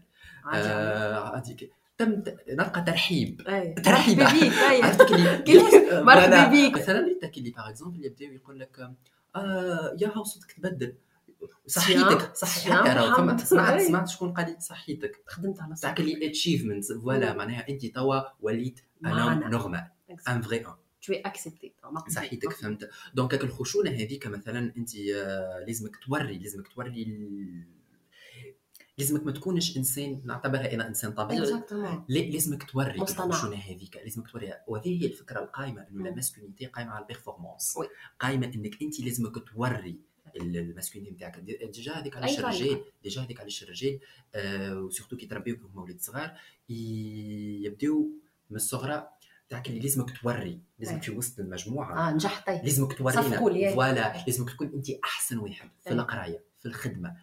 آه، 0.53 1.37
هذيك 1.37 1.71
تم 1.97 2.23
نلقى 2.49 2.81
ترحيب. 2.81 3.41
ترحيب. 3.85 4.23
كيف- 5.45 5.93
مرحبا. 6.07 6.47
بيك. 6.49 6.73
مثلا 6.73 7.07
اللي 7.37 7.49
باغ 7.51 7.69
اكزومبل 7.69 8.05
يبداو 8.05 8.31
يقول 8.31 8.59
لك 8.59 8.89
آه 9.35 9.95
يا 10.01 10.23
صوتك 10.23 10.51
تبدل. 10.51 10.95
صحيتك 11.67 12.35
صحي 12.35 12.59
سيام 12.59 12.77
حتى 12.83 12.89
راه 12.89 13.17
فما. 13.17 13.37
سمعت. 13.37 13.81
سمعت 13.81 14.07
شكون 14.07 14.33
قال 14.33 14.45
لي 14.45 14.55
صحيتك 14.59 15.23
خدمت 15.27 15.61
على 15.61 15.75
تاعك 15.75 15.99
اللي 15.99 16.27
اتشيفمنت 16.27 16.85
فوالا. 16.93 17.33
معناها 17.33 17.65
أنت 17.69 17.85
توا 17.85 18.21
وليت 18.41 18.79
أنا. 19.05 19.47
نورمال 19.49 19.87
ان 20.29 20.41
فري 20.41 20.57
ان 20.57 20.75
tu 21.01 21.13
es 21.13 21.21
accepté 21.29 21.67
صحيتك 22.09 22.51
فهمت. 22.53 22.89
دونك 23.13 23.33
الخشونة 23.43 23.89
هذيك 23.91 24.27
مثلا 24.27 24.73
أنت 24.77 24.95
آه، 24.95 25.63
لازمك 25.67 25.95
توري 25.95 26.37
لازمك 26.37 26.67
توري 26.67 27.05
لازمك 28.97 29.23
ما 29.25 29.31
تكونش 29.31 29.77
إنسان 29.77 30.21
نعتبرها 30.25 30.73
أنا 30.73 30.87
إنسان 30.87 31.11
طبيعي. 31.11 31.39
لازمك 32.09 32.63
توري. 32.63 32.95
الخشونة 33.33 33.55
هذيك 33.55 33.97
لازمك 33.97 34.27
توريها. 34.29 34.63
وهذه 34.67 35.01
هي 35.01 35.05
الفكرة 35.07 35.39
القائمه 35.43 35.87
إنه 35.91 36.03
لا 36.03 36.67
قائمه 36.73 36.91
على 36.91 37.01
ال 37.01 37.07
performance. 37.07 37.77
قائمه 38.19 38.45
إنك 38.55 38.81
أنت 38.81 38.99
لازمك 38.99 39.49
توري 39.49 39.95
ال- 40.35 40.57
ال 40.57 40.62
masculinité 40.62 41.15
نتاعك. 41.15 41.39
dé- 41.39 41.57
déjà 41.73 41.93
هذيك 41.93 42.17
علاش. 42.17 42.39
الرجال 42.39 42.83
déjà 43.03 43.21
هذيك 43.21 43.39
علاش 43.39 43.63
الرجال 43.63 43.99
آه 44.35 44.75
و 44.79 44.84
surtout 44.84 45.17
كي 45.17 45.25
تربيو 45.25 45.55
هما 45.73 45.81
ولاد 45.81 45.99
صغار 46.01 46.37
يبداو 46.69 48.09
من 48.49 48.55
الصغرى 48.55 49.07
تاعك 49.49 49.67
اللي 49.67 49.79
لازمك 49.79 50.17
توري 50.21 50.59
لازمك. 50.79 51.03
في 51.03 51.11
وسط 51.11 51.39
المجموعة 51.39 52.09
آه 52.09 52.13
نجحتي 52.13 52.51
لازمك 52.63 52.93
تورينا. 52.97 53.71
voilà 53.75 54.23
لازمك 54.27 54.49
تكون 54.49 54.71
انت 54.73 54.87
أحسن 55.03 55.37
واحد 55.37 55.69
في 55.83 55.89
أي. 55.89 55.95
القراية 55.95 56.43
في 56.59 56.65
الخدمة 56.65 57.15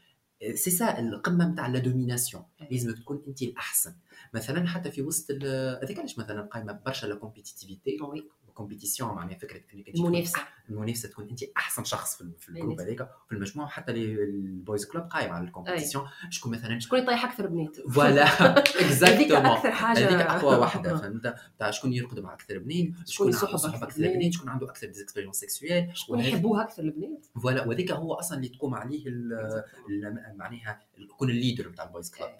سي 0.54 0.70
سا 0.70 0.98
القمة 0.98 1.48
نتاع 1.48 1.66
la 1.66 1.78
domination. 1.78 2.42
لازمك 2.70 2.98
تكون 2.98 3.22
انت 3.28 3.42
الأحسن 3.42 3.94
مثلا 4.34 4.68
حتى 4.68 4.90
في 4.90 5.02
وسط 5.02 5.30
ال- 5.30 5.78
هذيك 5.84 5.98
علاش 5.98 6.18
مثلا 6.18 6.42
قايمة 6.42 6.72
برشا 6.72 7.06
la 7.06 7.14
compétitivité 7.14 7.98
compétition 8.56 9.14
معناها 9.14 9.38
فكره 9.38 9.60
انك 9.74 9.88
انت 9.88 9.96
المنافسه 9.96 10.38
المنافسه 10.70 11.08
تكون 11.08 11.28
انت 11.28 11.40
احسن 11.56 11.84
شخص 11.84 12.16
في, 12.38 12.48
ال 12.48 12.52
groupe. 12.52 12.80
هذاك 12.80 13.08
في 13.28 13.32
المجموعه 13.34 13.68
حتى 13.68 13.92
les- 13.92 14.24
ال 14.24 14.37
boys 14.37 14.86
club 14.86 15.04
قايم 15.04 15.32
على 15.32 15.44
ال 15.44 15.49
compétition 15.49 16.04
شكون 16.30 16.52
مثلا 16.52 16.78
شكون 16.78 16.98
يطيح 16.98 17.24
أكثر 17.24 17.46
بنات 17.46 17.76
voilà 17.80 18.24
هذيك 18.24 18.68
exactement 18.76 19.46
أكثر 19.46 19.70
حاجة 19.72 19.98
هذيك 20.08 20.26
اقوى 20.26 20.56
واحدة 20.56 20.96
فهمت 20.96 21.34
تاع 21.58 21.70
شكون 21.70 21.92
يرقد 21.92 22.18
مع 22.20 22.34
أكثر 22.34 22.58
بنين 22.58 22.96
شكون 23.06 23.28
يصحب 23.28 23.54
أكثر 23.82 23.98
بنين. 24.00 24.12
بنين 24.12 24.32
شكون 24.32 24.48
عنده 24.48 24.66
أكثر 24.70 24.86
d'expériences 24.86 25.36
sexuelles 25.36 25.96
شكون 25.96 26.20
يحبوها 26.20 26.62
أكثر 26.64 26.82
البنات 26.82 27.26
voilà 27.42 27.66
وهذاك 27.68 27.90
هو 27.90 28.14
أصلا 28.14 28.38
اللي 28.38 28.48
تقوم 28.48 28.74
عليه 28.74 29.04
معناها 30.36 30.82
يكون 30.98 31.30
ال 31.30 31.36
leader 31.36 31.68
نتاع 31.68 31.84
ال 31.86 31.91
boys 31.91 32.10
club 32.10 32.38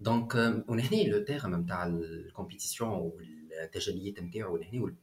donc 0.00 0.34
ونحن 0.68 0.94
le 1.06 1.22
terme 1.24 1.54
نتاع 1.54 1.86
ال 1.86 1.95
compétition 1.95 2.90
والتجليات 2.90 4.20
نتاعو 4.20 4.54
ونحن 4.54 4.94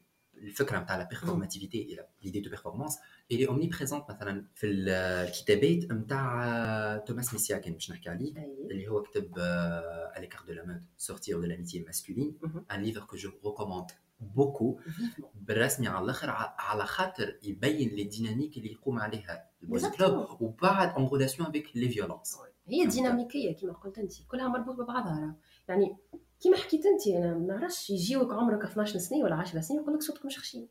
الفكرة 0.44 0.80
نتاع 0.80 0.98
la 0.98 1.04
performativité 1.04 1.82
et 1.94 2.08
l'idée 2.24 2.40
de 2.40 2.50
performance 2.50 2.98
اللي 3.32 3.48
omniprésente 3.48 4.06
مثلا 4.10 4.46
في 4.56 4.68
ال- 4.68 4.90
الكتابات 5.28 5.92
نتاع 5.92 6.98
Thomas 6.98 7.34
Messias 7.34 7.74
باش 7.74 7.92
نحكي 7.92 8.10
عليه 8.10 8.38
أي. 8.38 8.68
اللي 8.72 8.88
هو 8.88 9.02
كتب 9.04 9.36
euh, 9.36 10.18
à 10.18 10.22
l'écart 10.22 10.46
de 10.50 10.54
la 10.54 10.64
meute 10.66 10.84
sortir 11.10 11.40
de 11.42 11.46
l'amitié 11.48 11.84
masculine 11.90 12.34
Mhm. 12.42 12.62
un 12.76 12.78
livre 12.86 13.04
que 13.12 13.18
je 13.18 13.28
recommande 13.44 13.92
beaucoup 14.38 14.76
Vivement. 14.88 15.28
بالرسمي 15.36 15.88
على 15.88 16.04
الآخر 16.06 16.30
ع- 16.30 16.56
على 16.60 16.86
خاطر 16.86 17.38
يبين 17.44 17.90
les 17.90 18.04
dynamiques 18.04 18.58
اللي 18.58 18.72
يقوم 18.72 19.00
عليها 19.00 19.50
ال 19.64 19.68
boys 19.68 19.86
Exactement. 19.86 19.98
club 19.98 20.42
وبعد 20.42 20.90
en 20.94 21.08
relation 21.14 21.50
avec 21.50 21.72
les 21.78 21.90
violences 21.90 22.38
هي 22.68 22.86
ديناميكيه 22.86 23.56
كما 23.56 23.74
قلت 23.74 23.98
انت 23.98 24.12
كلها 24.28 24.48
مربوطه 24.48 24.84
ببعضها 24.84 25.20
راه. 25.20 25.36
يعني 25.68 25.98
كما 26.44 26.58
حكيت 26.58 26.86
انت 26.86 27.08
أنا 27.08 27.34
ما 27.38 27.46
نعرفش 27.48 27.90
يجيوك 27.90 28.34
عمرك 28.34 28.64
12 28.66 29.00
سنة 29.00 29.18
ولا 29.24 29.36
10 29.36 29.62
سنين 29.62 29.80
يقول 29.80 29.94
لك 29.94 30.26
مش 30.26 30.40
خشين 30.40 30.68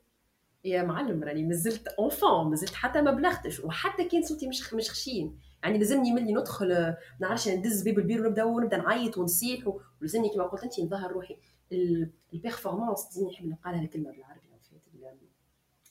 يا 0.65 0.83
معلم 0.83 1.25
راني 1.25 1.43
مازلت 1.45 1.89
enfant 1.89 2.51
مازلت 2.51 2.75
حتى 2.75 3.03
ما 3.03 3.11
بلغتش 3.11 3.61
وحتى 3.61 4.05
كان 4.05 4.23
صوتي 4.23 4.49
مش 4.49 4.75
مش 4.75 4.91
خشين 4.91 5.39
يعني 5.63 5.79
لازمني 5.79 6.13
ملي 6.13 6.33
ندخل 6.33 6.73
آه، 6.73 6.99
ما 7.21 7.29
نعرفش 7.29 7.49
ندز 7.49 7.83
باب 7.83 7.99
البير 7.99 8.27
ونبدأ 8.27 8.45
ونبدأ 8.45 8.77
نعيط 8.77 9.19
ونصيح 9.19 9.69
ولازمني 10.01 10.29
كما 10.35 10.45
قلت 10.45 10.63
انت 10.65 10.81
نظهر 10.81 11.13
روحي. 11.13 11.37
ال- 11.73 12.11
ال 12.35 12.41
performance 12.41 13.09
ديما 13.15 13.31
نحب 13.31 13.47
نقالها 13.47 13.83
الكلمة 13.83 14.11
بالعربي 14.11 14.41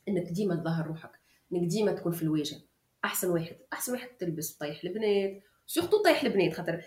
إنك 0.08 0.32
ديما 0.32 0.56
تظهر 0.56 0.88
روحك 0.88 1.12
إنك 1.54 1.68
ديما 1.68 1.92
تكون 1.92 2.12
في 2.12 2.24
الواجهة. 2.24 2.60
أحسن 3.06 3.30
واحد 3.30 3.56
أحسن 3.74 3.92
واحد 3.92 4.08
تلبس 4.20 4.52
طيح 4.54 4.84
البنات 4.84 5.44
surtout 5.66 6.02
طيح 6.04 6.24
البنات 6.24 6.54
خاطر 6.54 6.82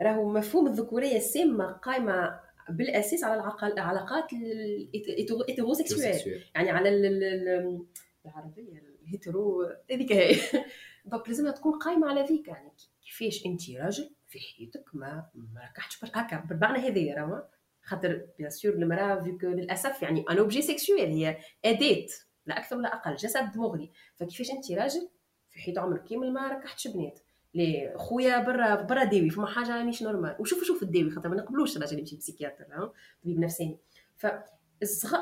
راهو 0.00 0.28
مفهوم 0.28 0.66
الذكورية 0.66 1.16
السامه 1.16 1.72
قائمه 1.72 2.40
بالأساس 2.70 3.24
على 3.24 3.52
العلاقات 3.62 4.32
ال 4.32 4.45
hétérosexuelles 4.45 6.42
يعني 6.54 6.70
على 6.70 6.88
ال- 6.88 7.06
ال- 7.06 7.24
ال- 7.24 7.86
العلاقة 8.26 8.82
ال 9.02 9.12
hétéro 9.12 9.72
هذيك 9.90 10.12
هي. 10.12 10.36
donc 11.04 11.28
لازمها 11.28 11.52
تكون 11.52 11.78
قايمة 11.78 12.08
على 12.08 12.22
ذيك. 12.22 12.48
يعني 12.48 12.72
كيفاش 13.02 13.46
انت 13.46 13.70
راجل 13.70 14.10
في 14.28 14.38
حياتك 14.40 14.84
ما 14.94 15.26
ما 15.34 15.60
نكحتش 15.70 16.04
هكا 16.04 16.36
بالمعنى 16.36 16.88
هذايا 16.88 17.14
راهو 17.14 17.42
خاطر 17.82 18.26
bien 18.38 18.50
sûr 18.50 18.72
المرأة 18.72 19.22
فيك 19.22 19.44
للأسف 19.44 20.02
يعني 20.02 20.24
un 20.30 20.38
objet 20.38 20.62
sexuel 20.62 21.08
هي 21.10 21.38
اداه 21.64 22.06
لا 22.46 22.58
أكثر 22.58 22.76
ولا 22.76 22.94
أقل 22.94 23.16
جسد 23.16 23.56
مغري. 23.56 23.92
فكيفاش 24.16 24.50
انت 24.50 24.72
راجل 24.72 25.08
في 25.50 25.58
حيط 25.60 25.78
عمرك 25.78 26.04
كامل 26.04 26.32
ما 26.32 26.48
نكحتش 26.48 26.88
بنات؟ 26.88 27.20
لي 27.54 27.92
خويا 27.96 28.38
برا 28.38 28.74
برا 28.74 29.04
داوي 29.04 29.30
فما 29.30 29.46
حاجة 29.46 29.82
مش 29.82 30.02
normal. 30.02 30.36
وشوف 30.38 30.64
شوف 30.64 30.82
الداوي 30.82 31.10
خاطر 31.10 31.28
ما 31.28 31.36
نقبلوش 31.36 31.76
الراجل 31.76 31.98
يمشي 31.98 32.16
psychiatre 32.16 32.90
طبيب 33.24 33.40
نفساني. 33.40 33.78
ف 34.16 34.26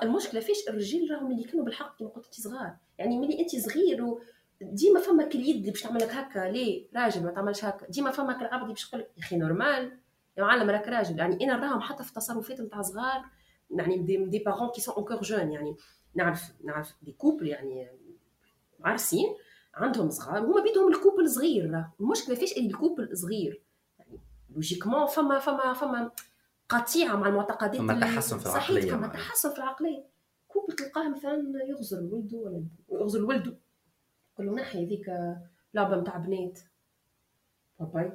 المشكلة 0.02 0.40
فيش 0.40 0.68
الرجال 0.68 1.10
راهم 1.10 1.32
اللي 1.32 1.44
كانوا 1.44 1.64
بالحق 1.64 1.98
كما 1.98 2.08
قلت 2.08 2.34
صغار. 2.34 2.76
يعني 2.98 3.18
ملي 3.18 3.40
انت 3.40 3.56
صغير 3.56 4.04
و 4.04 4.20
ديما 4.60 5.00
فما 5.00 5.24
اليد 5.26 5.56
اللي 5.56 5.70
باش 5.70 5.82
تعمل 5.82 6.00
لك 6.00 6.10
هكا 6.10 6.50
ليه؟ 6.50 6.88
راجل 6.96 7.24
ما 7.24 7.30
تعملش 7.30 7.64
هكا. 7.64 7.86
ديما 7.86 8.10
فما 8.10 8.40
العبد 8.40 8.68
باش 8.68 8.88
يقول 8.88 9.00
يا 9.00 9.06
أخي 9.18 9.36
normal. 9.36 9.98
يا 10.38 10.42
معلم 10.42 10.70
راك 10.70 10.88
راجل. 10.88 11.18
يعني 11.18 11.44
أنا 11.44 11.56
نراهم 11.56 11.80
حتى 11.80 12.02
في 12.04 12.08
التصرفات 12.08 12.60
نتاع 12.60 12.82
صغار 12.82 13.24
يعني 13.70 13.98
des, 13.98 14.16
des 14.16 14.38
parents 14.38 14.68
qui 14.68 14.80
sont 14.80 14.94
encore 14.94 15.20
jeunes 15.20 15.52
يعني 15.52 15.76
نعرف 16.14 16.52
نعرف 16.64 16.94
des 17.02 17.12
couples 17.12 17.46
يعني 17.46 17.88
عارسين 18.84 19.34
عندهم 19.74 20.10
صغار 20.10 20.38
هما 20.38 20.62
بيدهم 20.62 20.88
ال 20.92 20.98
couple 20.98 21.30
صغير. 21.30 21.84
المشكلة 22.00 22.34
فيش 22.34 22.52
اللي 22.56 22.68
ال 22.68 22.75
couple 22.75 23.16
صغير. 23.16 23.62
يعني 23.98 24.18
logiquement 24.54 25.06
فما 25.06 25.38
فما 25.38 25.72
فما 25.72 26.10
قطيعة 26.68 27.16
مع 27.16 27.28
المعتقدات 27.28 27.76
فما 27.76 28.00
تحسن 28.00 28.38
في 28.38 28.44
صحيح، 28.44 28.68
العقلية 28.70 28.92
فما. 28.92 29.06
تحسن 29.06 29.50
في 29.50 29.58
العقلية. 29.58 30.04
couple 30.48 30.72
تلقاه 30.76 31.08
مثلا 31.08 31.64
يغزر 31.68 32.00
ولده 32.02 32.38
ولا 32.38 32.64
يغزر 32.92 33.24
ولده 33.24 33.54
يقول 34.34 34.46
له 34.46 34.52
نحي 34.54 34.86
هذيك 34.86 35.10
لعبة 35.74 35.96
نتاع 35.96 36.16
بنات. 36.16 36.60
باباي 37.80 38.12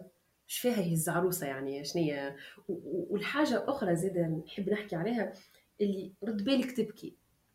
اش 0.50 0.58
فيها 0.60 0.78
هي 0.80 0.93
العروسة 0.93 1.48
يعني؟ 1.48 1.84
شنية 1.84 2.36
و- 2.67 2.74
و- 2.74 3.08
والحاجة 3.10 3.63
أخرى 3.67 3.96
زادة 3.96 4.22
نحب 4.22 4.70
نحكي 4.70 4.96
عليها 4.96 5.34
اللي 5.82 6.12
رد 6.24 6.43
بالك 6.43 6.72
تبكي. 6.72 7.13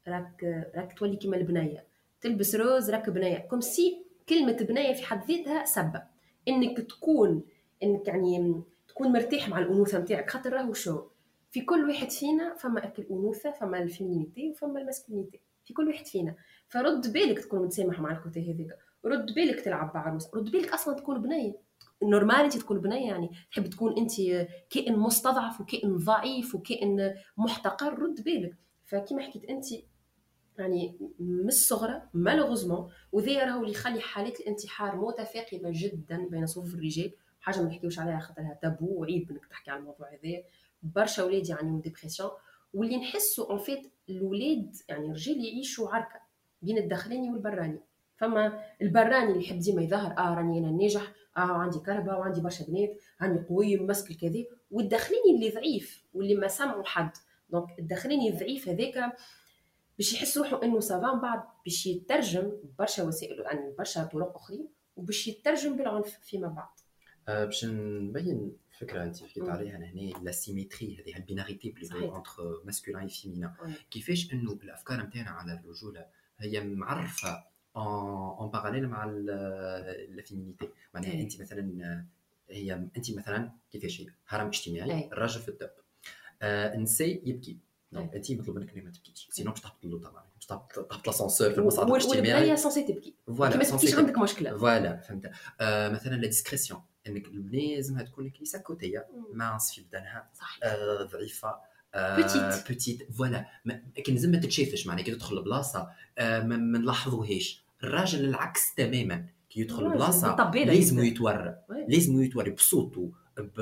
راك 0.08 0.44
راك 0.74 0.98
تولي 0.98 1.16
كيما 1.16 1.36
البنية. 1.36 1.84
تلبس 2.22 2.54
rose 2.54 2.90
راك 2.90 3.10
بنيه 3.10 3.38
comme 3.38 3.60
si 3.60 4.04
كلمة 4.28 4.52
بنيه 4.52 4.92
في 4.92 5.06
حد 5.06 5.30
ذاتها 5.30 5.64
سبه 5.64 6.02
إنك 6.48 6.80
تكون 6.80 7.42
إنك 7.82 8.08
يعني 8.08 8.62
تكون 8.88 9.12
مرتاح 9.12 9.48
مع 9.48 9.58
الأنوثة 9.58 9.98
نتاعك 9.98 10.30
خاطر 10.30 10.52
راهو 10.52 10.72
شو؟ 10.72 11.02
في 11.50 11.60
كل 11.60 11.88
واحد 11.88 12.10
فينا 12.10 12.54
فما 12.54 12.84
أك 12.84 13.06
الأنوثة 13.10 13.50
فما 13.50 13.82
ال 13.82 13.90
féminité 13.90 14.50
وفما 14.50 14.80
ال 14.80 14.85
masculinité. 14.85 15.40
في 15.64 15.74
كل 15.74 15.88
واحد 15.88 16.06
فينا. 16.06 16.34
فرد 16.68 17.12
بالك 17.12 17.38
تكون 17.38 17.62
متسامح 17.62 18.00
مع 18.00 18.12
ال 18.12 18.20
côté 18.20 18.52
هذيك. 18.52 18.76
رد 19.04 19.34
بالك 19.34 19.60
تلعب 19.60 19.92
بعروس 19.92 20.34
رد 20.34 20.50
بالك 20.50 20.72
أصلا 20.72 20.94
تكون 20.94 21.22
بنيه 21.22 21.54
normal 22.02 22.36
انت 22.36 22.56
تكون 22.56 22.80
بنيه 22.80 23.06
يعني. 23.10 23.30
تحب 23.50 23.66
تكون 23.66 23.98
أنت 23.98 24.12
كائن 24.70 24.98
مستضعف 24.98 25.60
وكائن 25.60 25.96
ضعيف 25.96 26.54
وكائن 26.54 27.14
محتقر 27.36 27.98
رد 27.98 28.24
بالك. 28.24 28.56
فكما 28.84 29.22
حكيت 29.22 29.44
أنت 29.44 29.64
يعني 30.62 30.98
من 31.18 31.48
الصغرى 31.48 32.02
malheureusement 32.14 32.90
وذا 33.12 33.44
راهو 33.44 33.60
اللي 33.60 33.72
يخلي 33.72 34.00
حالات 34.00 34.40
الانتحار 34.40 34.96
متفاقمة 34.96 35.70
جدا 35.72 36.28
بين 36.30 36.46
صفوف 36.46 36.74
الرجال. 36.74 37.12
حاجة 37.40 37.62
ما 37.62 37.68
نحكيوش 37.68 37.98
عليها 37.98 38.20
خاطرها 38.20 38.58
تابو 38.62 39.00
وعيب 39.00 39.30
إنك 39.30 39.46
تحكي 39.46 39.70
على 39.70 39.80
الموضوع 39.80 40.08
هذا. 40.08 40.42
برشا 40.82 41.24
ولاد 41.24 41.48
يعانيو 41.48 41.72
من 41.72 41.80
dépression 41.80 42.30
واللي 42.74 42.96
نحسوا 42.96 43.50
en 43.50 43.58
fait 43.58 43.92
الولاد 44.10 44.76
يعني 44.88 45.06
الرجال 45.06 45.44
يعيشوا 45.44 45.88
عركة 45.88 46.20
بين 46.62 46.78
الداخلاني 46.78 47.30
والبراني. 47.30 47.80
فما 48.16 48.60
البراني 48.82 49.32
اللي 49.32 49.44
يحب 49.44 49.58
ديما 49.58 49.82
يظهر 49.82 50.18
آه 50.18 50.34
راني 50.34 50.58
أنا 50.58 50.70
ناجح 50.70 51.12
آه 51.36 51.40
عندي 51.40 51.78
كرهبة 51.78 52.16
وعندي 52.18 52.40
برشا 52.40 52.64
بنات 52.64 52.98
راني 53.22 53.38
قوي 53.48 53.78
ومسك 53.78 54.10
الكذا. 54.10 54.44
والداخلاني 54.70 55.34
اللي 55.34 55.50
ضعيف 55.50 56.04
واللي 56.14 56.34
ما 56.34 56.48
سمعوا 56.48 56.84
حد. 56.84 57.10
donc 57.50 57.78
الداخلاني 57.78 58.28
الضعيف 58.28 58.68
هذاك 58.68 59.12
باش 59.98 60.12
يحس 60.12 60.38
روحه 60.38 60.62
إنه 60.62 60.80
ça 60.80 60.97
va 60.97 61.14
من 61.14 61.20
بعد 61.20 61.42
باش 61.64 61.86
يترجم 61.86 62.52
برشا 62.78 63.02
وسائل 63.02 63.40
يعني 63.40 63.74
برشا 63.78 64.04
طرق 64.04 64.34
اخرين 64.36 64.68
وباش 64.96 65.28
يترجم 65.28 65.76
بالعنف 65.76 66.18
فيما 66.22 66.48
بعد. 66.48 66.68
أه 67.28 67.44
باش 67.44 67.64
نبين 67.64 68.56
فكرة 68.78 69.04
أنت 69.04 69.22
حكيت 69.22 69.48
عليها 69.48 69.76
هنا 69.76 70.18
la 70.22 70.32
symétrie 70.32 71.02
هذه 71.02 71.16
ال 71.16 71.22
binarité 71.22 71.70
بليزو 71.70 72.16
entre 72.16 72.62
masculin 72.64 73.08
féminin 73.08 73.76
كيفاش 73.90 74.32
إنه 74.32 74.52
الافكار 74.52 75.02
نتاعنا 75.02 75.30
على 75.30 75.52
الرجولة 75.52 76.06
هي 76.38 76.64
معرفة 76.64 77.44
en 77.76 78.50
parallèle 78.50 78.88
مع 78.88 79.04
la 79.04 80.22
féminité 80.24 80.68
معناها 80.94 81.12
أنت 81.12 81.40
مثلا 81.40 82.04
هي 82.50 82.72
أنت 82.72 83.10
مثلا 83.10 83.52
كيفاش 83.72 84.00
هي؟ 84.00 84.06
هرم 84.28 84.46
اجتماعي 84.46 85.06
الراجل 85.12 85.40
في 85.40 85.48
الدب. 85.48 85.70
آه 86.42 86.74
النساء 86.74 87.28
يبكي. 87.28 87.58
انت 87.96 88.32
مطلوب 88.32 88.58
منك 88.58 88.76
ما 88.76 88.90
تبكيش 88.90 89.28
sinon 89.30 89.50
باش 89.50 89.60
تهبط 89.60 90.02
طبعا 90.02 90.24
باش 90.36 90.46
تهبط 90.46 91.06
l'ascenseur 91.06 91.50
في 91.50 91.58
المصعد 91.58 91.90
الاجتماعي 91.90 92.34
والبنيه 92.34 92.54
censée 92.54 92.82
تبكي 92.82 93.14
voilà 93.26 93.56
ما 93.56 93.64
تبكيش 93.64 93.94
عندك 93.94 94.18
مشكله 94.18 94.56
voilà 94.56 94.96
فهمت 94.96 95.30
آه 95.60 95.88
مثلا 95.88 96.14
la 96.14 96.26
discrétion 96.26 96.80
انك 97.06 97.26
البنيه 97.26 97.76
لازمها 97.76 98.02
تكون 98.02 98.30
كنيسه 98.30 98.58
côté 98.58 99.06
ماس 99.32 99.72
في 99.72 99.80
بدنها 99.80 100.30
آه 100.62 101.02
ضعيفه 101.02 101.54
petite 101.96 102.68
petite 102.68 103.12
voilà 103.12 103.46
لكن 103.98 104.12
لازم 104.14 104.30
ما 104.30 104.38
تتشافش 104.38 104.86
معناها 104.86 105.04
كي 105.04 105.10
تدخل 105.10 105.36
لبلاصه 105.36 105.88
ما 106.18 106.56
نلاحظوهاش 106.56 107.64
الراجل 107.84 108.24
العكس 108.24 108.74
تماما 108.74 109.26
كي 109.50 109.60
يدخل 109.60 109.84
لبلاصه 109.84 110.50
لازم 110.54 111.04
يتورى 111.04 111.56
لازم 111.88 112.22
يتورى 112.22 112.50
بصوته 112.50 113.12
ب... 113.38 113.60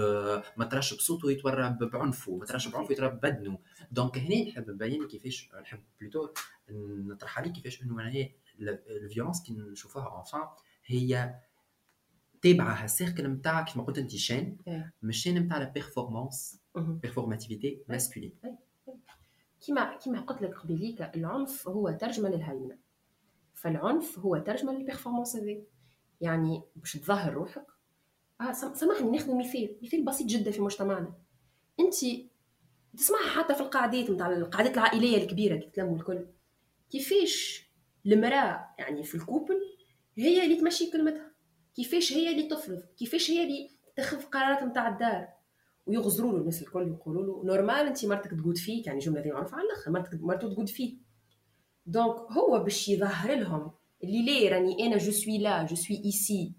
ما 0.57 0.65
تراش 0.65 0.95
بصوته 0.95 1.31
يتورى 1.31 1.77
بعنفه 1.81 2.37
ما 2.37 2.45
تراش 2.47 2.69
بعنفه 2.69 2.93
يتورى 2.93 3.09
ببدنه. 3.09 3.59
donc 3.93 4.19
هنا 4.19 4.49
نحب 4.49 4.71
نبين 4.71 5.09
كيفاش 5.09 5.51
نحب 5.63 5.81
plutôt 6.01 6.29
نطرح 6.71 7.39
عليك 7.39 7.53
كيفاش 7.53 7.83
إنه 7.83 8.09
هي 8.09 8.31
ال 8.61 8.70
violence 8.70 9.43
كي 9.43 9.53
نشوفوها 9.53 10.09
enfin 10.09 10.49
هي 10.87 11.41
تابعة 12.43 12.85
ال 12.85 12.91
cercle 12.91 13.27
نتاع 13.27 13.63
كيما 13.63 13.85
قلت 13.85 13.99
انت 13.99 14.11
chaîne 14.11 14.59
مش 15.03 15.23
chaîne 15.23 15.39
نتاع 15.39 15.59
la 15.59 15.69
performance 15.69 16.61
performativité 16.77 17.83
masculine 17.89 18.33
كيما 19.61 19.97
كيما 19.97 20.21
قلت 20.21 20.43
لك 20.43 20.59
قبيليك 20.59 21.03
العنف 21.03 21.69
هو 21.69 21.91
ترجمة 21.91 22.29
للهيمنه 22.29 22.79
فالعنف 23.55 24.19
هو 24.19 24.39
ترجمة 24.39 24.73
لل 24.73 24.83
performance 24.83 25.37
هذه. 25.37 25.63
يعني 26.21 26.63
باش 26.77 26.93
تظهر 26.93 27.33
روحك 27.33 27.67
آه 28.41 28.53
سامحني 28.53 29.11
ناخذ 29.11 29.37
مثال 29.37 29.77
مثال 29.83 30.05
بسيط 30.05 30.27
جدا 30.27 30.51
في 30.51 30.63
مجتمعنا. 30.63 31.15
أنت 31.81 31.95
تسمعها 32.97 33.29
حتى 33.29 33.55
في 33.55 33.61
القعدات 33.61 34.11
نتاع 34.11 34.33
القعدات 34.33 34.75
العائلية 34.75 35.17
الكبيرة 35.17 35.57
كي 35.57 35.71
تلموا 35.71 35.97
الكل. 35.97 36.27
كيفاش 36.91 37.67
المرأة 38.07 38.67
يعني 38.79 39.03
في 39.03 39.15
ال 39.15 39.21
couple 39.21 39.61
هي 40.19 40.45
اللي 40.45 40.57
تمشي 40.57 40.91
كلمتها؟ 40.91 41.31
كيفاش 41.77 42.13
هي 42.13 42.31
اللي 42.31 42.49
تفرض؟ 42.49 42.83
كيفاش 42.99 43.31
هي 43.31 43.43
اللي 43.43 43.71
تاخذ 43.97 44.23
قرارات 44.23 44.63
نتاع 44.63 44.89
الدار؟ 44.89 45.29
ويغزروا 45.87 46.33
له 46.33 46.39
الناس 46.39 46.63
الكل 46.63 46.89
يقولوا 46.89 47.23
له 47.27 47.45
normal 47.45 47.87
أنت 47.87 48.05
مرتك 48.07 48.31
تقود 48.31 48.57
فيك 48.57 48.87
يعني 48.87 48.99
جملة 48.99 49.21
ذي 49.21 49.31
معروفة 49.31 49.57
على 49.57 49.67
الأخر 49.67 49.91
مرتك 49.91 50.21
مرته 50.21 50.53
تقود 50.55 50.69
فيه 50.69 50.97
donc 51.87 52.17
هو 52.17 52.63
باش 52.65 52.89
يظهر 52.89 53.35
لهم 53.35 53.71
اللي 54.05 54.23
ليه 54.23 54.49
راني 54.51 54.87
أنا 54.87 54.97
je 54.97 55.13
suis 55.13 55.39
là 55.39 55.67
je 55.67 55.77
suis 55.77 56.03
ici 56.05 56.53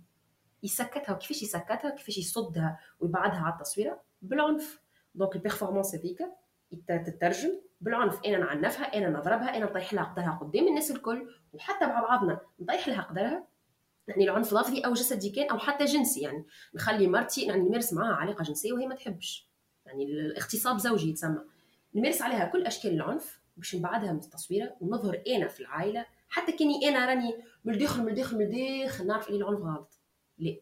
يسكتها 0.64 1.14
وكيفاش 1.14 1.44
يسكتها 1.44 1.90
كيفاش 1.90 2.18
يصدها 2.18 2.80
ويبعدها 3.00 3.40
على 3.40 3.54
التصويرة؟ 3.54 4.02
بالعنف. 4.22 4.82
donc 5.16 5.36
ال 5.36 5.41
performance 5.41 5.96
هذيك 5.96 6.20
تترجم 6.88 7.52
بالعنف. 7.82 8.20
أنا 8.26 8.38
نعنفها 8.38 8.98
أنا 8.98 9.10
نضربها 9.10 9.58
أنا 9.58 9.66
نطيح 9.66 9.94
لها 9.94 10.04
قدرها 10.04 10.38
قدام 10.42 10.68
الناس 10.68 10.92
الكل 10.92 11.30
وحتى 11.54 11.86
مع 11.86 12.02
بعضنا 12.02 12.40
نطيح 12.60 12.88
لها 12.88 13.02
قدرها. 13.02 13.48
يعني 14.08 14.24
العنف 14.24 14.54
لفظي 14.54 14.82
أو 14.82 14.94
جسدي 14.94 15.30
كان 15.30 15.50
أو 15.50 15.58
حتى 15.58 15.86
جنسي 15.86 16.22
يعني. 16.22 16.46
نخلي 16.76 17.08
مرتي 17.08 17.46
يعني 17.46 17.62
نمارس 17.62 17.94
معاها 17.94 18.16
علاقة 18.16 18.44
جنسية 18.44 18.74
وهي 18.74 18.88
ما 18.88 18.96
تحبش. 18.96 19.48
يعني 19.86 20.04
الاغتصاب 20.04 20.78
زوجي 20.78 21.10
يتسمى. 21.10 21.42
نمارس 21.96 22.22
عليها 22.22 22.46
كل 22.46 22.66
أشكال 22.66 22.94
العنف 22.94 23.42
باش 23.58 23.76
نبعدها 23.76 24.12
من 24.12 24.20
التصويرة 24.20 24.76
ونظهر 24.82 25.22
أنا 25.28 25.48
في 25.48 25.60
العائلة. 25.60 26.06
حتى 26.30 26.52
كاني 26.52 26.90
أنا 26.90 27.06
راني 27.06 27.36
من 27.66 27.74
الداخل 27.74 28.02
من 28.04 28.10
الداخل 28.10 28.38
من 28.38 28.46
الداخل 28.46 29.08
نعرف 29.08 29.28
اللي 29.30 29.40
العنف 29.40 29.60
غلط. 29.62 30.01
لا 30.42 30.56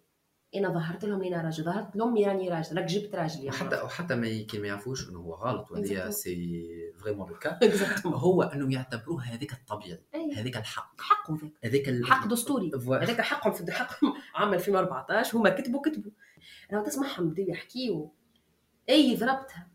أنا 0.55 0.69
ظهرت 0.69 1.05
لهم 1.05 1.23
أنا 1.23 1.41
راجل 1.41 1.63
ظهرت 1.63 1.95
لامي 1.95 2.25
راني 2.25 2.49
راجل 2.49 2.77
راك 2.77 2.85
جبت 2.85 3.15
راجل. 3.15 3.51
حتى 3.51 3.81
وحتى 3.81 4.15
ما 4.15 4.41
كي 4.41 4.59
ما 4.59 4.67
يعرفوش 4.67 5.09
إنه 5.09 5.19
هو 5.19 5.33
غلط 5.33 5.71
وهذه 5.71 6.09
c'est 6.09 6.93
vraiment 7.01 7.29
le 7.29 7.35
cas 7.35 7.59
هو 8.05 8.43
انه 8.43 8.73
يعتبروه 8.73 9.23
هذاك 9.23 9.53
الطبيعي 9.53 9.99
هذاك 10.35 10.57
الحق. 10.57 11.01
حقه 11.01 11.37
ذاك. 11.41 11.51
هذاك 11.63 12.03
حق 12.05 12.27
دستوري. 12.27 12.71
هذاك 13.03 13.21
حقهم 13.21 13.53
في 13.53 13.71
حقهم 13.71 14.13
عام 14.35 14.53
2014 14.53 15.37
هما 15.37 15.49
كتبوا 15.49 15.81
كتبوا. 15.81 16.11
أنا 16.73 16.83
تسمعهم 16.83 17.29
بداو 17.29 17.47
يحكيوا 17.47 18.07
أي 18.89 19.15
ضربتها 19.15 19.67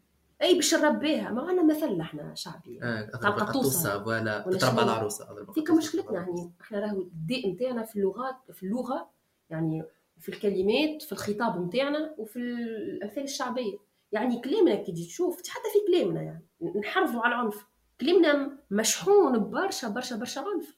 أي 0.42 0.54
باش 0.54 0.74
نربيها. 0.74 1.30
ما 1.30 1.42
عندنا 1.42 1.76
مثل 1.76 2.00
إحنا 2.00 2.34
شعبي. 2.34 2.80
آه 2.82 3.10
القطوسه 3.14 4.04
ولا 4.06 4.38
تربى 4.40 4.82
العروسة 4.82 5.52
فيك 5.54 5.70
مشكلتنا 5.70 6.12
يعني 6.12 6.52
إحنا 6.60 6.80
راهو 6.80 7.00
الداء 7.00 7.50
نتاعنا 7.50 7.82
في 7.82 7.96
اللغات 7.96 8.36
في 8.52 8.62
اللغة 8.62 9.10
يعني 9.50 9.84
في 10.20 10.28
الكلمات 10.28 11.02
في 11.02 11.12
الخطاب 11.12 11.66
نتاعنا 11.66 12.14
وفي 12.18 12.38
الامثال 12.38 13.22
الشعبية. 13.22 13.78
يعني 14.12 14.40
كلامنا 14.40 14.74
كي 14.74 14.92
تجي 14.92 15.06
تشوف 15.06 15.48
حتى 15.48 15.68
في 15.72 15.92
كلامنا 15.92 16.22
يعني. 16.22 16.44
نحرفوا 16.80 17.20
على 17.20 17.34
العنف. 17.34 17.66
كلامنا 18.00 18.58
مشحون 18.70 19.38
ببرشا 19.38 19.88
برشا 19.88 20.16
برشا 20.16 20.40
عنف. 20.40 20.76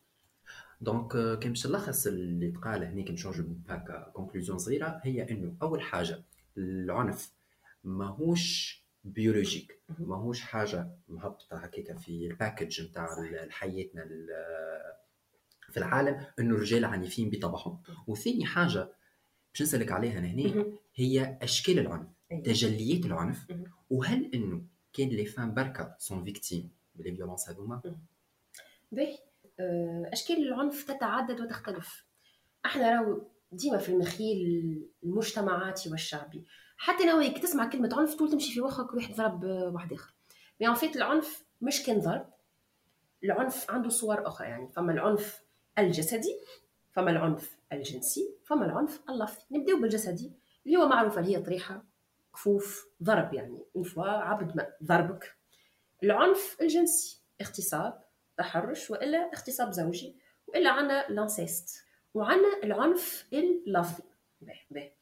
donc 0.81 1.13
كان 1.13 1.53
باش 1.53 1.67
نلخص 1.67 2.07
اللي 2.07 2.51
تقال 2.51 2.85
هنيك 2.85 3.11
نشونج 3.11 3.37
هكا 3.69 4.11
conclusion 4.15 4.59
صغيره 4.59 5.01
هي 5.05 5.31
انه 5.31 5.57
اول 5.63 5.81
حاجة 5.81 6.23
العنف 6.59 7.33
ماهوش 7.85 8.83
biologique 9.05 9.81
ماهوش 9.99 10.41
حاجة 10.41 10.91
مهبطه 11.09 11.57
هكاك 11.57 11.99
في 11.99 12.27
ال 12.27 12.34
package 12.34 12.83
نتاع 12.83 13.09
حياتنا 13.51 14.09
في 15.71 15.77
العالم 15.77 16.27
انه 16.39 16.55
الرجال 16.55 16.85
عنيفين 16.85 17.31
بطبعهم 17.31 17.83
وثاني 18.07 18.47
حاجة 18.47 18.93
باش 19.57 19.63
نسالك 19.63 19.93
عليها 19.93 20.21
هنا 20.21 20.67
هي 20.95 21.39
أشكال 21.43 21.79
العنف 21.79 22.07
أيوة. 22.33 22.43
تجليات 22.43 23.07
العنف 23.07 23.47
وهل 23.91 24.31
إنه 24.35 24.63
كان 24.93 25.09
les 25.09 25.25
femmes 25.25 25.55
بركة 25.55 25.97
sont 25.99 26.25
victimes 26.25 26.71
ب 26.95 27.00
les 27.00 27.17
violences 27.17 27.49
هذوما 27.49 27.83
باهي. 28.93 29.19
آه، 29.61 30.11
أشكال 30.13 30.49
العنف 30.49 30.85
تتعدد 30.85 31.41
وتختلف. 31.41 32.05
إحنا 32.67 32.91
راهو 32.91 33.23
ديما 33.53 33.79
في 33.79 33.89
المخيل 33.89 34.83
المجتمعاتي 35.05 35.91
والشعبي. 35.91 36.45
حتى 36.77 37.07
لو 37.07 37.33
تسمع 37.33 37.69
كلمة 37.69 37.91
عنف 37.93 38.15
تقول 38.15 38.31
تمشي 38.31 38.53
في 38.53 38.61
مخك 38.61 38.95
واحد 38.95 39.15
ضرب 39.15 39.45
واحد 39.45 39.93
آخر. 39.93 40.15
mais 40.61 40.67
يعني 40.67 40.77
en 40.77 40.83
fait 40.83 40.97
العنف 40.97 41.45
مش 41.61 41.83
كان 41.83 42.01
ضرب. 42.01 42.27
العنف 43.25 43.71
عنده 43.71 43.89
صور 43.89 44.27
أخرى 44.27 44.49
يعني. 44.49 44.69
فما 44.69 44.93
العنف 44.93 45.43
الجسدي 45.79 46.37
فما 46.97 47.11
العنف 47.11 47.59
الجنسي 47.73 48.39
فما 48.45 48.67
العنف 48.67 49.03
اللفظي. 49.11 49.45
نبداو 49.51 49.81
بالجسدي 49.81 50.33
اللي 50.67 50.77
هو 50.77 50.89
معروف 50.89 51.19
اللي 51.19 51.37
هي 51.37 51.43
طريحة 51.43 51.85
كفوف 52.35 52.87
ضرب 53.03 53.35
يعني 53.35 53.65
فوا 53.85 54.07
عبد 54.07 54.57
ما 54.57 54.73
ضربك. 54.83 55.37
العنف 56.03 56.57
الجنسي 56.61 57.23
اغتصاب 57.41 58.05
تحرش 58.37 58.91
وإلا 58.91 59.19
اغتصاب 59.19 59.71
زوجي 59.71 60.17
وإلا 60.47 60.71
عندنا 60.71 61.07
l'inceste 61.09 61.85
وعندنا 62.15 62.63
العنف 62.65 63.29
اللفظي. 63.33 64.03
باهي 64.41 64.67
باهي 64.71 64.93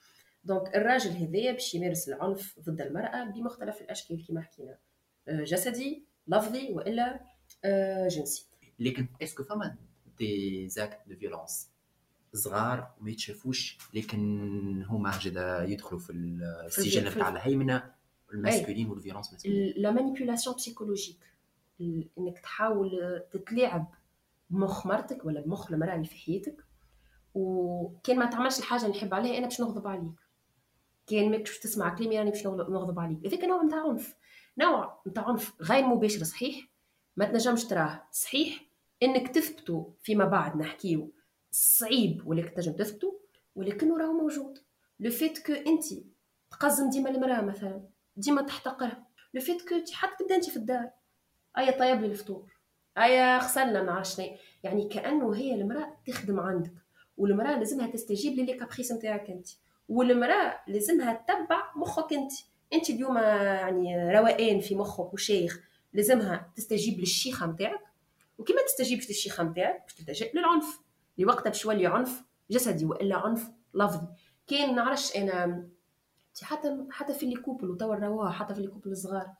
donc 0.44 0.76
الراجل 0.76 1.10
هذايا 1.10 1.52
باش 1.52 1.74
يمارس 1.74 2.08
العنف 2.08 2.58
ضد 2.60 2.80
المرأة 2.80 3.24
بمختلف 3.24 3.80
الأشكال 3.80 4.26
كما 4.26 4.42
حكينا. 4.42 4.78
آه، 5.28 5.44
جسدي 5.44 6.06
لفظي 6.26 6.72
وإلا 6.72 7.20
آه، 7.64 8.08
جنسي. 8.08 8.46
لكن 8.78 9.08
est-ce 9.22 9.37
que 9.37 9.44
فما 9.44 9.76
des 10.18 10.68
actes 10.68 10.98
de 11.08 11.16
violence 11.16 11.73
صغار 12.34 12.90
ما 13.00 13.10
يتشافوش 13.10 13.78
لكن 13.94 14.84
هما 14.88 15.18
جدا 15.22 15.64
يدخلوا 15.64 16.00
في 16.00 16.12
السجن 16.12 17.08
نتاع 17.08 17.28
الهيمنة 17.28 17.94
ال 18.34 18.40
masculine 18.40 18.90
وال 18.90 18.99
violence 18.99 19.32
masculine 19.32 19.74
la 19.76 19.90
manipulation 19.90 20.56
psychologique 20.56 21.18
إنك 22.18 22.38
تحاول 22.38 23.22
تتلاعب 23.32 23.94
بمخ 24.50 24.86
مرتك 24.86 25.24
ولا 25.24 25.40
بمخ 25.40 25.72
المرأة 25.72 25.94
اللي 25.94 26.06
في 26.06 26.16
حياتك 26.16 26.64
وكان 27.34 28.18
ما 28.18 28.26
تعملش 28.26 28.58
الحاجة 28.58 28.86
اللي 28.86 28.96
نحب 28.96 29.14
عليها 29.14 29.38
أنا 29.38 29.46
باش 29.46 29.60
نغضب 29.60 29.86
عليك. 29.86 30.14
كان 31.06 31.30
ماكش 31.30 31.58
تسمع 31.58 31.94
كلامي 31.94 32.18
راني 32.18 32.30
باش 32.30 32.46
نغضب 32.46 32.98
عليك. 32.98 33.26
هذاك 33.26 33.44
نوع 33.44 33.62
نتاع 33.62 33.88
عنف. 33.88 34.16
نوع 34.58 35.02
نتاع 35.08 35.28
عنف 35.28 35.52
غير 35.62 35.86
مباشر 35.86 36.24
صحيح 36.24 36.68
ما 37.16 37.24
تنجمش 37.24 37.64
تراه. 37.64 38.02
صحيح 38.12 38.66
إنك 39.02 39.28
تثبتوا 39.28 39.84
فيما 40.02 40.24
بعد 40.24 40.56
نحكيو 40.56 41.12
صعيب 41.54 42.26
ولكن 42.26 42.54
تنجم 42.54 42.72
تثبتوا 42.72 43.12
ولكنه 43.56 43.98
راهو 43.98 44.12
موجود. 44.12 44.58
le 45.00 45.10
fait 45.10 45.46
que 45.46 45.52
انت 45.52 45.84
تقزم 46.50 46.90
ديما 46.90 47.10
المرأة 47.10 47.40
مثلا 47.40 47.82
ديما 48.16 48.42
تحتقرها 48.42 49.06
le 49.34 49.40
fait 49.40 49.68
que 49.68 49.74
حتى 49.92 50.24
تبدا 50.24 50.34
انت 50.34 50.50
في 50.50 50.56
الدار. 50.56 50.90
اي 51.58 51.72
طيب 51.72 52.00
لي 52.00 52.06
الفطور. 52.06 52.54
هيا 52.98 53.38
خسرنا 53.38 53.82
ما 53.82 53.92
عرفش 53.92 54.22
يعني 54.62 54.88
كأنه 54.88 55.36
هي 55.36 55.54
المرأة 55.54 55.96
تخدم 56.06 56.40
عندك. 56.40 56.72
والمرأة 57.16 57.58
لازمها 57.58 57.86
تستجيب 57.86 58.38
ل 58.38 58.42
les 58.42 58.54
caprices 58.54 58.92
نتاعك 58.92 59.30
انت. 59.30 59.48
والمرأة 59.88 60.60
لازمها 60.68 61.12
تتبع 61.12 61.72
مخك 61.76 62.12
انت. 62.12 62.32
انت 62.72 62.90
اليوم 62.90 63.16
يعني 63.16 64.12
روقان 64.18 64.60
في 64.60 64.74
مخك 64.74 65.14
وشيخ 65.14 65.60
لازمها 65.92 66.52
تستجيب 66.56 67.00
للشيخة 67.00 67.46
نتاعك. 67.46 67.84
وكما 68.38 68.62
تستجيبش 68.66 69.08
للشيخة 69.08 69.44
نتاعك 69.44 69.82
باش 69.82 69.94
تلتجئ 69.94 70.36
للعنف. 70.36 70.83
لوقتها 71.18 71.50
باش 71.50 71.64
يولي 71.64 71.86
عنف 71.86 72.24
جسدي 72.50 72.84
وإلا 72.84 73.16
عنف 73.16 73.50
لفظي. 73.74 74.06
كان 74.46 74.74
نعرفش 74.74 75.16
أنا 75.16 75.68
حتى 76.42 76.86
حتى 76.90 77.14
في 77.14 77.26
les 77.26 77.36
couples 77.36 77.70
وتوا 77.70 77.94
رواها 77.94 78.30
حتى 78.30 78.54
في 78.54 78.60
les 78.60 78.68
couples 78.68 78.90
الصغار 78.90 79.34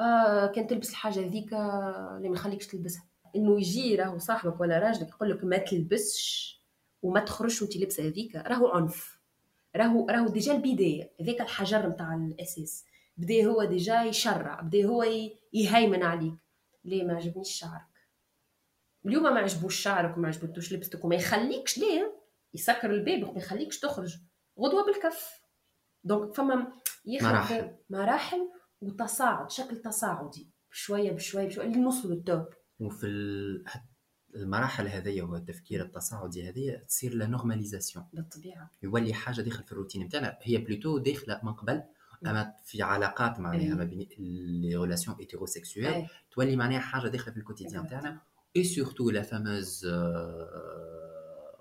آه 0.00 0.46
كان 0.46 0.66
تلبس 0.66 0.90
الحاجة 0.90 1.20
هذيك 1.20 1.52
اللي 1.52 2.28
ما 2.28 2.34
يخليكش 2.34 2.66
تلبسها. 2.66 3.04
إنه 3.36 3.58
يجي 3.58 3.96
راهو 3.96 4.18
صاحبك 4.18 4.60
ولا 4.60 4.78
راجلك 4.78 5.08
يقول 5.08 5.30
لك 5.30 5.44
ما 5.44 5.58
تلبسش 5.58 6.58
وما 7.02 7.20
تخرجش 7.20 7.62
وانت 7.62 7.76
لابسة 7.76 8.06
هذيك 8.06 8.36
راهو 8.36 8.68
عنف. 8.68 9.18
راهو 9.76 10.06
راهو 10.10 10.28
déjà 10.28 10.52
البداية 10.52 11.10
هذاك 11.20 11.40
الحجر 11.40 11.88
نتاع 11.88 12.14
الأساس. 12.14 12.84
بدا 13.16 13.46
هو 13.46 13.64
déjà 13.64 14.02
يشرع 14.02 14.60
بدا 14.60 14.86
هو 14.86 15.04
يهيمن 15.52 16.02
عليك. 16.02 16.34
ليه 16.84 17.04
ما 17.04 17.14
عجبنيش 17.16 17.50
شعرك. 17.50 17.86
اليوم 19.06 19.22
ما 19.22 19.40
عجبوش 19.40 19.76
شعرك 19.76 20.16
وما 20.16 20.28
عجبتوش 20.28 20.72
لبستك 20.72 21.04
وما 21.04 21.14
يخليكش 21.14 21.78
ليه 21.78 22.18
يسكر 22.54 22.90
الباب 22.90 23.28
وما 23.28 23.38
يخليكش 23.38 23.80
تخرج. 23.80 24.16
غدوة 24.58 24.86
بالكف. 24.86 25.40
donc 26.04 26.34
فما 26.34 26.72
مراحل. 27.22 27.76
مراحل 27.90 28.50
وتصاعد 28.80 29.50
شكل 29.50 29.76
تصاعدي. 29.76 30.50
بشوية 30.70 31.12
بشوية 31.12 31.46
بشوية. 31.46 31.66
لنوصلوا 31.66 32.14
لل 32.14 32.25
top. 32.25 32.46
وفي 32.80 33.06
المراحل 34.34 34.88
هذيا 34.88 35.22
هو 35.22 35.36
التفكير 35.36 35.82
التصاعدي 35.82 36.48
هذه 36.48 36.82
تصير 36.88 37.14
la 37.14 37.26
normalisation 37.26 38.08
بالطبيعة. 38.12 38.70
يولي 38.82 39.14
حاجة 39.14 39.40
داخل 39.40 39.64
في 39.64 39.72
الروتين 39.72 40.02
نتاعنا 40.02 40.38
هي 40.42 40.58
plutôt 40.58 40.98
داخلة 40.98 41.40
من 41.42 41.52
قبل 41.52 41.82
أما 42.26 42.54
في 42.64 42.82
علاقات 42.82 43.40
معناها 43.40 43.74
ما 43.74 43.84
بين 43.84 44.08
les 44.18 44.76
relations 44.76 45.16
hétérosexuelles 45.20 46.06
تولي 46.30 46.56
معناها 46.56 46.80
حاجة 46.80 47.08
داخلة 47.08 47.32
في 47.32 47.40
quotidien 47.40 47.82
نتاعنا 47.82 48.20
et 48.56 48.64
surtout 48.64 49.10
la 49.10 49.22
fameuse 49.22 49.86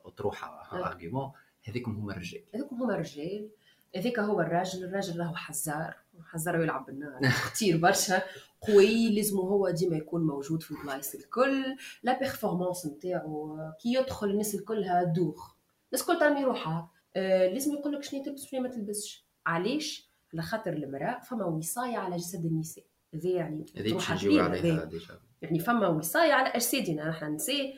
اطروحه 0.06 0.70
argument 0.74 1.32
هذيكم 1.64 1.96
هما 1.96 2.14
الرجال 2.14 2.44
هذيكم 2.56 2.76
هما 2.76 2.94
الرجال 2.94 3.50
هذاك 3.96 4.20
هو 4.20 4.42
الراجل 4.42 4.84
الراجل 4.84 5.20
راهو 5.20 5.36
حزار 5.36 5.96
حزار 6.26 6.58
ويلعب 6.58 6.86
بالنار 6.86 7.20
كثير 7.54 7.78
برشا 7.78 8.22
قوي 8.62 9.16
لازم 9.16 9.38
هو 9.38 9.70
ديما 9.70 9.98
يكون 9.98 10.28
موجود 10.28 10.64
في 10.64 10.72
البلايص 10.72 11.16
الكل 11.16 11.78
la 12.04 12.20
performance 12.20 12.86
نتاعو 12.86 13.58
كي 13.82 13.94
يدخل 13.94 14.30
الناس 14.30 14.56
الكلها 14.56 15.04
دوخ 15.04 15.56
الناس 15.94 16.10
الكل 16.10 16.20
ترمي 16.20 16.44
روحها 16.44 16.92
آه 17.16 17.48
لازم 17.48 17.74
يقول 17.74 17.94
لك 17.94 18.04
شنو 18.04 18.24
تلبس 18.24 18.46
شنو 18.46 18.62
ما 18.62 18.70
تلبسش 18.70 19.26
علاش 19.46 20.10
على 20.34 20.42
خاطر 20.42 20.74
المراه 20.74 21.20
فما 21.20 21.46
وصايه 21.46 21.98
على 21.98 22.18
جسد 22.18 22.46
النساء 22.46 22.84
هذا 23.18 23.30
يعني 23.30 23.66
تروح 23.90 24.12
عليها 24.12 24.90
يعني 25.42 25.60
فما 25.60 25.88
وصاية 25.88 26.34
على 26.34 26.50
اجسادنا 26.50 27.10
نحن 27.10 27.26
النساء 27.26 27.76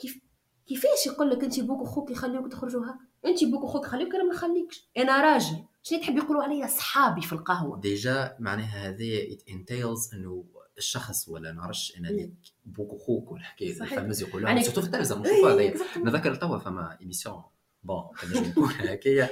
كيف 0.00 0.20
كيفاش 0.66 1.06
يقول 1.06 1.30
لك 1.30 1.44
انت 1.44 1.60
بوك 1.60 1.80
وخوك 1.80 2.10
يخليوك 2.10 2.52
تخرجوا 2.52 2.84
هكا 2.84 3.08
انت 3.26 3.44
بوك 3.44 3.64
وخوك 3.64 3.86
خليوك 3.86 4.14
أنا 4.14 4.24
ما 4.24 4.34
نخليكش. 4.34 4.88
أنا 4.96 5.22
راجل. 5.22 5.56
شنو 5.82 6.00
تحب 6.00 6.16
يقولوا 6.16 6.42
عليا؟ 6.42 6.66
صحابي 6.66 7.20
في 7.20 7.32
القهوة. 7.32 7.80
déjà 7.80 8.36
معناها 8.38 8.90
ات 8.90 9.42
انتيلز 9.48 10.14
إنه 10.14 10.44
الشخص 10.78 11.28
ولا 11.28 11.52
نعرفش 11.52 11.96
أنا 11.98 12.08
ليك 12.08 12.32
بوك 12.66 12.92
وخوك 12.92 13.32
والحكاية 13.32 13.70
الـ 13.70 13.76
fameuse 13.76 14.22
يقولوا 14.22 14.48
يعني 14.48 14.62
surtout 14.62 14.80
في 14.80 14.86
التلفزه 14.86 15.20
نشوفوا 15.20 15.50
هذايا 15.50 15.74
نذكر 15.96 16.34
توا 16.34 16.58
فما 16.58 16.98
émission 17.00 17.42
bon 17.88 18.04
تنجم 18.22 18.50
تكون 18.50 18.68
هكايا 18.72 19.28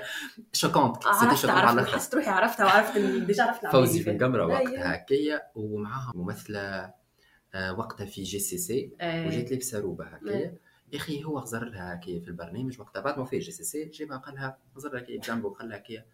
شوكونت 0.52 1.06
عرفت 1.06 1.44
عرفت. 1.50 1.94
حسيت 1.94 2.14
روحي 2.14 2.30
عرفتها 2.30 2.66
وعرفت 2.66 2.98
déjà 2.98 3.42
عرفت 3.44 3.66
فوزي 3.66 4.02
في 4.02 4.10
القمره 4.10 4.46
وقتها 4.46 4.94
هكايا 4.94 5.42
ومعاها 5.54 6.12
ممثله 6.14 6.94
وقتها 7.76 8.06
في 8.06 8.22
JCC 8.22 8.92
وجات 9.02 9.50
لابسه 9.50 9.80
روبه 9.80 10.04
هكايا 10.04 10.58
يا 10.92 10.98
أخي 10.98 11.24
هو 11.24 11.38
غزر 11.38 11.64
لها 11.64 11.94
هكايا 11.94 12.20
في 12.20 12.28
البرنامج. 12.28 12.80
وقتها 12.80 13.00
بعد 13.00 13.18
ما 13.18 13.24
في 13.24 13.38
JCC 13.38 13.84
جابها 13.84 14.16
قال 14.16 14.34
لها 14.34 14.58
غزر 14.76 14.92
لها 14.92 15.00
هكايا 15.02 15.18
بجنبه 15.18 15.48
وقال 15.48 15.68
لها 15.68 15.78
هكايا 15.78 16.06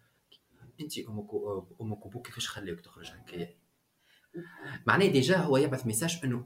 انت 0.81 0.97
أمك 0.97 1.27
أمك 1.81 2.05
وابوك 2.05 2.25
كيفاش 2.27 2.47
خليوك 2.49 2.79
تخرج 2.79 3.11
هكايا 3.11 3.55
معناه 4.85 5.07
déjà 5.07 5.37
هو 5.37 5.57
يبعث 5.57 5.85
message 5.85 6.19
انه 6.23 6.45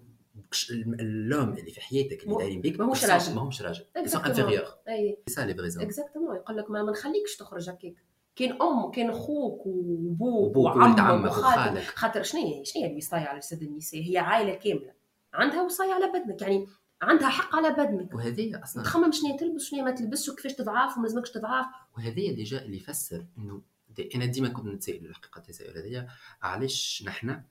اللوم 0.78 1.50
اللي 1.50 1.72
في 1.72 1.82
حياتك 1.82 2.24
اللي 2.24 2.36
دايرين 2.36 2.62
بيك 2.62 2.80
ماهوش 2.80 3.06
راجل. 3.06 3.36
ماهوش 3.36 3.62
راجل. 3.62 3.86
sont 4.06 4.22
inférieurs 4.22 4.66
et 4.88 5.18
ça 5.28 5.42
les 5.42 5.54
فريزون 5.54 5.84
exactement 5.84 6.36
يقول 6.36 6.58
لك 6.58 6.72
ما 6.72 6.82
نخليكش 6.82 7.36
تخرج 7.36 7.70
هكاك. 7.70 7.94
كاين 8.36 8.62
أم 8.62 8.92
كاين 8.92 9.12
خوك 9.12 9.66
وبوك 9.66 10.58
وعمك 10.58 11.32
وخالك. 11.32 11.84
خاطر 11.84 12.24
شنو 12.24 12.42
هي؟ 12.42 12.66
شنو 12.66 12.84
هي 12.84 12.92
الوصاية 12.92 13.22
على 13.22 13.40
جسد 13.40 13.64
النساء؟ 13.64 14.02
هي 14.02 14.18
عائلة 14.18 14.54
كاملة. 14.54 14.94
عندها 15.34 15.62
وصاية 15.62 15.94
على 15.94 16.06
بدنك. 16.08 16.42
يعني 16.42 16.68
عندها 17.02 17.30
حق 17.30 17.56
على 17.56 17.70
بدنك. 17.70 18.14
وهذه 18.14 18.64
أصلا 18.64 18.84
تخمم 18.84 19.12
شنو 19.12 19.38
تلبس 19.38 19.64
شنو 19.64 19.84
ما 19.84 19.92
تلبسش 19.92 20.30
وكيفاش 20.30 20.54
تضعف 20.54 20.98
وما 20.98 21.08
لازمكش 21.08 21.32
تضعف. 21.32 21.66
وهذه 21.98 22.32
déjà 22.32 22.62
اللي 22.62 22.78
يفسر 22.78 23.26
إنه 23.38 23.62
دي 23.90 24.10
أنا 24.16 24.26
ديما 24.26 24.50
كنت 24.50 24.66
نتسائل 24.66 25.06
الحقيقة 25.06 25.38
التساؤل 25.40 25.78
هذايا 25.78 26.08
علاش 26.42 27.04
نحن 27.08 27.42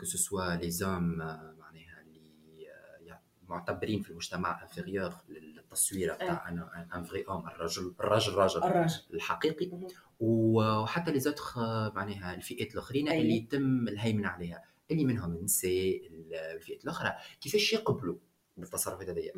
que 0.00 0.04
ce 0.04 0.56
soit 0.56 0.70
les 0.70 0.81
hommes 0.81 1.02
معناها 1.02 2.00
اللي 2.02 2.68
آه 3.12 3.20
معتبرين 3.48 4.02
في 4.02 4.10
المجتمع 4.10 4.62
inférieurs 4.62 5.14
للتصويره 5.28 6.14
تاع 6.14 6.48
أنا 6.48 6.88
un 6.94 7.04
vrai 7.04 7.24
homme 7.28 7.46
الرجل 7.48 7.94
الراجل 8.00 8.34
راجل 8.34 8.62
الراجل 8.64 9.00
الحقيقي. 9.14 9.70
وحتى 10.20 11.12
les 11.12 11.20
autres 11.20 11.42
معناها 11.94 12.34
الفئات 12.34 12.74
الآخرين 12.74 13.08
اللي 13.08 13.36
يتم 13.36 13.88
الهيمنه 13.88 14.28
عليها. 14.28 14.64
اللي 14.90 15.04
منهم 15.04 15.32
النساء 15.36 16.00
الفئات 16.54 16.84
الآخرى. 16.84 17.14
كيفاش 17.40 17.72
يقبلوا 17.72 18.16
بالتصرفات 18.56 19.08
هذيا؟ 19.08 19.32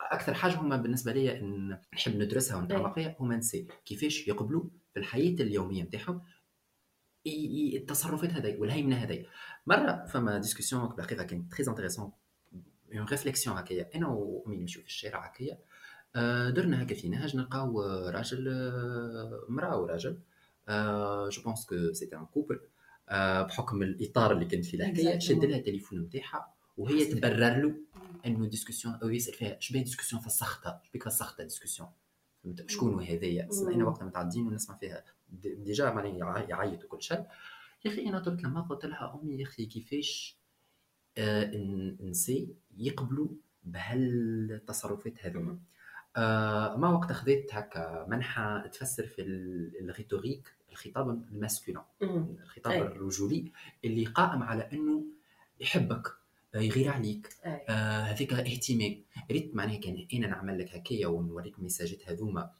أكثر 0.00 0.34
حاجة 0.34 0.54
هما 0.54 0.76
بالنسبة 0.76 1.12
لي 1.12 1.38
إن 1.38 1.78
نحب 1.94 2.16
ندرسها 2.16 2.56
ونتعمق 2.56 2.94
فيها 2.94 3.16
هما 3.20 3.34
النساء 3.34 3.64
كيفاش 3.84 4.28
يقبلوا 4.28 4.64
في 4.94 5.00
الحياة 5.00 5.34
اليومية 5.40 5.82
نتاعهم 5.82 6.22
التصرفات 7.26 8.30
هذي 8.30 8.56
والهيمنه 8.56 8.96
هذي. 8.96 9.26
مرة 9.66 10.04
فما 10.06 10.38
discussion 10.38 10.88
بالحقيقة 10.88 11.24
كانت 11.24 11.54
très 11.54 11.68
intéressante 11.68 12.12
une 12.94 13.04
réflexion 13.04 13.56
هكايا. 13.56 13.90
أنا 13.94 14.08
وأمي 14.08 14.56
نمشيو 14.56 14.82
في 14.82 14.88
الشارع 14.88 15.26
هكايا 15.26 15.58
درنا 16.50 16.82
هكا 16.82 16.94
في 16.94 17.08
نهج 17.08 17.36
نلقاو 17.36 17.82
راجل 18.08 18.72
مراه 19.48 19.80
وراجل 19.80 20.18
je 21.28 21.42
pense 21.42 21.66
que 21.66 21.92
c'était 21.92 22.16
un 22.16 22.26
couple 22.26 22.60
بحكم 23.10 23.82
الإطار 23.82 24.32
اللي 24.32 24.44
كانت 24.44 24.64
فيه 24.64 24.78
الحكاية 24.78 25.18
شد 25.18 25.44
لها 25.44 25.58
التليفون 25.58 26.00
نتاعها 26.00 26.54
وهي 26.76 27.04
تبرر 27.04 27.56
له 27.62 27.74
انه 28.26 28.46
discussion 28.46 28.94
أو 28.94 29.08
يسأل 29.08 29.34
فيها 29.34 29.56
شبيه 29.60 29.80
ديسكسيون 29.80 30.22
فسختها 30.22 30.82
شبيك 30.88 31.04
فسختها 31.04 31.44
discussion 31.44 31.88
شكون 32.66 33.02
هذايا؟ 33.02 33.48
إحنا 33.70 33.84
وقتها 33.84 34.04
متعدين 34.06 34.46
ونسمع 34.46 34.76
فيها 34.76 35.04
déjà 35.32 35.90
معناها 35.90 36.42
يعيط 36.48 36.84
وكل 36.84 37.02
شيء. 37.02 37.24
يا 37.84 37.90
أخي 37.90 38.08
أنا 38.08 38.18
درت 38.18 38.42
لما 38.42 38.60
قلت 38.60 38.84
لها 38.86 39.20
أمي 39.22 39.38
يا 39.38 39.46
أخي 39.46 39.66
كيفاش 39.66 40.36
آه 41.18 41.42
النساء 41.42 42.46
يقبلوا 42.76 43.28
بهالتصرفات 43.64 45.26
هذوما. 45.26 45.58
آه 46.16 46.76
ما 46.76 46.88
وقت 46.88 47.12
خذيت 47.12 47.54
هكا 47.54 48.06
منحة 48.08 48.66
تفسر 48.66 49.06
في 49.06 49.22
الـ 49.22 49.34
rhétorique 49.34 50.54
الخطاب 50.70 51.10
الـ 51.10 51.16
masculine. 51.16 51.82
الخطاب 52.02 52.72
أي. 52.72 52.80
الرجولي 52.80 53.52
اللي 53.84 54.04
قائم 54.04 54.42
على 54.42 54.68
أنه 54.72 55.04
يحبك 55.60 56.08
يغير 56.54 56.88
عليك. 56.88 57.36
هذيك 57.68 58.32
آه 58.32 58.40
اهتمام. 58.40 59.02
ريت 59.30 59.56
معناها 59.56 59.76
كان 59.76 60.06
أنا 60.14 60.26
نعمل 60.26 60.58
لك 60.58 60.74
هكايا 60.74 61.06
ونوريك 61.06 61.58
الـ 61.58 61.64
messageات 61.64 62.08
هذوما. 62.08 62.50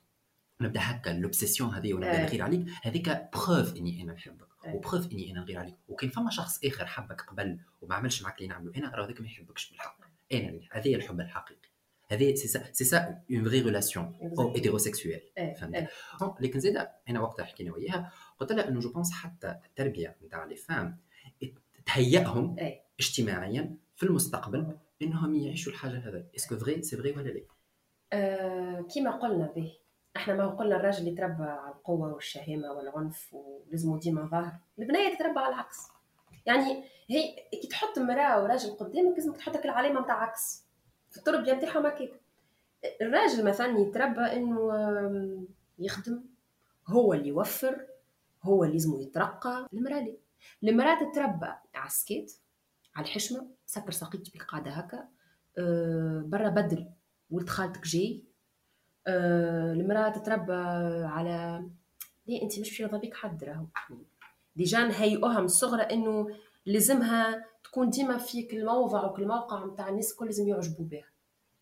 نبدأ 0.60 0.80
هكا 0.82 1.10
l'obsession 1.10 1.70
هذه 1.70 1.94
ونبدأ 1.94 2.22
نغير 2.22 2.42
عليك. 2.42 2.66
هذيك 2.82 3.28
preuve 3.32 3.76
إني 3.76 4.02
أنا 4.02 4.12
نحبك 4.12 4.48
و 4.74 4.80
preuve 4.80 5.12
إني 5.12 5.32
أنا 5.32 5.40
نغير 5.40 5.58
عليك. 5.58 5.76
وكان 5.88 6.10
فما 6.10 6.30
شخص 6.30 6.64
آخر 6.64 6.86
حبك 6.86 7.20
قبل 7.20 7.58
وما 7.82 7.94
عملش 7.94 8.22
معك 8.22 8.38
اللي 8.38 8.48
نعملو 8.48 8.72
أنا 8.76 8.94
راه 8.94 9.04
هذاك 9.04 9.20
ما 9.20 9.26
يحبكش 9.26 9.70
بالحق. 9.70 10.00
أنا 10.32 10.60
هذا 10.72 10.90
الحب 10.90 11.20
الحقيقي. 11.20 11.70
هذه 12.08 12.34
c'est 12.34 12.48
ça 12.48 12.72
c'est 12.72 12.84
ça 12.84 13.22
une 13.30 13.44
vraie 13.44 13.60
relation 13.60 14.32
أو 14.38 14.54
hétérosexuelle 14.54 15.20
فهمت؟ 15.36 15.88
لكن 16.40 16.60
زيد 16.60 16.86
أنا 17.08 17.20
وقتها 17.20 17.44
حكينا 17.44 17.72
وياها 17.72 18.12
قلت 18.38 18.52
لها 18.52 18.68
إنه 18.68 18.80
je 18.80 18.92
pense 18.92 19.12
حتى 19.12 19.56
التربية 19.66 20.16
نتاع 20.24 20.44
les 20.44 20.56
femmes 20.56 20.98
تهيئهم 21.86 22.56
اجتماعيا 23.00 23.76
في 23.96 24.02
المستقبل 24.02 24.76
إنهم 25.02 25.34
يعيشوا 25.34 25.72
الحاجة 25.72 26.08
هذا. 26.08 26.26
est-ce 26.36 26.50
que 26.50 26.56
vrai 26.56 26.82
c'est 26.82 26.96
vrai 26.96 27.12
ولا 27.12 27.28
لا؟ 27.28 27.40
أه 28.12 28.86
كيما 28.94 29.10
قلنا 29.10 29.52
به. 29.56 29.72
إحنا 30.16 30.34
ما 30.34 30.46
قلنا 30.46 30.76
الراجل 30.76 31.08
يتربى 31.08 31.44
على 31.44 31.74
القوة 31.74 32.14
والشهامة 32.14 32.72
والعنف 32.72 33.34
ولازم 33.34 33.98
ديما 33.98 34.26
ظاهر. 34.26 34.52
البنيه 34.78 35.14
تتربى 35.14 35.38
على 35.38 35.54
العكس. 35.54 35.88
يعني 36.46 36.84
هي 37.08 37.36
كي 37.62 37.68
تحط 37.68 37.98
مرأة 37.98 38.42
وراجل 38.42 38.70
قدامك 38.70 39.16
لازمك 39.16 39.36
تحطك 39.36 39.64
العلامة 39.64 40.00
نتاع 40.00 40.22
عكس. 40.22 40.64
في 41.10 41.16
التربيه 41.16 41.52
نتاعهم 41.52 41.86
هكاك. 41.86 42.20
الراجل 43.02 43.44
مثلا 43.44 43.78
يتربى 43.78 44.20
إنه 44.20 44.72
يخدم. 45.78 46.24
هو 46.86 47.14
اللي 47.14 47.28
يوفر. 47.28 47.86
هو 48.42 48.64
اللي 48.64 48.74
لازم 48.74 49.00
يترقى. 49.00 49.68
المرأة 49.72 50.00
لا 50.62 50.70
المرأة 50.70 51.10
تتربى 51.12 51.54
على 51.74 51.86
السكيت 51.86 52.32
على 52.96 53.06
الحشمة. 53.06 53.46
سكر 53.66 53.90
ساقيك 53.90 54.34
بك 54.34 54.42
قاعدة 54.42 54.70
هكا. 54.70 55.08
أه 55.58 56.22
برا 56.26 56.48
بدل 56.48 56.90
ولد 57.30 57.48
خالتك 57.48 57.86
جاي. 57.86 58.24
أه 59.06 59.72
المرأة 59.72 60.08
تتربى 60.08 60.52
على 61.04 61.64
ليه 62.26 62.42
أنت 62.42 62.58
مش 62.58 62.70
في 62.70 62.86
بك 62.86 63.14
حد 63.14 63.44
راهو 63.44 63.66
ديجا 64.56 64.78
نهيئوها 64.78 65.38
من 65.38 65.44
الصغرى 65.44 65.82
إنه 65.82 66.28
لازمها 66.66 67.44
تكون 67.64 67.90
ديما 67.90 68.18
في 68.18 68.42
كل 68.42 68.64
موضع 68.64 69.04
وكل 69.04 69.26
موقع 69.26 69.64
نتاع 69.64 69.88
الناس 69.88 70.12
الكل 70.12 70.26
لازم 70.26 70.48
يعجبوا 70.48 70.84
بها. 70.84 71.08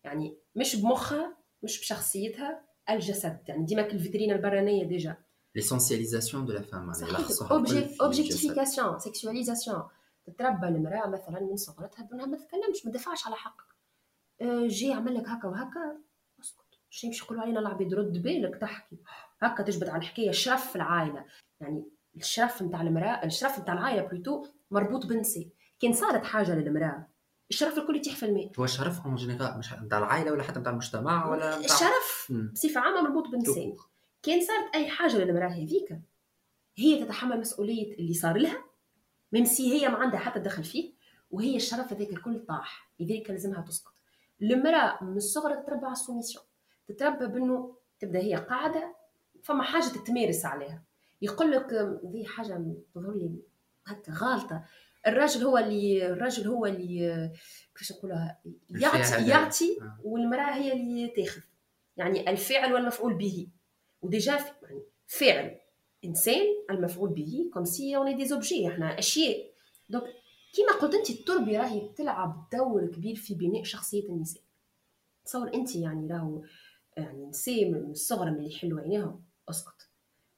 يعني 0.03 0.37
مش 0.55 0.75
بمخها 0.75 1.37
مش 1.63 1.79
بشخصيتها 1.79 2.61
الجسد. 2.89 3.39
يعني 3.47 3.65
ديما 3.65 3.85
الفيترينا 3.85 4.35
البرانية 4.35 4.83
déjà. 4.83 5.17
l'essentialisation 5.55 6.45
de 6.45 6.53
la 6.53 6.61
femme 6.61 6.91
objectification 8.01 8.99
sexualisation 8.99 9.83
تتربى 10.25 10.67
المرأة 10.67 11.07
مثلا 11.07 11.39
من 11.39 11.55
صغرتها 11.55 12.03
بأنها 12.03 12.25
ما 12.25 12.37
تتكلمش 12.37 12.85
ما 12.85 12.91
تدافعش 12.91 13.27
على 13.27 13.35
حقك 13.35 13.63
أه، 14.41 14.67
جي 14.67 14.93
عمل 14.93 15.15
لك 15.15 15.27
هكا 15.27 15.47
وهكا. 15.47 15.97
شي 16.89 17.07
يمشي 17.07 17.23
يقولوا 17.23 17.43
علينا 17.43 17.59
العبيد 17.59 17.93
رد 17.93 18.21
بالك 18.21 18.55
تحكي. 18.55 18.97
هكا 19.39 19.63
تجبد 19.63 19.89
على 19.89 19.97
الحكاية 19.97 20.29
الشرف 20.29 20.69
في 20.69 20.75
العائله 20.75 21.25
يعني 21.61 21.85
الشرف 22.15 22.61
نتاع 22.61 22.81
المرأة 22.81 23.25
الشرف 23.25 23.59
نتاع 23.59 23.73
العائله 23.73 24.01
plutôt 24.01 24.45
مربوط 24.71 25.05
بنسي. 25.05 25.49
كان 25.79 25.93
صارت 25.93 26.23
حاجة 26.23 26.55
للمرأة. 26.55 27.07
الشرف 27.49 27.77
الكل 27.77 27.95
يتيح 27.95 28.15
في 28.15 28.25
الماء. 28.25 28.51
هو 28.59 28.63
الشرف 28.63 29.05
en 29.05 29.15
général 29.15 29.57
مش 29.57 29.73
نتاع 29.73 29.97
العائله 29.97 30.31
ولا 30.31 30.43
حتى 30.43 30.59
نتاع 30.59 30.71
المجتمع 30.71 31.29
ولا 31.29 31.59
متاع... 31.59 31.75
الشرف 31.75 32.33
بصفة 32.53 32.81
عامة 32.81 33.01
مربوط 33.01 33.27
بنسي. 33.27 33.75
كان 34.23 34.41
صارت 34.41 34.75
أي 34.75 34.89
حاجة 34.89 35.17
للمرأة 35.17 35.49
هذيك 35.49 35.99
هي 36.77 37.05
تتحمل 37.05 37.39
مسؤولية 37.39 37.93
اللي 37.99 38.13
صار 38.13 38.37
لها 38.37 38.63
même 39.31 39.59
si 39.59 39.73
هي 39.73 39.89
ما 39.89 39.97
عندها 39.97 40.19
حتى 40.19 40.39
دخل 40.39 40.63
فيه 40.63 40.93
وهي 41.31 41.55
الشرف 41.55 41.93
هذاك 41.93 42.09
الكل 42.09 42.45
طاح. 42.45 42.91
لذلك 42.99 43.29
لازمها 43.29 43.61
تسقط. 43.61 43.93
المرأة 44.41 45.03
من 45.03 45.17
الصغر 45.17 45.55
تتربى 45.55 45.85
على 45.85 45.93
الـ 45.93 45.98
soumission 45.98 46.45
تتربى 46.89 47.25
بأنه 47.25 47.75
تبدأ 47.99 48.19
هي 48.19 48.35
قاعدة 48.35 48.95
فما 49.43 49.63
حاجة 49.63 49.83
تتمارس 49.83 50.45
عليها. 50.45 50.83
يقول 51.21 51.51
لك 51.51 51.73
ذي 52.05 52.25
حاجة 52.25 52.63
تظهر 52.95 53.13
لي 53.13 53.31
هكا 53.85 54.13
غالطة. 54.13 54.63
الراجل 55.07 55.43
هو 55.43 55.57
اللي 55.57 56.05
الراجل 56.05 56.47
هو 56.47 56.65
اللي 56.65 57.31
كيفاش 57.75 57.97
نقولها؟ 57.97 58.39
يعطي 58.69 59.29
يعطي 59.29 59.77
آه. 59.81 59.99
والمرأة 60.03 60.53
هي 60.55 60.73
اللي 60.73 61.07
تاخذ. 61.07 61.41
يعني 61.97 62.29
الفعل 62.29 62.73
والمفعول 62.73 63.13
به. 63.13 63.47
و 64.01 64.07
déjà 64.07 64.31
يعني 64.33 64.81
فعل 65.07 65.59
إنسان 66.05 66.45
المفعول 66.69 67.09
به 67.09 67.49
comme 67.53 67.65
si 67.65 67.95
on 67.95 68.17
des 68.17 68.25
objets 68.25 68.67
إحنا 68.67 68.99
أشياء. 68.99 69.51
donc 69.89 70.03
كيما 70.53 70.71
قلت 70.71 70.95
أنت 70.95 71.09
التربية 71.09 71.59
راهي 71.59 71.89
تلعب 71.97 72.47
دور 72.53 72.87
كبير 72.87 73.15
في 73.15 73.33
بناء 73.33 73.63
شخصية 73.63 74.09
النساء. 74.09 74.43
تصور 75.25 75.53
أنت 75.53 75.75
يعني 75.75 76.07
راهو 76.07 76.43
يعني 76.99 77.25
نساء 77.25 77.71
من 77.71 77.91
الصغر 77.91 78.31
من 78.31 78.37
اللي 78.37 78.49
يحلوا 78.55 78.81
عينيهم. 78.81 79.23
اسكت 79.49 79.89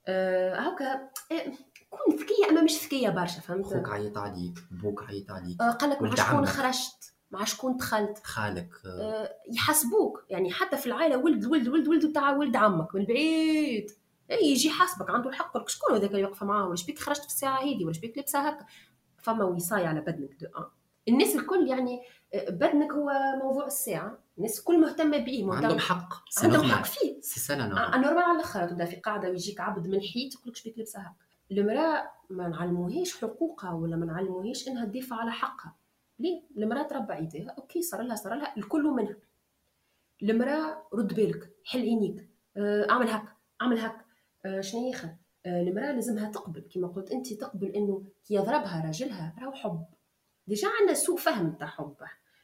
أه 0.07 0.55
هكا 0.55 1.09
إيه، 1.32 1.53
كون 1.89 2.16
ذكيه 2.16 2.49
أما 2.49 2.62
مش 2.62 2.86
ذكيه 2.86 3.09
برشا 3.09 3.41
فهمت؟ 3.41 3.66
خوك 3.66 3.89
عيط 3.89 4.18
عليك 4.18 4.53
بوك 4.72 5.03
عيط 5.03 5.32
عليك. 5.32 5.62
آه 5.62 5.72
قال 5.72 5.89
لك 5.89 6.01
مع 6.01 6.16
شكون 6.16 6.45
خرجت 6.45 7.14
مع 7.32 7.43
شكون 7.43 7.78
دخلت. 7.78 8.22
خالك. 8.24 8.70
آه. 8.86 9.30
يحاسبوك 9.53 10.26
يعني 10.30 10.51
حتى 10.51 10.78
في 10.78 10.88
العائلة 10.88 11.18
ولد 11.18 11.45
ولد 11.45 11.68
ولد 11.68 11.88
ولد 11.88 12.05
بتاع 12.05 12.32
ولد 12.32 12.55
عمك 12.55 12.95
من 12.95 13.05
بعيد. 13.05 13.91
اي 14.32 14.51
يجي 14.51 14.68
يحاسبك 14.68 15.09
عنده 15.09 15.30
الحق 15.30 15.57
لك 15.57 15.70
شكون 15.70 15.95
هذاك 15.95 16.12
اللي 16.12 16.24
واقفه 16.24 16.45
معاه؟ 16.45 16.68
ولا 16.68 16.76
شبيك 16.76 16.99
خرجت 16.99 17.22
في 17.22 17.28
الساعة 17.28 17.59
هذه؟ 17.62 17.86
ولا 17.86 17.93
شبيك 17.93 18.18
لابسه 18.18 18.39
هكا؟ 18.39 18.66
فما 19.18 19.43
وصاية 19.45 19.88
على 19.88 20.01
بدنك 20.01 20.34
دو 20.41 20.47
أن. 20.47 20.66
الناس 21.07 21.36
الكل 21.36 21.68
يعني 21.68 22.01
آه، 22.34 22.49
بدنك 22.49 22.91
هو 22.91 23.12
موضوع 23.43 23.66
الساعة. 23.66 24.20
الناس 24.38 24.59
الكل 24.59 24.79
مهتمه 24.82 25.17
به 25.17 25.43
مهتم 25.45 25.65
عندهم 25.65 25.79
حق. 25.79 26.13
عندهم 26.43 26.71
حق 26.71 26.86
فيه. 26.86 27.21
c'est 27.22 27.39
ça 27.39 27.55
normal 27.55 27.78
على 28.23 28.36
الآخر 28.36 28.67
تبدا 28.67 28.86
في 28.86 28.95
قاعدة 28.95 29.29
ويجيك 29.29 29.59
عبد 29.59 29.88
من 29.88 30.01
حيط 30.01 30.34
يقول 30.34 30.49
لك 30.49 30.55
شبيك 30.55 30.77
لابسة 30.77 30.99
هكا. 30.99 31.13
المرأة 31.51 32.11
ما 32.29 32.47
نعلموهاش 32.47 33.21
حقوقها 33.21 33.71
ولا 33.73 33.95
ما 33.95 34.05
نعلموهاش 34.05 34.67
إنها 34.67 34.86
تدافع 34.86 35.15
على 35.15 35.32
حقها. 35.32 35.75
ليه؟ 36.19 36.41
المرأة 36.57 36.84
تربى 36.84 37.13
عيدها 37.13 37.55
okay 37.57 37.82
صار 37.82 38.01
لها 38.01 38.15
صار 38.15 38.34
لها 38.36 38.53
الكل 38.57 38.84
منها. 38.84 39.15
المرأة 40.23 40.88
رد 40.93 41.13
بالك 41.13 41.49
حل 41.65 41.79
عينيك 41.82 42.29
آه، 42.57 42.88
أعمل 42.89 43.09
هك 43.09 43.23
أعمل 43.61 43.79
هك 43.79 44.05
آه، 44.45 44.61
شنو 44.61 44.88
ياخذ 44.88 45.09
آه، 45.45 45.61
المرأة 45.61 45.91
لازمها 45.91 46.32
تقبل. 46.32 46.61
كما 46.73 46.88
قلت 46.88 47.11
أنت 47.11 47.34
تقبل 47.34 47.67
إنه 47.67 48.03
كي 48.27 48.34
يضربها 48.34 48.84
راجلها 48.86 49.36
راهو 49.39 49.51
حب. 49.51 49.86
déjà 50.47 50.68
عندنا 50.79 50.93
سوء 50.93 51.17
فهم 51.17 51.51
تاع 51.51 51.67
حب 51.67 51.95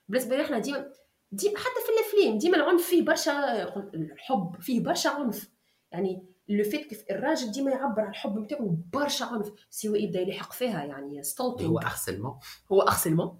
بالنسبة 0.09 0.35
لي 0.37 0.43
إحنا 0.43 0.59
ديما 0.59 0.91
ديما 1.31 1.57
حتى 1.57 1.81
في 1.85 1.91
الأفلام 1.91 2.37
ديما 2.37 2.57
العنف 2.57 2.87
فيه 2.87 3.05
برشا 3.05 3.63
الحب 3.93 4.55
فيه 4.61 4.83
برشا 4.83 5.09
عنف. 5.09 5.49
يعني 5.91 6.25
le 6.49 6.63
fait 6.63 6.87
كيف 6.87 7.03
الراجل 7.11 7.51
ديما 7.51 7.71
يعبر 7.71 8.01
عن 8.01 8.09
الحب 8.09 8.37
نتاعو 8.37 8.77
برشا 8.93 9.25
عنف 9.25 9.51
سواء 9.69 10.03
يبدأ 10.03 10.19
يلحق 10.19 10.53
فيها 10.53 10.83
يعني 10.83 11.23
stalking 11.23 11.69
هو 11.69 11.79
harcèlement 11.79 12.39
هو 12.71 12.81
harcèlement 12.81 13.39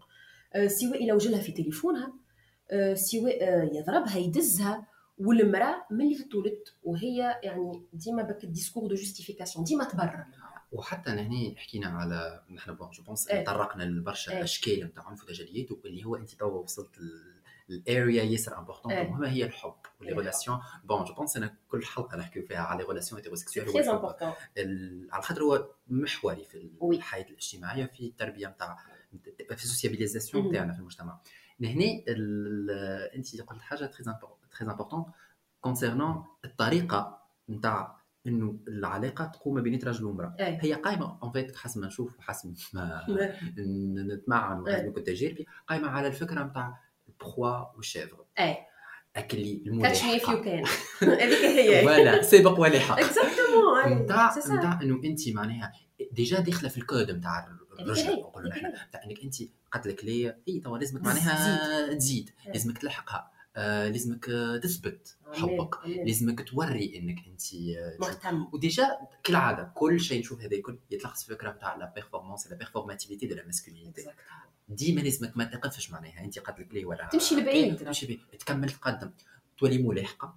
آه، 0.54 0.68
سواء 0.68 1.06
لو 1.06 1.18
جلها 1.18 1.42
في 1.42 1.52
تليفونها 1.52 2.14
آه، 2.72 2.94
سواء 2.94 3.44
آه، 3.44 3.70
يضربها 3.74 4.18
يدزها 4.18 4.88
والمرأة 5.18 5.86
ملي 5.92 6.24
تولد. 6.32 6.64
وهي 6.84 7.40
يعني 7.44 7.84
ديما 7.94 8.24
بال 8.24 8.44
discours 8.44 8.88
de 8.88 8.96
justification 8.96 9.66
ديما 9.66 9.84
تبرر 9.84 10.26
وحتى 10.72 11.10
هنا 11.10 11.56
حكينا 11.58 11.88
على 11.88 12.44
نحن 12.50 12.74
bon 12.74 12.90
je 12.90 13.04
pense 13.04 13.26
تطرقنا 13.26 13.84
لبرشا 13.84 14.44
أشكال 14.44 14.86
نتاع 14.86 15.04
عنف 15.04 15.24
وتجليات 15.24 15.68
اللي 15.86 16.04
هو 16.06 16.16
أنت 16.16 16.30
توا 16.30 16.62
وصلت 16.64 17.00
ال 17.70 17.80
area 17.80 18.24
ياسر 18.24 18.58
important 18.58 18.92
المهمه 18.92 19.30
هي 19.30 19.46
الحب 19.46 19.76
و 20.02 20.05
les 20.05 20.14
relations 20.14 20.60
bon 20.84 21.04
je 21.04 21.14
pense 21.14 21.38
أنا 21.38 21.56
كل 21.68 21.86
حلقة 21.86 22.18
نحكيو 22.18 22.44
فيها 22.44 22.60
على 22.60 22.84
les 22.84 22.90
relations 22.90 23.20
hétérosexuelles 23.20 23.70
هو 23.70 23.82
على 25.12 25.24
خاطر 25.24 25.44
هو 25.44 25.70
محوري 25.88 26.44
في 26.44 26.70
الحياة 26.84 27.26
الاجتماعية 27.26 27.86
في 27.86 28.06
التربية 28.06 28.48
نتاع 28.48 28.78
في 29.48 29.64
ال 29.64 29.70
socialisation 29.70 30.52
تاعنا 30.52 30.74
في 30.74 30.80
المجتمع. 30.80 31.20
هنا 31.64 32.04
أنت 33.16 33.42
قلت 33.42 33.62
حاجة 33.62 33.86
très 33.86 34.06
important 34.62 35.06
concernant 35.62 36.26
الطريقة 36.46 37.22
نتاع 37.50 37.98
إنه 38.28 38.60
العلاقة 38.68 39.26
تقوم 39.26 39.56
ما 39.56 39.62
بين 39.62 39.80
رجل 39.84 40.06
وامراه 40.06 40.36
هي 40.40 40.74
قائمة 40.74 41.20
en 41.24 41.32
fait 41.32 41.56
حسب 41.56 41.82
ما 41.82 41.88
نشوف 41.88 42.20
وحسب 42.20 42.56
ما 42.74 43.06
نتمعن 44.14 44.60
وحسب 44.60 44.94
كنت 44.94 45.08
تجاربي 45.08 45.46
قائمة 45.68 45.88
على 45.90 46.08
الفكرة 46.08 46.44
نتاع 46.44 46.87
ال 47.22 47.31
proie 47.31 47.76
وال 47.76 47.86
chasseur 47.86 48.26
اي 48.40 48.58
exactly 49.16 49.64
الملاحقه 49.66 50.18
catch 50.18 50.30
me 50.30 50.36
if 50.36 50.44
you 50.44 50.54
can 50.54 50.64
هذيك 51.02 51.46
هي 51.46 51.86
ولا 51.86 52.22
سابق 52.22 52.60
ولاحق 52.60 53.00
exactement 53.00 54.04
نتاع 54.04 54.36
نتاع 54.38 54.80
انه 54.82 55.02
انت 55.04 55.30
معناها 55.30 55.72
déjà 56.12 56.40
داخله 56.40 56.70
في 56.70 56.78
الكود 56.78 57.12
نتاع 57.12 57.48
الرجل 57.80 58.20
نقولوا 58.20 58.50
نحن 58.50 58.66
نتاع 58.66 59.04
انك 59.04 59.24
انت 59.24 59.36
قالت 59.72 59.88
لك 59.88 60.06
لي 60.06 60.36
اي 60.48 60.60
توا 60.60 60.78
لازمك 60.78 61.02
معناها 61.02 61.94
تزيد 61.94 62.30
لازمك 62.48 62.78
تلحقها 62.78 63.32
آه 63.56 63.90
لازمك 63.90 64.26
تثبت 64.64 65.18
حبك 65.34 65.76
لازمك 65.86 66.50
توري 66.50 66.98
انك 66.98 67.18
انت 67.28 67.42
مهتم 68.00 68.48
و 68.54 68.62
déjà 68.62 68.98
كالعاده 69.24 69.72
كل 69.76 70.00
شيء 70.00 70.20
نشوف 70.20 70.42
هذا 70.42 70.56
الكل 70.56 70.80
يتلخص 70.92 71.24
في 71.24 71.36
فكره 71.36 71.52
نتاع 71.52 71.76
la 71.76 71.92
performance 71.96 72.48
la 72.48 72.56
performativité 72.58 73.28
de 73.28 73.36
la 73.36 73.46
masculinité 73.46 74.06
ديما 74.68 75.02
لازمك 75.02 75.38
ما 75.38 75.44
تقفش 75.44 75.92
معناها. 75.92 76.24
انت 76.24 76.40
قالت 76.40 76.74
لك 76.74 76.88
ولا 76.88 77.10
تمشي 77.12 77.36
لبعيد. 77.36 77.76
تمشي 77.78 78.06
لبعيد 78.06 78.22
تكمل 78.40 78.70
تقدم 78.70 79.12
تولي 79.58 79.78
ملاحقة. 79.78 80.36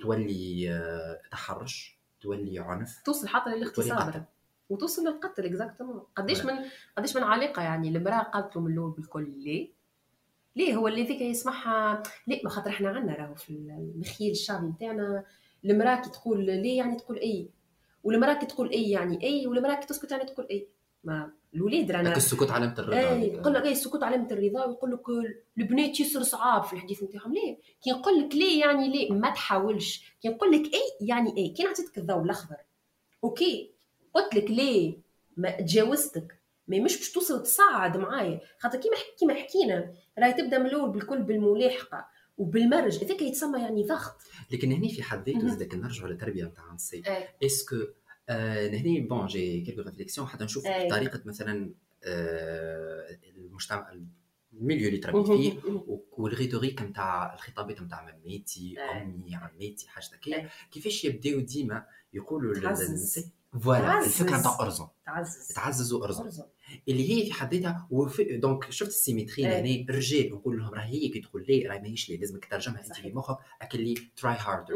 تولي 0.00 0.72
آه، 0.72 1.20
تحرش. 1.30 1.98
تولي 2.20 2.58
عنف. 2.58 3.02
توصل 3.04 3.28
حتى 3.28 3.50
للاغتصاب 3.50 4.26
وتوصل 4.68 5.02
للقتل 5.02 5.44
exactement 5.46 6.02
قديش 6.16 6.44
من 6.44 6.52
قديش 6.96 7.16
من 7.16 7.22
علاقه 7.22 7.62
يعني. 7.62 7.88
المرأة 7.88 8.22
قالت 8.22 8.56
من 8.56 8.72
الأول 8.72 8.90
بالكل 8.90 9.34
ليه؟ 9.38 9.70
ليه؟ 10.56 10.76
هو 10.76 10.88
اللي 10.88 11.04
ذيك 11.04 11.20
يسمعها. 11.20 12.02
ليه؟ 12.26 12.40
ما 12.44 12.50
خاطر 12.50 12.70
إحنا 12.70 12.88
عندنا 12.88 13.14
راهو 13.14 13.34
في 13.34 13.50
المخيل 13.50 14.30
الشعبي 14.30 14.66
نتاعنا. 14.66 15.24
المرأة 15.64 16.02
كي 16.02 16.10
تقول 16.10 16.46
ليه 16.46 16.78
يعني 16.78 16.96
تقول 16.96 17.18
أي. 17.18 17.50
والمرأة 18.04 18.34
كي 18.34 18.46
تقول 18.46 18.70
أي 18.70 18.90
يعني 18.90 19.22
أي 19.22 19.46
والمرأة 19.46 19.74
كي 19.74 19.86
تسكت 19.86 20.10
يعني 20.12 20.24
تقول 20.24 20.46
أي. 20.50 20.68
ما 21.04 21.32
الوليد 21.54 21.90
رانا 21.90 22.16
السكوت 22.16 22.50
علامة 22.50 22.74
الرضا 22.78 22.98
اي 22.98 23.28
يقول 23.28 23.54
لك 23.54 23.66
السكوت 23.66 24.02
علامة 24.02 24.28
الرضا 24.30 24.64
ويقول 24.64 24.92
لك 24.92 25.34
البنات 25.58 26.00
يسر 26.00 26.22
صعاب 26.22 26.62
في 26.62 26.72
الحديث 26.72 27.02
نتاعهم 27.02 27.32
ليه 27.32 27.58
كي 27.82 27.90
نقول 27.90 28.20
لك 28.20 28.34
ليه 28.34 28.60
يعني 28.60 28.88
ليه 28.88 29.12
ما 29.12 29.30
تحاولش؟ 29.30 30.14
كي 30.22 30.28
نقول 30.28 30.52
لك 30.52 30.74
اي 30.74 31.06
يعني 31.08 31.36
اي 31.36 31.48
كي 31.48 31.62
نعطيتك 31.62 31.98
الضوء 31.98 32.22
الأخضر. 32.22 32.56
okay 33.24 33.70
قلت 34.14 34.34
لك 34.34 34.50
ليه 34.50 34.98
ما 35.36 35.50
تجاوزتك؟ 35.50 36.40
mais 36.68 36.80
مش 36.80 36.96
باش 36.96 37.12
توصل 37.12 37.42
تصعد 37.42 37.96
معايا. 37.96 38.40
خاطر 38.58 38.78
كيما 38.78 38.96
كيما 39.18 39.34
حكينا 39.34 39.94
راهي 40.18 40.32
تبدأ 40.32 40.58
من 40.58 40.66
الأول 40.66 40.90
بالكل 40.90 41.22
بالملاحقة 41.22 42.08
وبالمرج. 42.38 43.04
هذاك 43.04 43.22
يتسمى 43.22 43.60
يعني 43.60 43.86
ضغط. 43.86 44.16
لكن 44.52 44.72
هنا 44.72 44.88
في 44.88 45.02
حد 45.02 45.28
ذاته 45.28 45.48
زاد 45.48 45.74
نرجعوا 45.74 46.08
للتربية 46.08 46.44
نتاع 46.44 46.74
السي 46.74 47.02
est-ce 47.44 47.65
que 47.65 47.76
آه 47.76 48.07
هنا 48.28 49.08
bon 49.08 49.26
j'ai 49.26 49.60
quelques 49.60 49.82
réflexions 49.82 50.26
حتى 50.26 50.44
نشوف 50.44 50.66
أي. 50.66 50.88
طريقة 50.88 51.20
مثلا 51.24 51.70
آه 52.04 53.18
المجتمع 53.36 53.92
ال 54.52 54.57
milieu 54.57 54.88
اللي 54.88 54.98
تربيت 54.98 55.26
فيه 55.26 55.60
وال 56.12 56.24
rhétorique 56.24 56.82
نتاع 56.82 57.34
الخطابات 57.34 57.82
نتاع 57.82 58.04
مامتي 58.04 58.76
أمي 58.80 59.34
عماتي 59.34 59.88
حاجة 59.88 60.04
هكايا 60.14 60.48
كيفاش 60.70 61.04
يبداو 61.04 61.40
ديما 61.40 61.86
يقولوا 62.12 62.54
voilà 63.52 64.04
الفكرة 64.04 64.38
نتاع 64.38 64.58
ارزن 64.60 64.86
تعزز. 65.06 65.48
تعزز 65.48 65.92
وارزن 65.92 66.30
اللي 66.88 67.10
هي 67.10 67.26
في 67.26 67.32
حد 67.32 67.54
ذاتها 67.54 67.88
donc 68.30 68.70
شفت 68.70 68.88
ال 68.88 68.94
symétrie 68.94 69.42
يعني 69.42 69.86
الرجال 69.90 70.30
نقول 70.32 70.58
لهم 70.58 70.74
راه 70.74 70.82
هي 70.82 71.08
كي 71.08 71.20
تقول 71.20 71.44
لي 71.48 71.66
راه 71.66 71.78
ماهيش 71.78 72.08
لي 72.10 72.16
لازمك 72.16 72.44
ترجمها 72.44 72.84
أنت 72.84 72.92
في 72.92 73.12
مخك 73.12 73.38
exactly 73.62 73.94
try 74.16 74.36
harder 74.38 74.74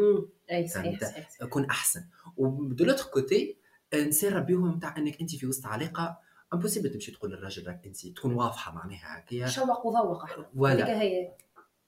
كون 1.50 1.64
أحسن. 1.64 2.04
و 2.36 2.52
de 2.52 2.84
l'autre 2.84 3.04
côté 3.04 3.56
نسير 3.94 4.32
ربيهم 4.32 4.76
نتاع 4.76 4.96
إنك 4.98 5.20
أنت 5.20 5.34
في 5.34 5.46
وسط 5.46 5.66
علاقة 5.66 6.18
impossible 6.54 6.90
تمشي 6.90 7.12
تقول 7.12 7.30
للراجل 7.30 7.66
راك 7.66 7.86
أنت 7.86 8.06
تكون 8.06 8.34
واضحة 8.34 8.72
معناها 8.72 9.18
هكايا. 9.18 9.46
شوق 9.46 9.86
وذوق 9.86 10.22
إحنا 10.24 10.46
هذيك 10.66 10.86
هي. 10.86 11.32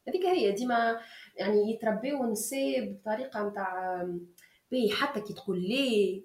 هذيك 0.09 0.25
هي. 0.25 0.53
ديما 0.53 1.01
يعني 1.37 1.75
يتربيو 1.75 2.25
النساء 2.25 2.93
بطريقة 2.93 3.49
نتاع 3.49 4.03
بي 4.71 4.91
حتى 4.91 5.21
كي 5.21 5.33
تقول 5.33 5.61
ليه 5.63 6.23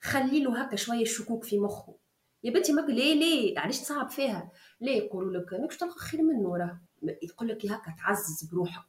خلي 0.00 0.42
له 0.42 0.62
هكا 0.62 0.76
شوية 0.76 1.04
شكوك 1.04 1.44
في 1.44 1.58
مخه. 1.58 2.01
يا 2.44 2.50
بنتي 2.50 2.72
ماك 2.72 2.90
ليه 2.90 3.14
ليه؟ 3.14 3.58
علاش 3.58 3.80
تصعب 3.80 4.10
فيها؟ 4.10 4.50
ليه 4.80 4.96
يقولوا 5.02 5.32
لك؟ 5.32 5.54
ماكش 5.54 5.76
تلقى 5.76 5.98
خير 5.98 6.22
منه 6.22 6.56
راه 6.56 6.80
يقول 7.22 7.48
لك 7.48 7.66
هكا 7.66 7.94
تعزز 7.98 8.44
بروحك. 8.52 8.86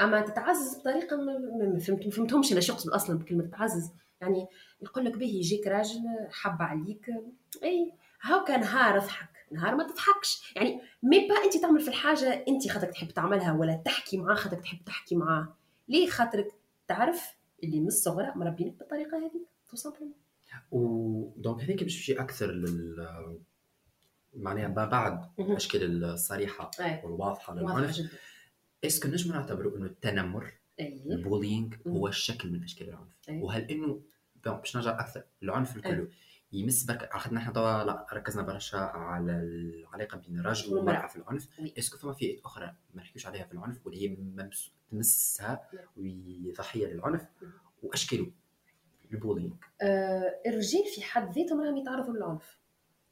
أما 0.00 0.20
تتعزز 0.20 0.78
بطريقة 0.78 1.16
ما 1.16 1.78
فهمت 1.78 2.08
فهمتهمش 2.08 2.52
أنا 2.52 2.60
يقصد 2.68 2.90
أصلا 2.90 3.18
بكلمة 3.18 3.46
تعزز. 3.46 3.90
يعني 4.20 4.46
يقول 4.82 5.04
لك 5.04 5.16
به 5.18 5.26
يجيك 5.26 5.66
راجل 5.66 6.00
حب 6.30 6.62
عليك. 6.62 7.10
اي 7.62 7.92
هاكا 8.22 8.56
نهار 8.56 8.96
اضحك 8.96 9.28
نهار 9.52 9.74
ما 9.74 9.84
تضحكش. 9.84 10.52
يعني 10.56 10.80
mais 11.02 11.28
bah 11.28 11.44
انت 11.44 11.56
تعمل 11.56 11.80
في 11.80 11.88
الحاجة 11.88 12.44
انت 12.48 12.68
خاطرك 12.70 12.90
تحب 12.90 13.08
تعملها 13.08 13.52
ولا 13.52 13.82
تحكي 13.84 14.16
معاه 14.16 14.34
خاطرك 14.34 14.60
تحب 14.60 14.78
تحكي 14.86 15.16
معاه. 15.16 15.56
ليه 15.88 16.10
خاطرك 16.10 16.54
تعرف 16.88 17.38
اللي 17.64 17.80
من 17.80 17.86
الصغر 17.86 18.32
مربينك 18.36 18.78
بالطريقة 18.78 19.18
هذه؟ 19.18 19.40
tout 19.70 19.76
simplement 19.76 20.14
و 20.70 20.88
donc 20.88 21.62
هذيك 21.62 21.82
باش 21.82 21.96
نمشي 21.96 22.12
أكثر 22.12 22.50
لل 22.50 23.38
معناها 24.36 24.68
ما 24.68 24.84
بعد 24.84 25.30
الأشكال 25.38 26.04
الصريحة 26.04 26.70
والواضحة 27.04 27.54
للعنف 27.54 28.18
est-ce 28.84 29.00
que 29.00 29.08
نجم 29.08 29.32
نعتبروا 29.32 29.76
إنه 29.76 29.86
التنمر 29.86 30.52
ال 30.80 30.90
bullying 30.90 31.74
هو 31.86 32.10
شكل 32.10 32.52
من 32.52 32.62
أشكال 32.62 32.88
العنف؟ 32.88 33.16
وهل 33.42 33.62
إنه 33.70 34.02
باش 34.46 34.76
نرجع 34.76 35.00
أكثر 35.00 35.22
العنف 35.42 35.76
الكل 35.76 36.08
يمس 36.52 36.84
برك 36.84 37.12
خاطر 37.12 37.34
نحن 37.34 37.52
توا 37.52 37.84
لا 37.84 38.06
ركزنا 38.12 38.42
برشا 38.42 38.78
على 38.78 39.32
العلاقة 39.32 40.18
بين 40.18 40.38
الرجل 40.38 40.74
والمرأة. 40.74 41.06
في 41.06 41.16
العنف. 41.16 41.48
est-ce 41.78 41.91
que 41.91 41.98
فما 41.98 42.12
فئات 42.12 42.40
أخرى 42.44 42.66
ما 42.94 43.02
نحكيوش 43.02 43.26
عليها 43.26 43.44
في 43.44 43.52
العنف 43.52 43.86
واللي 43.86 44.08
هي 44.10 44.16
تمسها 44.90 45.68
وهي 45.96 46.52
ضحية 46.58 46.86
للعنف؟ 46.86 47.26
وأشكاله؟ 47.82 48.30
ال 49.12 49.17
bullying 49.17 49.54
آه 49.82 50.40
الرجال 50.46 50.84
في 50.94 51.02
حد 51.02 51.38
ذاتهم 51.38 51.60
راهم 51.60 51.76
يتعرضوا 51.76 52.14
للعنف. 52.14 52.58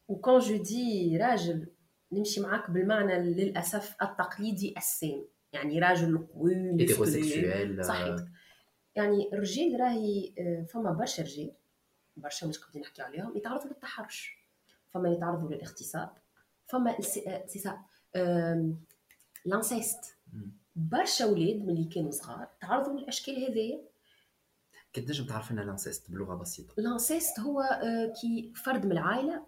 و 0.08 0.13
quand 0.13 0.38
je 0.38 0.62
dis 0.62 1.16
راجل 1.16 1.66
نمشي 2.12 2.40
معاك 2.40 2.70
بالمعنى 2.70 3.18
للأسف 3.18 3.96
التقليدي 4.02 4.74
السام. 4.76 5.24
يعني 5.52 5.78
راجل 5.78 6.26
قوي 6.34 6.72
صحيح. 7.82 8.16
يعني 8.94 9.30
الرجال 9.32 9.80
راهي 9.80 10.32
آه، 10.38 10.62
فما 10.62 10.92
برشا 10.92 11.22
رجال 11.22 11.52
برشا 12.16 12.46
مش 12.46 12.58
قاعدين 12.58 12.82
نحكي 12.82 13.02
عليهم 13.02 13.36
يتعرضوا 13.36 13.68
للتحرش. 13.68 14.38
فما 14.94 15.08
يتعرضوا 15.08 15.50
للاغتصاب. 15.50 16.10
فما 16.66 17.00
c'est 17.00 17.42
l'inceste 19.44 20.16
برشا 20.76 21.24
أولاد 21.24 21.64
ملي 21.66 21.84
كانوا 21.84 22.10
صغار 22.10 22.48
تعرضوا 22.60 23.00
للأشكال 23.00 23.44
هذيا 23.44 23.80
كي 24.96 25.02
تنجم 25.02 25.26
تعرف 25.26 25.52
لنا 25.52 25.60
l'inceste؟ 25.60 26.10
بلغة 26.10 26.34
بسيطة. 26.34 26.74
l'inceste 26.78 27.40
هو 27.40 27.60
آه، 27.60 28.12
كي 28.20 28.52
فرد 28.54 28.86
من 28.86 28.92
العائلة 28.92 29.42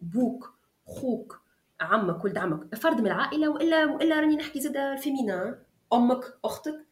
بوك 0.00 0.54
خوك 0.86 1.40
عمك 1.80 2.24
ولد 2.24 2.38
عمك 2.38 2.74
فرد 2.74 3.00
من 3.00 3.06
العائلة 3.06 3.48
وإلا 3.48 3.86
وإلا 3.86 4.20
راني 4.20 4.36
نحكي 4.36 4.60
زاد 4.60 4.76
ال 4.76 4.86
féminin 4.86 5.58
أمك 5.92 6.38
أختك 6.44 6.86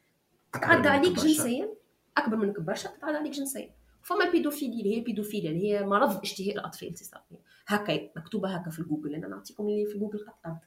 تتعدى 0.52 0.88
عليك 0.88 1.12
جنسيا 1.12 1.68
أكبر 2.16 2.36
منك 2.36 2.60
برشا 2.60 2.88
تتعدى 2.88 3.16
عليك 3.16 3.32
جنسيا. 3.32 3.70
فما 4.02 4.24
ال 4.24 4.29
pédophilie 4.29 4.80
اللي 4.80 4.94
هي 4.94 4.98
البيدوفيليا 4.98 5.50
اللي 5.50 5.72
هي 5.72 5.86
مرض 5.86 6.20
اشتهاء 6.20 6.54
الأطفال 6.54 6.94
هكا 7.66 8.10
مكتوبة 8.16 8.48
هكا 8.56 8.70
في 8.70 8.78
الجوجل 8.78 9.14
أنا 9.14 9.28
نعطيكم 9.28 9.68
اللي 9.68 9.86
في 9.86 9.98
جوجل 9.98 10.26
قد 10.44 10.58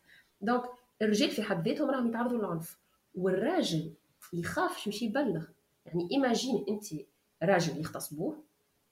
donc 0.41 0.63
الرجال 1.01 1.29
في 1.29 1.43
حد 1.43 1.67
ذاتهم 1.67 1.89
راهم 1.89 2.07
يتعرضوا 2.07 2.37
للعنف 2.37 2.77
والراجل 3.15 3.93
يخاف 4.33 4.87
يمشي 4.87 5.05
يبلغ. 5.05 5.45
يعني 5.85 6.07
imagine 6.11 6.65
أنت 6.69 6.85
راجل 7.43 7.77
يغتصبوه 7.77 8.43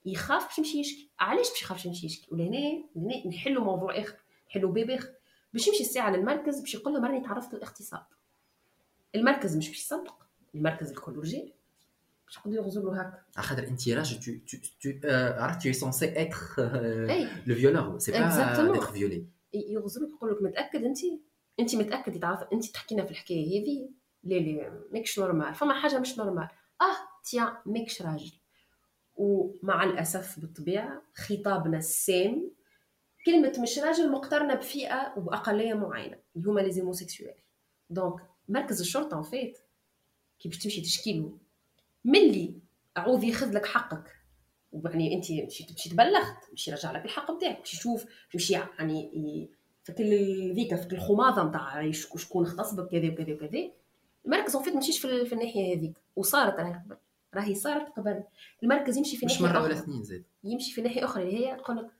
يخاف 0.05 0.47
باش 0.47 0.57
يمشي 0.57 0.79
يشكي. 0.79 1.09
علاش 1.19 1.49
باش 1.49 1.61
يخاف 1.61 1.85
يمشي 1.85 2.05
يشكي؟ 2.05 2.27
ولهنا 2.31 2.83
هنا 2.95 3.27
نحلوا 3.27 3.63
موضوع 3.63 3.99
آخر 3.99 4.15
نحلوا 4.49 4.71
باب 4.71 4.89
آخر. 4.89 5.09
باش 5.53 5.67
يمشي 5.67 5.83
الساعة 5.83 6.09
للمركز 6.09 6.59
باش 6.59 6.75
يقول 6.75 6.93
لهم 6.93 7.05
راني 7.05 7.21
تعرضت 7.21 7.53
للاغتصاب. 7.53 8.05
المركز 9.15 9.57
مش 9.57 9.67
باش 9.67 9.79
يصدق 9.79 10.15
المركز 10.55 10.89
الكل 10.89 11.17
رجال 11.17 11.53
باش 12.25 12.39
يقعدوا 12.45 12.93
له 12.93 13.01
هكا. 13.01 13.41
خاطر 13.41 13.67
انت 13.67 13.89
راجل 13.89 14.19
تو 14.19 14.57
تو 14.57 14.91
تو 15.01 15.09
عرفت 15.41 15.63
t'es 15.63 15.71
censé 15.73 16.21
être 16.21 16.37
le 17.47 17.55
violeur 17.55 17.99
c'est 17.99 18.11
pas 18.11 18.27
être 18.51 18.81
violé 18.81 19.25
يغزروك 19.53 20.11
يقول 20.11 20.31
لك 20.31 20.41
متأكد 20.41 20.83
انت؟ 20.83 20.97
انت 21.59 21.75
متأكد 21.75 22.19
تعرف 22.19 22.43
انت 22.53 22.65
تحكينا 22.65 23.05
في 23.05 23.11
الحكاية 23.11 23.45
هذه؟ 23.45 23.89
لا 24.23 24.35
لا 24.35 24.81
ماكش 24.91 25.19
normal 25.19 25.55
فما 25.55 25.73
حاجة 25.73 25.99
مش 25.99 26.17
normal 26.17 26.47
آه 26.81 27.23
تيا 27.23 27.57
ماكش 27.65 28.01
راجل. 28.01 28.31
ومع 29.15 29.83
الأسف 29.83 30.39
بالطبيعة 30.39 31.01
خطابنا 31.15 31.77
السام 31.77 32.51
كلمة 33.25 33.53
مش 33.59 33.79
راجل 33.79 34.11
مقترنة 34.11 34.55
بفئة 34.55 35.13
وبأقلية 35.17 35.73
معينة. 35.73 36.17
اللي 36.35 36.49
هما 36.49 36.59
les 36.59 36.71
homosexuels 36.71 37.35
donc 37.89 38.21
مركز 38.49 38.81
الشرطة 38.81 39.17
en 39.17 39.23
fait 39.23 39.57
كي 40.39 40.49
باش 40.49 40.57
تمشي 40.57 40.81
تشكي 40.81 41.19
له. 41.19 41.37
ملي 42.05 42.55
عوض 42.97 43.23
ياخذ 43.23 43.51
لك 43.53 43.65
حقك؟ 43.65 44.15
ويعني 44.71 45.15
أنت 45.15 45.31
مشيت 45.31 45.91
تبلغت 45.91 46.53
مشي 46.53 46.71
يرجع 46.71 46.91
لك 46.91 47.05
الحق 47.05 47.31
نتاعك 47.31 47.61
مشي 47.61 47.77
يشوف. 47.77 48.05
مشي 48.35 48.53
يعني 48.53 49.49
في 49.83 49.93
كل 49.93 50.05
ذيك 50.55 50.75
في 50.75 50.93
الخماضه 50.93 51.43
نتاع 51.43 51.91
شكون 51.91 52.45
اغتصبك 52.45 52.91
كذا 52.91 53.11
وكذا 53.11 53.33
وكذا. 53.33 53.71
المركز 54.25 54.55
en 54.55 54.63
fait 54.65 54.75
مشيش 54.75 54.99
في, 54.99 55.25
في 55.25 55.33
الناحية 55.33 55.75
هذيك. 55.75 55.97
وصارت 56.15 56.59
راهي 56.59 56.73
قبل 56.73 56.97
راهي 57.33 57.55
صارت 57.55 57.89
قبل. 57.97 58.23
المركز 58.63 58.97
يمشي 58.97 59.17
في 59.17 59.25
ناحية 59.25 59.45
مش 59.45 59.51
مرة 59.51 59.63
ولا 59.63 59.73
اثنين 59.73 60.03
زيد. 60.03 60.23
يمشي 60.43 60.73
في 60.73 60.81
ناحية 60.81 61.05
أخرى 61.05 61.23
اللي 61.23 61.37
هي 61.47 61.55
تقول 61.55 61.77
لك 61.77 61.91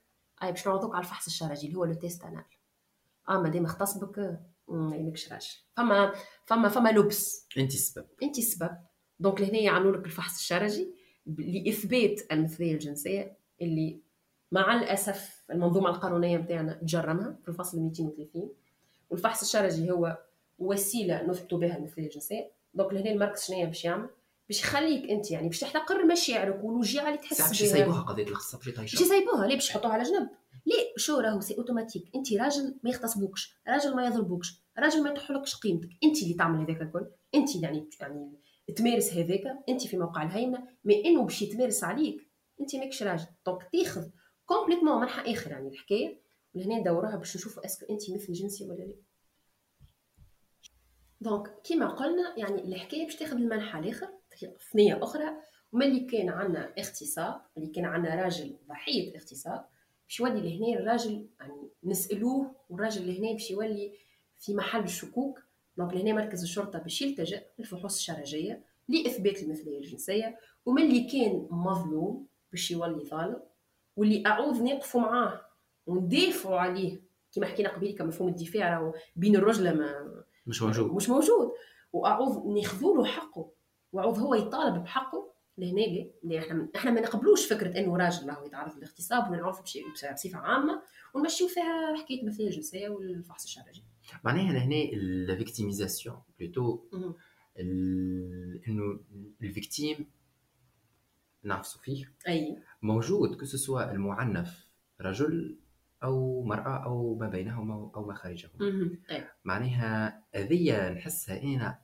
اي 0.43 0.51
باش 0.51 0.67
نعرضوك 0.67 0.95
على 0.95 1.03
الفحص 1.03 1.25
الشرجي 1.25 1.67
اللي 1.67 1.77
هو 1.77 1.85
le 1.85 1.93
test 1.93 2.23
anal. 2.23 2.43
آه 3.29 3.41
مادام 3.41 3.65
اغتصبك 3.65 4.39
ما 4.67 4.95
يمكش 4.95 5.31
راجل 5.33 5.47
فما 5.77 6.13
فما 6.45 6.69
فما 6.69 6.89
لبس 6.89 7.47
أنت 7.57 7.73
السبب. 7.73 8.07
أنت 8.23 8.37
السبب. 8.37 8.77
دونك 9.19 9.41
لهنا 9.41 9.57
يعملوا 9.59 9.97
لك 9.97 10.05
الفحص 10.05 10.37
الشرجي 10.39 10.87
لإثبات 11.25 12.21
المثلية 12.31 12.73
الجنسية 12.73 13.37
اللي 13.61 13.99
مع 14.51 14.75
الأسف 14.81 15.43
المنظومة 15.51 15.89
القانونية 15.89 16.37
نتاعنا 16.37 16.73
تجرمها 16.73 17.37
في 17.43 17.49
الفصل 17.49 17.79
230 17.79 18.49
والفحص 19.09 19.41
الشرجي 19.41 19.91
هو 19.91 20.17
وسيلة 20.59 21.23
نثبت 21.23 21.53
بها 21.53 21.77
المثلية 21.77 22.05
الجنسية. 22.05 22.51
donc 22.73 22.93
لهنا 22.93 23.11
المركز 23.11 23.43
شنو 23.43 23.65
باش 23.65 23.85
يعمل؟ 23.85 24.09
باش 24.51 24.59
يخليك 24.59 25.09
أنت 25.09 25.31
يعني 25.31 25.47
باش 25.47 25.59
تحتقر 25.59 26.05
مشاعرك 26.05 26.63
والوجيعه 26.63 27.07
اللي 27.07 27.17
تحس 27.17 27.41
بها 27.41 27.47
باش 27.47 27.61
يسيبوها 27.61 28.01
قضية 28.01 28.23
الاغتصاب 28.23 28.61
باش 28.61 28.79
باش 28.79 28.93
يسيبوها 28.93 29.47
ليه 29.47 29.55
باش 29.55 29.69
يحطوها 29.69 29.93
على 29.93 30.03
جنب؟ 30.03 30.29
ليه؟ 30.65 30.93
شو 30.97 31.19
راهو 31.19 31.41
c'est 31.41 31.57
automatique؟ 31.57 32.03
أنت 32.15 32.33
راجل 32.33 32.79
ما 32.83 32.89
يغتصبوكش 32.89 33.55
راجل 33.67 33.95
ما 33.95 34.05
يضربوكش 34.05 34.61
راجل 34.79 35.03
ما 35.03 35.09
يطحولكش 35.09 35.55
قيمتك. 35.55 35.89
أنت 36.03 36.23
اللي 36.23 36.33
تعمل 36.33 36.61
هذاك 36.61 36.81
الكل. 36.81 37.07
أنت 37.35 37.55
يعني 37.55 37.89
يعني 37.99 38.37
تمارس 38.75 39.13
هذاك. 39.13 39.43
أنت 39.69 39.87
في 39.87 39.97
موقع 39.97 40.23
الهيمنة. 40.23 40.67
mais 40.85 41.05
إنه 41.05 41.23
باش 41.23 41.41
يتمارس 41.41 41.83
عليك 41.83 42.27
أنت 42.61 42.75
ماكش 42.75 43.03
راجل. 43.03 43.27
donc 43.45 43.69
تاخذ 43.73 44.07
complètement 44.45 45.01
منحى 45.01 45.33
آخر 45.33 45.51
يعني 45.51 45.67
الحكاية. 45.67 46.21
ولهنا 46.53 46.79
ندوروها 46.79 47.15
باش 47.15 47.37
نشوفوا 47.37 47.65
est-ce 47.65 47.79
que 47.79 47.85
أنت 47.93 48.11
مثلي 48.11 48.33
جنسي 48.33 48.65
ولا 48.65 48.83
لا 48.83 48.95
donc 51.21 51.61
كيما 51.63 51.87
قلنا 51.87 52.33
يعني 52.37 52.61
الحكاية 52.61 53.05
باش 53.05 53.15
تاخذ 53.15 53.35
المنحى 53.35 53.79
الآخر. 53.79 54.20
ثنيه 54.71 55.03
أخرى 55.03 55.29
وملي 55.73 55.99
كان 55.99 56.29
عندنا 56.29 56.73
اغتصاب 56.79 57.41
ملي 57.57 57.67
كان 57.67 57.85
عندنا 57.85 58.23
راجل 58.23 58.55
ضحية 58.69 59.15
اغتصاب 59.15 59.65
باش 60.07 60.19
يولي 60.19 60.41
لهنا 60.41 60.79
الراجل 60.79 61.27
يعني 61.39 61.69
نسألوه 61.83 62.55
والراجل 62.69 63.07
لهنا 63.07 63.31
باش 63.31 63.51
يولي 63.51 63.93
في 64.39 64.53
محل 64.53 64.83
الشكوك 64.83 65.39
دونك 65.77 65.93
لهنا 65.93 66.13
مركز 66.13 66.43
الشرطة 66.43 66.79
باش 66.79 67.01
يلتجئ 67.01 67.43
للفحوص 67.59 67.95
الشرجية 67.95 68.63
لإثبات 68.89 69.43
المثلية 69.43 69.77
الجنسية 69.77 70.39
ومن 70.65 70.81
اللي 70.81 71.03
كان 71.03 71.47
مظلوم 71.49 72.27
باش 72.51 72.71
يولي 72.71 73.05
ظالم 73.05 73.39
واللي 73.97 74.23
أعوذ 74.25 74.63
نقفوا 74.63 75.01
معاه 75.01 75.41
وندافعوا 75.87 76.59
عليه 76.59 76.99
كما 77.35 77.45
حكينا 77.45 77.75
قبيل 77.75 78.07
مفهوم 78.07 78.29
الدفاع 78.29 78.93
بين 79.15 79.35
الرجل 79.35 79.77
ما 79.77 80.23
مش 80.47 80.61
موجود. 80.61 80.93
مش 80.93 81.09
موجود. 81.09 81.51
وأعوذ 81.93 82.53
ناخذوا 82.55 82.97
له 82.97 83.05
حقه. 83.05 83.49
واعوذ 83.93 84.19
هو 84.19 84.35
يطالب 84.35 84.83
بحقه 84.83 85.31
لهنا 85.57 85.81
ليه 86.23 86.39
إحنا 86.39 86.69
إحنا 86.75 86.91
ما 86.91 87.01
نقبلوش 87.01 87.53
فكرة 87.53 87.79
إنه 87.79 87.97
راجل 87.97 88.29
راهو 88.29 88.45
يتعرض 88.45 88.77
للاغتصاب 88.77 89.31
ونعرف 89.31 89.61
بصفة 90.13 90.37
عامة 90.37 90.81
ونمشيو 91.13 91.47
فيها 91.47 91.95
حكاية 91.95 92.21
المثليه 92.21 92.47
الجنسية 92.47 92.89
والفحص 92.89 93.43
الشرجي 93.43 93.83
معناها 94.23 94.53
لهنا 94.53 94.75
ال 94.93 95.03
victimisation 95.03 96.21
plutôt 96.39 96.79
إنه 98.67 98.99
ال 99.41 99.50
victime 99.50 100.11
نعرفوا 101.43 101.81
فيه. 101.81 102.13
أي. 102.27 102.57
موجود 102.81 103.35
que 103.35 103.45
ce 103.45 103.61
soit 103.61 103.91
المعنف 103.91 104.67
رجل 105.01 105.59
أو 106.03 106.43
مرأة 106.43 106.83
أو 106.85 107.15
ما 107.15 107.29
بينهما 107.29 107.91
أو 107.95 108.05
ما 108.05 108.13
خارجهما. 108.13 108.97
معناها 109.45 110.23
هذيا 110.35 110.89
نحسها 110.89 111.43
أنا 111.43 111.79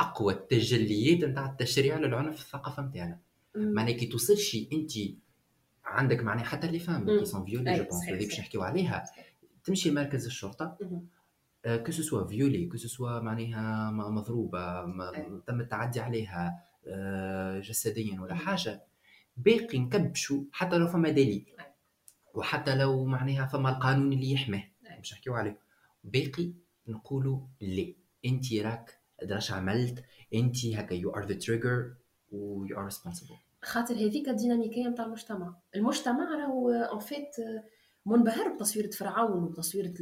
أقوى 0.00 0.32
التجليات 0.32 1.24
نتاع 1.24 1.50
التشريع 1.50 1.98
للعنف 1.98 2.36
في 2.36 2.42
الثقافه 2.42 2.82
نتاعنا 2.82 3.18
معناها 3.54 3.92
كي 3.92 4.06
توصل 4.06 4.36
شيء 4.36 4.68
أنت 4.72 4.92
عندك 5.84 6.22
معناها 6.22 6.44
حتى 6.44 6.66
les 6.66 6.78
femmes 6.78 7.18
qui 7.18 7.24
sont 7.24 7.44
violées 7.44 7.76
je 7.76 7.84
pense 7.84 8.08
هذيك 8.08 8.28
باش 8.28 8.40
نحكيو 8.40 8.62
عليها. 8.62 9.04
تمشي 9.64 9.90
لمركز 9.90 10.26
الشرطة. 10.26 10.78
que 11.86 11.92
ce 11.92 12.03
soit 12.03 12.26
violée 12.26 12.66
que 12.66 12.76
ce 12.76 12.91
soit 12.91 13.20
معناها 13.20 13.90
مضروبة 13.90 14.82
تم 15.46 15.60
التعدي 15.60 16.00
عليها 16.00 16.64
آه، 16.86 17.60
جسديا 17.60 18.20
ولا 18.20 18.34
حاجة. 18.34 18.82
باقي 19.36 19.78
نكبشوا 19.78 20.44
حتى 20.52 20.78
لو 20.78 20.86
فما 20.86 21.10
دليل. 21.10 21.46
وحتى 22.34 22.76
لو 22.76 23.04
معناها 23.04 23.46
فما 23.46 23.68
القانون 23.68 24.12
اللي 24.12 24.32
يحميه. 24.32 24.72
باش 24.96 25.12
نحكيو 25.12 25.34
عليه. 25.34 25.58
باقي 26.04 26.52
نقولوا 26.88 27.40
لا. 27.60 27.92
أنت 28.24 28.52
راك 28.52 28.98
دراش 29.22 29.52
عملت. 29.52 30.04
انت 30.34 30.66
هكا 30.66 30.94
you 30.94 31.10
are 31.10 31.26
the 31.26 31.34
trigger 31.34 31.94
و 32.32 32.64
you 32.64 32.78
are 32.78 32.84
responsible 32.84 33.34
خاطر 33.62 33.94
هذيك 33.94 34.28
الديناميكية 34.28 34.88
نتاع 34.88 35.04
المجتمع. 35.04 35.56
المجتمع 35.76 36.34
راهو 36.34 36.70
en 36.70 37.00
fait 37.00 37.36
منبهر 38.06 38.54
بتصويرة 38.54 38.90
فرعون 38.90 39.44
وبتصويرة 39.44 39.94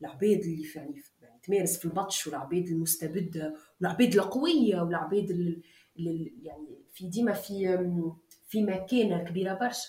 العباد 0.00 0.40
اللي 0.40 0.68
يعني 0.74 1.02
يعني 1.22 1.40
تمارس 1.42 1.78
في 1.78 1.84
البطش 1.84 2.26
والعباد 2.26 2.68
المستبده 2.68 3.54
والعباد 3.80 4.14
القوية 4.14 4.80
والعباد 4.80 5.30
يعني 6.42 6.84
في 6.92 7.08
ديما 7.08 7.32
في 7.32 7.78
في 8.46 8.62
مكانة 8.62 9.24
كبيرة 9.24 9.54
برشا. 9.54 9.88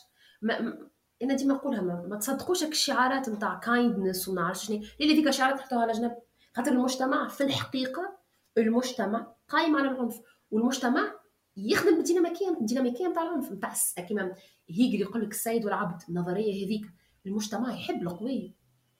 أنا 1.23 1.35
ديما 1.35 1.53
نقولها 1.53 1.81
ما, 1.81 2.07
ما 2.09 2.17
تصدقوش 2.17 2.63
الشعارات 2.63 3.29
نتاع 3.29 3.59
kindness 3.59 4.27
وما 4.27 4.41
عرفتش 4.41 4.67
شنو. 4.67 4.81
اللي 5.01 5.13
ديك 5.13 5.27
الشعارات 5.27 5.55
نحطوها 5.55 5.81
على 5.81 5.91
جنب. 5.91 6.15
خاطر 6.53 6.71
المجتمع 6.71 7.27
في 7.27 7.43
الحقيقة 7.43 8.24
المجتمع 8.57 9.35
قايم 9.49 9.75
على 9.75 9.87
العنف 9.87 10.21
والمجتمع 10.51 11.13
يخدم 11.57 11.95
بالديناميكيه 11.95 12.49
الديناميكيه 12.49 13.07
نتاع 13.07 13.23
العنف. 13.23 13.51
نتاع 13.51 13.73
كيما 14.07 14.35
هيجل 14.69 15.01
يقول 15.01 15.21
لك 15.21 15.31
السيد 15.31 15.65
والعبد 15.65 16.01
النظرية 16.09 16.65
هذيك. 16.65 16.85
المجتمع 17.25 17.73
يحب 17.73 18.01
القوي 18.01 18.55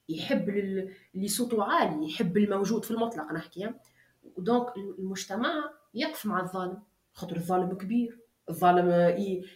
يحب 0.10 0.50
اللي 1.16 1.28
صوته 1.28 1.64
عالي 1.64 2.06
يحب 2.06 2.38
الموجود 2.38 2.86
في 2.86 2.92
المطلق 2.92 3.32
نحكي. 3.32 3.74
donc 4.38 4.78
المجتمع 4.78 5.50
يقف 5.94 6.26
مع 6.26 6.42
الظالم 6.42 6.84
خاطر 7.14 7.36
الظالم 7.36 7.78
كبير. 7.78 8.20
الظالم 8.50 8.90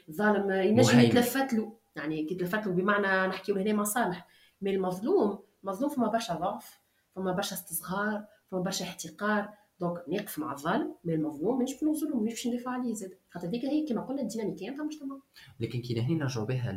الظالم 0.09 0.51
ينجم 0.51 0.99
يتلفت 0.99 1.53
له. 1.53 1.77
يعني 1.95 2.25
كي 2.25 2.35
تلفت 2.35 2.67
له 2.67 2.73
بمعنى 2.73 3.27
نحكيو 3.27 3.55
هنا 3.55 3.73
مصالح. 3.73 4.27
mais 4.61 4.75
المظلوم 4.75 5.43
مظلوم 5.63 5.89
فما 5.89 6.07
برشا 6.07 6.33
ضعف 6.33 6.79
فما 7.15 7.31
برشا 7.31 7.55
استصغار 7.55 8.25
فما 8.51 8.59
برشا 8.59 8.85
احتقار. 8.85 9.49
donc 9.79 10.03
نقف 10.07 10.39
مع 10.39 10.53
الظالم 10.53 10.95
mais 11.03 11.13
المظلوم 11.15 11.57
مانيش 11.57 11.73
باش 11.73 11.83
نوصلو 11.83 12.17
مانيش 12.17 12.33
باش 12.33 12.47
ندافع 12.47 12.71
عليه 12.71 12.93
زاد. 12.93 13.17
خاطر 13.29 13.47
هذيك 13.47 13.65
هي 13.65 13.85
كما 13.85 14.01
قلنا 14.01 14.21
الديناميكية 14.21 14.69
نتاع 14.69 14.81
المجتمع. 14.81 15.19
لكن 15.59 15.81
كي 15.81 16.01
هنا 16.01 16.13
نرجعوا 16.13 16.45
بها 16.45 16.71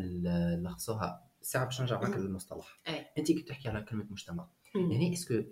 نلخصوها. 0.57 1.33
ساعه 1.43 1.65
باش 1.65 1.81
نرجع 1.81 2.01
معك 2.01 2.17
للمصطلح 2.17 2.81
أنت 3.19 3.27
كي 3.27 3.43
تحكي 3.43 3.69
على 3.69 3.83
كلمة 3.83 4.07
مجتمع 4.11 4.49
يعني 4.75 5.13
est-ce 5.13 5.33
que 5.33 5.43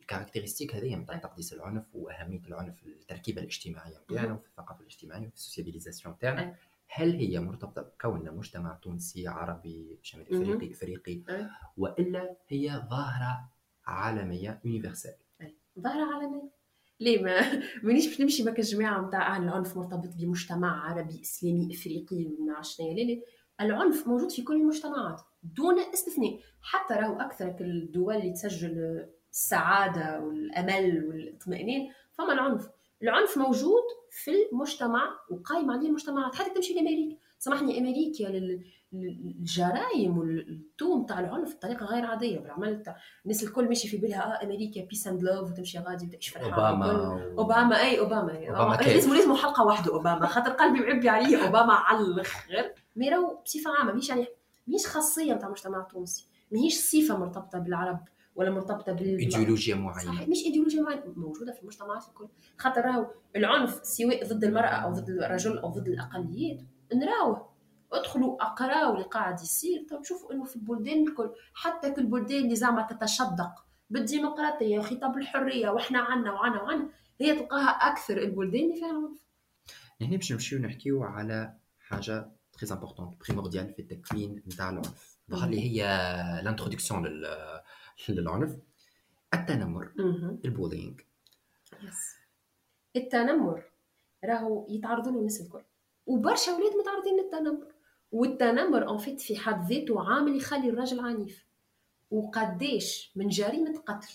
ال 0.00 0.05
caractéristique 0.05 0.76
هذه 0.76 0.94
نتاع 0.94 1.16
تقديس 1.16 1.52
العنف 1.52 1.84
وأهمية 1.94 2.40
العنف 2.48 2.74
في 2.76 2.86
التركيبة 2.86 3.40
الاجتماعية 3.40 3.98
نتاعنا 4.10 4.32
وفي 4.32 4.46
الثقافة 4.46 4.80
الاجتماعية 4.80 5.26
وفي 5.26 5.36
ال 5.36 5.41
sociabilisation 5.41 6.18
تاعنا 6.18 6.56
هل 6.88 7.16
هي 7.16 7.40
مرتبطة 7.40 7.82
بكوننا 7.82 8.30
مجتمع 8.30 8.74
تونسي 8.74 9.28
عربي 9.28 9.98
شمالي 10.02 10.28
إفريقي 10.30 10.72
إفريقي؟ 10.72 11.22
وإلا 11.76 12.36
هي 12.48 12.82
ظاهرة 12.90 13.48
عالمية 13.86 14.60
يونيفرسال 14.64 15.14
ظاهره 15.82 16.14
عالمية. 16.14 16.50
ليه 17.00 17.22
ما 17.22 17.40
مانيش 17.84 18.06
باش 18.06 18.20
نمشي 18.20 18.44
مكا 18.44 18.62
جماعة 18.62 19.06
نتاع 19.06 19.36
العنف 19.36 19.76
مرتبط 19.76 20.10
بمجتمع 20.18 20.90
عربي 20.90 21.20
إسلامي 21.20 21.74
إفريقي 21.74 22.36
ما 22.38 22.54
عرفتش 22.54 22.80
لا 22.80 23.20
العنف 23.60 24.08
موجود 24.08 24.30
في 24.30 24.42
كل 24.42 24.54
المجتمعات 24.54 25.20
دون 25.42 25.78
استثناء. 25.78 26.40
حتى 26.62 26.94
راهو 26.94 27.20
أكثر 27.20 27.56
الدول 27.60 28.14
اللي 28.14 28.32
تسجل 28.32 29.06
السعادة 29.30 30.20
والأمل 30.20 31.04
والإطمئنان 31.08 31.88
فما 32.12 32.32
العنف. 32.32 32.68
العنف 33.02 33.38
موجود 33.38 33.82
في 34.10 34.30
المجتمع 34.52 35.18
وقايم 35.30 35.70
عليه 35.70 35.88
المجتمعات. 35.88 36.34
حتى 36.34 36.50
تمشي 36.50 36.74
لأمريكا. 36.74 37.16
سامحني 37.42 37.78
أمريكا 37.78 38.24
للجرائم 38.92 40.18
وال 40.18 40.47
taux 40.47 41.06
متاع 41.06 41.20
العنف 41.20 41.56
بطريقة 41.56 41.86
غير 41.86 42.04
عادية. 42.04 42.38
بالعمل 42.38 42.82
تاع 42.82 42.96
الناس 43.24 43.42
الكل 43.42 43.68
ماشي 43.68 43.88
في 43.88 43.96
بالها 43.96 44.42
آه 44.42 44.44
أمريكا 44.44 44.84
peace 44.84 45.06
and 45.06 45.22
love 45.22 45.50
وتمشي 45.50 45.78
غادي 45.78 46.06
وتعيش 46.06 46.28
فرحان 46.28 46.52
أوباما 46.52 47.08
و... 47.08 47.38
أوباما 47.38 47.80
أي 47.80 47.98
أوباما. 47.98 48.32
لازم 48.76 49.14
لازم 49.14 49.34
حلقة 49.34 49.64
واحدة 49.66 49.92
أوباما. 49.92 50.26
خاطر 50.26 50.50
قلبي 50.50 50.80
معبي 50.80 51.08
عليه 51.08 51.46
أوباما 51.46 51.72
على 51.72 52.00
الأخر. 52.00 52.72
mais 52.96 53.08
راهو 53.08 53.42
بصفة 53.44 53.70
عامة 53.78 53.92
مش 53.92 54.08
يعني 54.08 54.26
مش 54.68 54.86
خاصية 54.86 55.34
نتاع 55.34 55.46
المجتمع 55.46 55.80
التونسي 55.80 56.28
ماهيش 56.52 56.74
صفة 56.74 57.18
مرتبطة 57.18 57.58
بالعرب 57.58 58.00
ولا 58.34 58.50
مرتبطة 58.50 58.92
بال 58.92 59.18
إيديولوجيا 59.18 59.74
معينة. 59.74 60.12
صحيح 60.12 60.28
مش 60.28 60.44
إيديولوجيا 60.44 60.82
معينة 60.82 61.02
موجودة 61.16 61.52
في 61.52 61.62
المجتمعات 61.62 62.04
الكل. 62.08 62.28
خاطر 62.58 62.84
راهو 62.84 63.06
العنف 63.36 63.80
سواء 63.82 64.26
ضد 64.26 64.44
المرأة 64.44 64.74
أو 64.74 64.92
ضد 64.92 65.10
الرجل 65.10 65.58
أو 65.58 65.70
ضد 65.70 65.88
الأقليات. 65.88 66.60
نراوه 66.94 67.52
ادخلوا 67.92 68.42
اقراوا 68.42 68.94
اللي 68.94 69.04
قاعد 69.04 69.40
يصير. 69.40 69.86
تشوفوا 70.02 70.32
انه 70.32 70.44
في 70.44 70.56
البلدان 70.56 71.08
الكل 71.08 71.30
حتى 71.54 71.94
في 71.94 72.00
البلدان 72.00 72.44
اللي 72.44 72.56
زعما 72.56 72.82
تتشدق. 72.82 73.64
بالديمقراطية 73.90 74.78
وخطاب 74.78 75.18
الحرية 75.18 75.68
وإحنا 75.68 75.98
عنا 75.98 76.32
وعنا 76.32 76.62
وعنا. 76.62 76.88
هي 77.20 77.36
تلقاها 77.36 77.68
أكثر 77.68 78.18
البلدان 78.18 78.62
اللي 78.62 78.74
فيها 78.74 78.88
عنف. 78.88 79.22
هنا 80.00 80.16
باش 80.16 80.32
نمشيو 80.32 80.58
نحكيو 80.58 81.02
على 81.02 81.54
حاجة 81.80 82.32
très 82.52 82.72
important 82.72 83.18
primordial 83.20 83.74
في 83.74 83.82
التكوين 83.82 84.42
نتاع 84.46 84.70
العنف. 84.70 85.18
اللي 85.32 85.60
هي 85.60 85.82
l'introduction 86.44 87.06
للعنف. 88.08 88.58
التنمر. 89.34 89.92
ال 90.44 90.50
bullying. 90.50 91.00
yes 91.82 92.14
التنمر 92.96 93.64
راهو 94.24 94.66
يتعرضوا 94.68 95.12
له 95.12 95.18
الناس 95.18 95.40
الكل. 95.40 95.62
وبرشا 96.06 96.52
أولاد 96.52 96.72
متعرضين 96.76 97.16
للتنمر. 97.20 97.72
والتنمر 98.12 98.88
en 98.88 98.98
fait 98.98 99.20
في 99.20 99.36
حد 99.36 99.72
ذاته 99.72 100.00
عامل 100.00 100.36
يخلي 100.36 100.68
الراجل 100.68 101.00
عنيف. 101.00 101.46
وقديش 102.10 103.12
من 103.16 103.28
جريمة 103.28 103.78
قتل. 103.78 104.12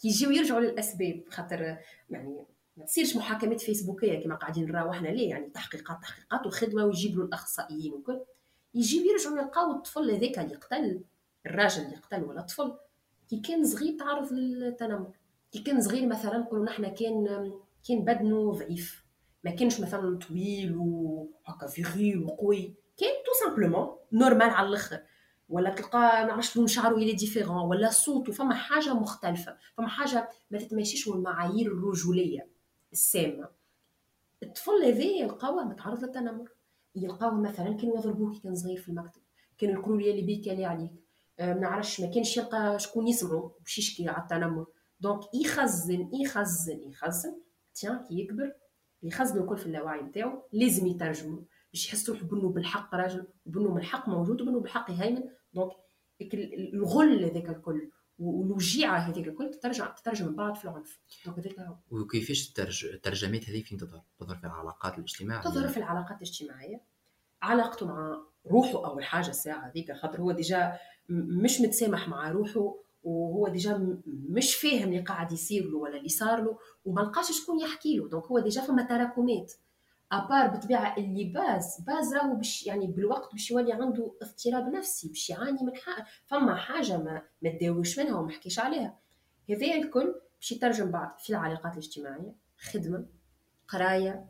كي 0.00 0.08
يجيو 0.08 0.30
يرجعوا 0.30 0.60
للأسباب 0.60 1.24
خاطر 1.28 1.78
يعني 2.10 2.44
ما 2.76 2.84
تصيرش 2.84 3.16
محاكمات 3.16 3.60
فيسبوكيه 3.60 4.22
كما 4.24 4.34
قاعدين 4.34 4.66
نراو 4.68 4.90
إحنا 4.90 5.08
ليه 5.08 5.30
يعني 5.30 5.50
تحقيقات 5.50 6.02
تحقيقات 6.02 6.46
وخدمة 6.46 6.84
ويجيبوا 6.84 7.24
الأخصائيين 7.24 7.92
وكل. 7.92 8.20
يجيو 8.74 9.02
يرجعوا 9.04 9.38
يلقاو 9.38 9.72
الطفل 9.72 10.10
هذاك 10.10 10.38
اللي 10.38 10.54
قتل 10.54 11.00
الراجل 11.46 11.82
اللي 11.82 11.96
قتل 11.96 12.24
ولا 12.24 12.40
الطفل. 12.40 12.74
كي 13.30 13.40
كان 13.40 13.64
صغير 13.64 13.98
تعرض 13.98 14.32
للتنمر. 14.32 15.12
كي 15.52 15.58
كان 15.58 15.80
صغير 15.80 16.06
مثلا 16.06 16.38
نقولوا 16.38 16.64
نحن 16.64 16.94
كان 16.94 17.52
كان 17.88 18.04
بدنه 18.04 18.52
ضعيف. 18.52 19.03
ما 19.44 19.50
كانش 19.50 19.80
مثلا 19.80 20.18
طويل 20.18 20.76
وهكا 20.76 21.66
viril 21.66 22.18
وقوي 22.18 22.74
كان 22.96 23.10
tout 23.26 23.44
simplement 23.44 23.96
normal 24.12 24.50
على 24.50 24.68
الآخر. 24.68 25.02
ولا 25.48 25.70
تلقى 25.70 25.98
ما 25.98 26.32
عرفتش 26.32 26.56
لون 26.56 26.66
شعره 26.66 27.00
il 27.00 27.12
est 27.12 27.26
différent 27.26 27.68
ولا 27.68 27.90
صوته 27.90 28.32
فما 28.32 28.54
حاجة 28.54 28.94
مختلفة. 28.94 29.56
فما 29.76 29.88
حاجة 29.88 30.28
ما 30.50 30.58
تتماشيش 30.58 31.08
مع 31.08 31.14
المعايير 31.14 31.66
الرجولية 31.66 32.48
السامة. 32.92 33.48
الطفل 34.42 34.84
هذا 34.84 35.02
يلقاوه 35.02 35.64
متعرض 35.64 36.04
للتنمر. 36.04 36.50
يلقاوه 36.96 37.40
مثلا 37.40 37.76
كانوا 37.76 37.96
يضربوه 37.96 38.32
كي 38.32 38.40
كان 38.40 38.54
صغير 38.54 38.76
في 38.76 38.88
المكتب. 38.88 39.22
يقولوا 39.62 40.00
لي 40.00 40.10
اللي 40.10 40.22
بيك 40.22 40.48
اللي 40.48 40.64
عليك 40.64 40.92
آه، 41.38 41.54
ما 41.54 41.60
نعرفش 41.60 42.00
ما 42.00 42.06
كانش 42.06 42.36
يلقى 42.36 42.78
شكون 42.78 43.08
يسمعه 43.08 43.54
باش 43.60 43.78
يشكي 43.78 44.08
على 44.08 44.22
التنمر. 44.22 44.66
donc 45.00 45.20
يخزن 45.34 46.10
يخزن 46.12 46.80
يخزن 46.82 47.36
tiens 47.74 48.04
كي 48.08 48.20
يكبر 48.20 48.52
يخزنوا 49.04 49.42
الكل 49.42 49.56
في 49.56 49.66
اللاوعي 49.66 50.02
نتاعو 50.02 50.42
لازم 50.52 50.86
يترجموا 50.86 51.40
باش 51.72 51.86
يحس 51.86 52.10
روحه 52.10 52.24
بأنه 52.24 52.48
بالحق 52.48 52.94
راجل 52.94 53.26
وبانه 53.46 53.70
من 53.70 53.80
الحق 53.80 54.08
موجود 54.08 54.40
وبأنه 54.40 54.60
بالحق 54.60 54.90
يهيمن 54.90 55.22
donc 55.52 55.72
الغل 56.74 57.24
هذاك 57.24 57.48
الكل 57.48 57.90
والوجيعة 58.18 58.98
هذيك 58.98 59.28
الكل 59.28 59.50
تترجع 59.50 59.86
تترجم 59.86 60.26
من 60.26 60.36
بعد 60.36 60.56
في 60.56 60.64
العنف. 60.64 61.00
donc 61.26 61.38
هذاك 61.38 61.60
هو. 61.60 61.76
وكيفاش 61.90 62.54
الترجمات 62.84 63.50
هذه 63.50 63.62
فين 63.62 63.78
تظهر؟ 63.78 64.02
تظهر 64.18 64.36
في 64.36 64.46
العلاقات 64.46 64.98
الاجتماعية؟ 64.98 65.42
تظهر 65.42 65.68
في 65.68 65.76
العلاقات 65.76 66.16
الاجتماعية. 66.16 66.80
علاقته 67.42 67.86
مع 67.86 68.22
روحه 68.46 68.86
أول 68.86 69.04
حاجة 69.04 69.28
الساعة 69.28 69.68
هذيك 69.68 69.92
خاطر 69.92 70.20
هو 70.20 70.32
déjà 70.32 70.78
مش 71.08 71.60
متسامح 71.60 72.08
مع 72.08 72.30
روحه. 72.30 72.83
وهو 73.04 73.48
déjà 73.48 73.98
مش 74.06 74.54
فاهم 74.54 74.88
اللي 74.88 75.00
قاعد 75.00 75.32
يصير 75.32 75.70
له 75.70 75.78
ولا 75.78 75.96
اللي 75.96 76.08
صار 76.08 76.42
له 76.42 76.58
وما 76.84 77.00
لقاش 77.00 77.32
شكون 77.32 77.60
يحكي 77.60 77.96
له. 77.96 78.08
donc 78.08 78.24
هو 78.24 78.38
déjà 78.38 78.60
فما 78.60 78.82
تراكمات. 78.82 79.52
à 80.12 80.19
part 80.19 80.46
بالطبيعة 80.46 80.96
اللي 80.98 81.24
base 81.24 81.80
base 81.86 82.14
راهو 82.14 82.34
باش 82.34 82.66
يعني 82.66 82.86
بالوقت 82.86 83.32
باش 83.32 83.50
يولي 83.50 83.72
عنده 83.72 84.12
اضطراب 84.22 84.72
نفسي 84.72 85.08
باش 85.08 85.30
يعاني 85.30 85.62
من 85.62 85.76
حاجة 85.76 86.06
فما 86.26 86.56
حاجة 86.56 86.96
ما 86.96 87.22
ما 87.42 87.82
منها 87.98 88.18
وما 88.18 88.30
حكيش 88.30 88.58
عليها. 88.58 88.98
هذا 89.50 89.74
الكل 89.74 90.14
باش 90.40 90.52
يترجم 90.52 90.90
بعد 90.90 91.18
في 91.18 91.30
العلاقات 91.30 91.72
الاجتماعية 91.72 92.34
خدمة 92.58 93.06
قراية 93.68 94.26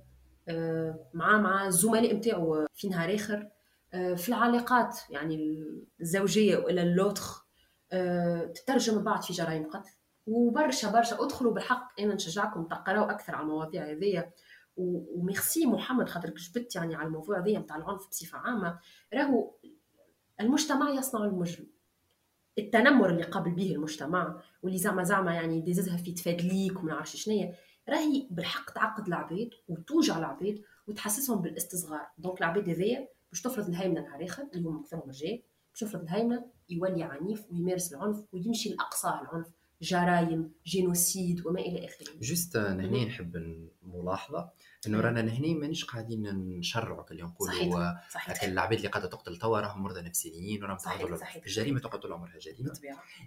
آه، 0.48 1.06
مع 1.14 1.38
مع 1.40 1.66
الزملاء 1.66 2.14
نتاعو 2.14 2.66
في 2.74 2.88
نهار 2.88 3.14
آخر 3.14 3.48
آه، 3.94 4.14
في 4.14 4.28
العلاقات 4.28 4.98
يعني 5.10 5.64
الزوجية 6.00 6.56
والى 6.56 6.82
اللوتخ 6.82 7.43
تترجم 8.54 9.04
بعض 9.04 9.22
في 9.22 9.32
جرائم 9.32 9.70
قتل. 9.70 9.90
وبرشا 10.26 10.90
برشا 10.90 11.24
ادخلوا 11.24 11.52
بالحق 11.52 12.00
أنا 12.00 12.14
نشجعكم 12.14 12.64
تقراوا 12.64 13.10
أكثر 13.10 13.34
على 13.34 13.42
المواضيع 13.42 13.90
هذيا. 13.90 14.32
وميرسي 14.76 15.66
محمد 15.66 16.08
خاطرك 16.08 16.34
جبت 16.34 16.76
يعني 16.76 16.94
على 16.94 17.06
الموضوع 17.06 17.40
هذايا 17.40 17.58
نتاع 17.58 17.76
العنف 17.76 18.08
بصفة 18.08 18.38
عامة. 18.38 18.78
راهو 19.14 19.54
المجتمع 20.40 20.90
يصنع 20.90 21.24
المجرم. 21.24 21.66
التنمر 22.58 23.10
اللي 23.10 23.22
قابل 23.22 23.50
به 23.50 23.72
المجتمع 23.72 24.42
واللي 24.62 24.78
زعما 24.78 25.02
زعما 25.02 25.34
يعني 25.34 25.60
ديززها 25.60 25.96
في 25.96 26.12
تفادليك 26.12 26.80
وما 26.80 26.92
نعرفش 26.92 27.16
شنيا 27.16 27.54
راهي 27.88 28.26
بالحق 28.30 28.70
تعقد 28.70 29.06
العباد 29.06 29.50
وتوجع 29.68 30.18
العباد 30.18 30.62
وتحسسهم 30.86 31.40
بالاستصغار. 31.40 32.06
donc 32.18 32.38
العباد 32.38 32.68
هذيا 32.68 33.08
باش 33.30 33.42
تفرض 33.42 33.68
الهيمنة 33.68 34.00
نهار 34.00 34.24
اخر 34.24 34.48
اللي 34.54 34.68
هو 34.68 34.80
اكثرهم 34.80 35.08
رجال 35.08 35.42
باش 35.74 35.80
تفرض 35.80 36.02
الهيمنه 36.02 36.44
يولي 36.70 37.02
عنيف 37.02 37.50
ويمارس 37.50 37.92
العنف 37.92 38.24
ويمشي 38.32 38.68
لأقصى 38.68 39.08
العنف 39.08 39.46
جرائم 39.82 40.52
génocides 40.66 41.46
وما 41.46 41.60
إلى 41.60 41.84
آخره. 41.86 42.06
juste 42.20 42.56
نهني 42.56 43.04
نحب 43.04 43.60
ملاحظه 43.82 44.50
إنه 44.86 45.00
رانا 45.00 45.22
نهني 45.22 45.54
مانيش 45.54 45.84
قاعدين 45.84 46.22
نشرعوا 46.58 47.10
اللي 47.10 47.22
نقولوا 47.22 47.54
صحيح 48.10 48.42
العباد 48.42 48.76
اللي 48.78 48.88
قاعدة 48.88 49.08
تقتل 49.08 49.36
توا 49.36 49.60
راهم 49.60 49.82
مرضى 49.82 50.02
نفسيين 50.02 50.64
وراهم 50.64 50.76
تعرضوا 50.76 51.18
الجريمه 51.36 51.80
تقعد 51.80 52.00
طول 52.00 52.12
عمرها 52.12 52.38
جريمة. 52.38 52.72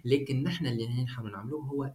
لكن 0.04 0.42
نحن 0.42 0.66
اللي 0.66 1.02
نحاول 1.04 1.32
نعملوه 1.32 1.62
هو 1.62 1.92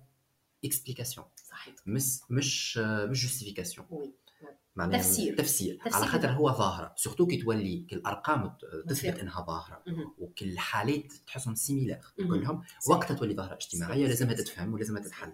explication 0.66 1.26
صحيح. 1.50 1.76
مش 1.86 2.20
مش 2.30 2.78
مش 2.78 3.24
justification 3.24 3.88
معناها 4.76 5.00
تفسير. 5.00 5.38
تفسير. 5.38 5.76
تفسير. 5.76 5.94
على 5.94 6.06
خاطر 6.06 6.32
هو 6.32 6.52
ظاهرة. 6.52 6.94
surtout 6.98 7.28
كي 7.28 7.38
تولي 7.38 7.86
كي 7.90 7.96
الارقام 7.96 8.54
تثبت 8.88 9.20
إنها 9.20 9.46
ظاهرة. 9.46 9.84
وكل 10.18 10.46
الحالات 10.46 11.14
تحسهم 11.28 11.56
similaires 11.56 12.00
كلهم 12.18 12.64
وقتها 12.90 13.16
تولي 13.16 13.34
ظاهرة 13.36 13.54
اجتماعية 13.54 14.08
لازمها 14.08 14.34
تتفهم 14.34 14.74
ولازمها 14.74 15.02
تتحل 15.02 15.34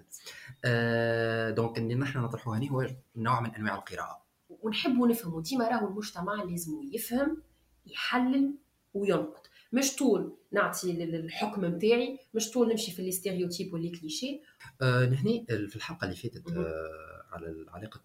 آه 0.66 1.50
donc 1.50 1.78
اللي 1.78 1.96
نحن 1.96 2.20
نطرحوه 2.20 2.58
هنا 2.58 2.70
هو 2.70 2.88
نوع 3.16 3.42
من 3.42 3.56
أنواع 3.56 3.76
القراءة. 3.76 4.26
ونحبوا 4.50 5.08
نفهموا 5.08 5.42
ديما 5.42 5.68
راهو 5.68 5.88
المجتمع 5.88 6.44
لازم 6.44 6.72
يفهم 6.94 7.42
يحلل 7.86 8.56
وينقد. 8.94 9.48
مش 9.74 9.96
طول 9.96 10.38
نعطي 10.52 11.04
الحكم 11.04 11.66
نتاعي 11.66 12.20
مش 12.34 12.52
طول 12.52 12.70
نمشي 12.70 12.92
في 12.92 13.02
ال 13.02 13.08
stéréotypes 13.08 13.74
وال 13.74 13.89
clichés 13.89 14.42
آه 14.82 15.06
نهني 15.06 15.46
في 15.48 15.76
الحلقة 15.76 16.06
اللي 16.06 16.16
فاتت 16.16 16.52
آه 16.52 17.26
على 17.32 17.66
علاقة 17.70 18.02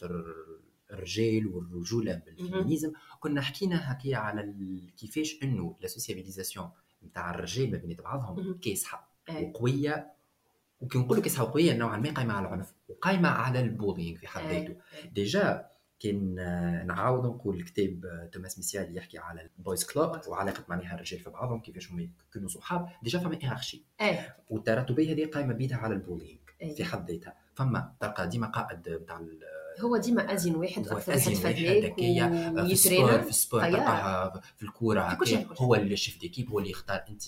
الرجال 0.94 1.46
والرجولة 1.46 2.22
بال 2.26 2.37
féminisme. 2.37 2.92
كنا 3.20 3.40
حكينا 3.40 3.92
هكيا 3.92 4.16
على 4.16 4.54
كيفاش 4.98 5.38
إنه 5.42 5.76
la 5.80 5.88
sociabilisation 5.88 6.70
نتاع 7.04 7.30
الرجال 7.30 7.70
ما 7.70 7.78
بين 7.78 7.96
بعضهم 7.96 8.58
كاسحة 8.58 9.08
وقوية. 9.30 10.12
وكي 10.80 10.98
نقولوا 10.98 11.22
كاسحة 11.22 11.44
وقوية 11.44 11.76
نوعا 11.76 11.96
ما 11.96 12.10
قايمة 12.10 12.34
على 12.34 12.46
العنف 12.48 12.74
وقايمة 12.88 13.28
على 13.28 13.60
ال 13.60 13.67
bullying 13.67 14.18
في 14.18 14.26
حد 14.26 14.42
ذاته. 14.42 14.76
déjà 15.12 15.66
كان 16.00 16.34
نعاود 16.86 17.24
نقول 17.24 17.62
كتاب 17.62 18.28
توماس 18.32 18.58
ميسيال 18.58 18.84
اللي 18.84 18.98
يحكي 18.98 19.18
على 19.18 19.50
ال 19.58 19.63
boys 19.63 19.84
club 19.84 20.20
وعلاقة 20.28 20.64
معناها 20.68 20.94
الرجال 20.94 21.20
في 21.20 21.30
بعضهم 21.30 21.60
كيفاش 21.60 21.90
هم 21.90 22.00
يكونوا 22.00 22.48
صحاب 22.48 22.88
déjà 23.02 23.18
فما 23.18 23.38
hiérarchie 23.42 23.84
والتراتبيه 24.50 25.12
هذه 25.12 25.30
قايمة 25.30 25.54
بيدها 25.54 25.78
على 25.78 25.94
ال 25.94 25.99
bullying 25.99 26.38
في 26.76 26.84
حد 26.84 27.10
ذاتها. 27.10 27.34
فما 27.54 27.94
تلقى 28.00 28.28
ديما 28.28 28.46
قائد 28.46 28.88
نتاع 28.88 29.20
هو 29.80 29.96
ديما 29.96 30.34
أزين 30.34 30.56
واحد 30.56 30.88
أكثر 30.88 31.12
واحد 31.12 31.84
هكايا 31.84 32.52
في 32.66 32.72
ال 32.72 32.80
sport 32.80 33.22
في 33.22 33.28
ال 33.30 33.35
sport 33.35 33.60
تلقاها 33.60 34.42
في 34.56 34.62
الكورة 34.62 35.18
هو 35.58 35.74
اللي 35.74 35.96
chef 35.96 36.18
d'équipe 36.20 36.50
هو 36.50 36.58
اللي 36.58 36.70
يختار 36.70 37.04
انت 37.08 37.22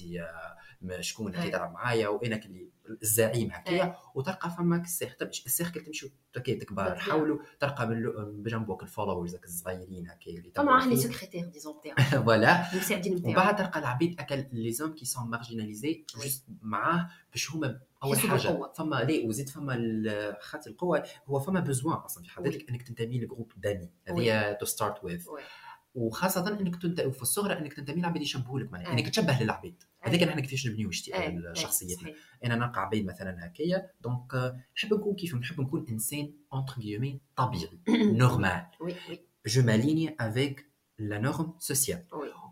شكون 1.00 1.34
اللي 1.34 1.50
تلعب 1.50 1.72
معايا 1.72 2.08
وأنا 2.08 2.36
اللي 2.36 2.70
الزعيم 3.02 3.50
هكايا 3.52 3.96
وتلقى 4.14 4.50
فما 4.50 4.82
ال 4.82 4.87
cercle. 4.87 5.16
ال 5.46 5.51
cercle 5.51 5.80
تمشي 5.84 6.12
تكبر 6.32 6.98
حوله 6.98 7.40
تلقى 7.60 7.86
بجنبك 8.32 8.82
ال 8.82 8.88
followers 8.88 9.34
الصغيرين 9.34 10.08
هكايا 10.08 10.38
اللي 10.38 10.50
فما 10.50 10.86
les 10.86 10.96
secrétaires 10.96 11.46
disons 11.46 11.74
تاعو 11.84 11.96
voilà. 12.24 12.72
المساعدين 12.72 13.14
نتاعو 13.14 13.32
وبعد 13.32 13.56
تلقى 13.56 13.80
العبيد 13.80 14.20
أكل 14.20 14.44
les 14.52 14.72
hommes 14.72 14.94
qui 14.94 15.04
sont 15.04 15.30
marginalisés 15.30 16.04
معاه 16.62 17.08
باش 17.32 17.50
هما 17.50 17.80
أول 18.04 18.18
حاجة 18.18 18.72
فما 18.76 18.96
لي 18.96 19.26
وزيد 19.26 19.48
فما 19.48 20.36
خاطر 20.40 20.70
القوة. 20.70 21.02
هو 21.26 21.38
فما 21.40 21.60
besoin 21.60 21.96
أصلا 21.96 22.24
في 22.24 22.30
حد 22.30 22.48
ذاتك 22.48 22.70
إنك 22.70 22.82
تنتمي 22.82 23.20
ل 23.20 23.25
groupe 23.25 23.52
donné 23.56 23.90
هذه 24.04 24.52
to 24.52 24.66
start 24.66 25.04
with 25.04 25.28
وخاصة 25.96 26.48
إنك 26.60 26.82
تنت... 26.82 27.00
في 27.00 27.22
الصغر 27.22 27.58
إنك 27.58 27.72
تنتمي 27.72 28.00
لعباد 28.00 28.22
يشبهوا 28.22 28.60
لك 28.60 28.72
معناها 28.72 28.92
إنك 28.92 29.08
تشبه 29.08 29.38
للعباد 29.40 29.82
هذيك 30.00 30.22
نحن 30.22 30.40
كيفاش 30.40 30.66
نبنيو 30.66 30.90
شخصيتنا 31.52 32.12
أنا 32.44 32.54
نلقى 32.54 32.80
عباد 32.80 33.04
مثلا 33.04 33.46
هكايا 33.46 33.90
donc 34.00 34.54
نحب 34.76 34.94
نكون 34.94 35.14
كيف؟ 35.14 35.34
نحب 35.34 35.60
نكون 35.60 35.86
إنسان 35.88 36.32
entre 36.52 36.74
guillemets 36.78 37.20
طبيعي 37.36 37.80
normal 37.88 38.66
je 39.46 39.62
m'aligne 39.62 40.16
avec 40.20 40.66
la 40.98 41.18
norme 41.18 41.54
sociale 41.58 42.04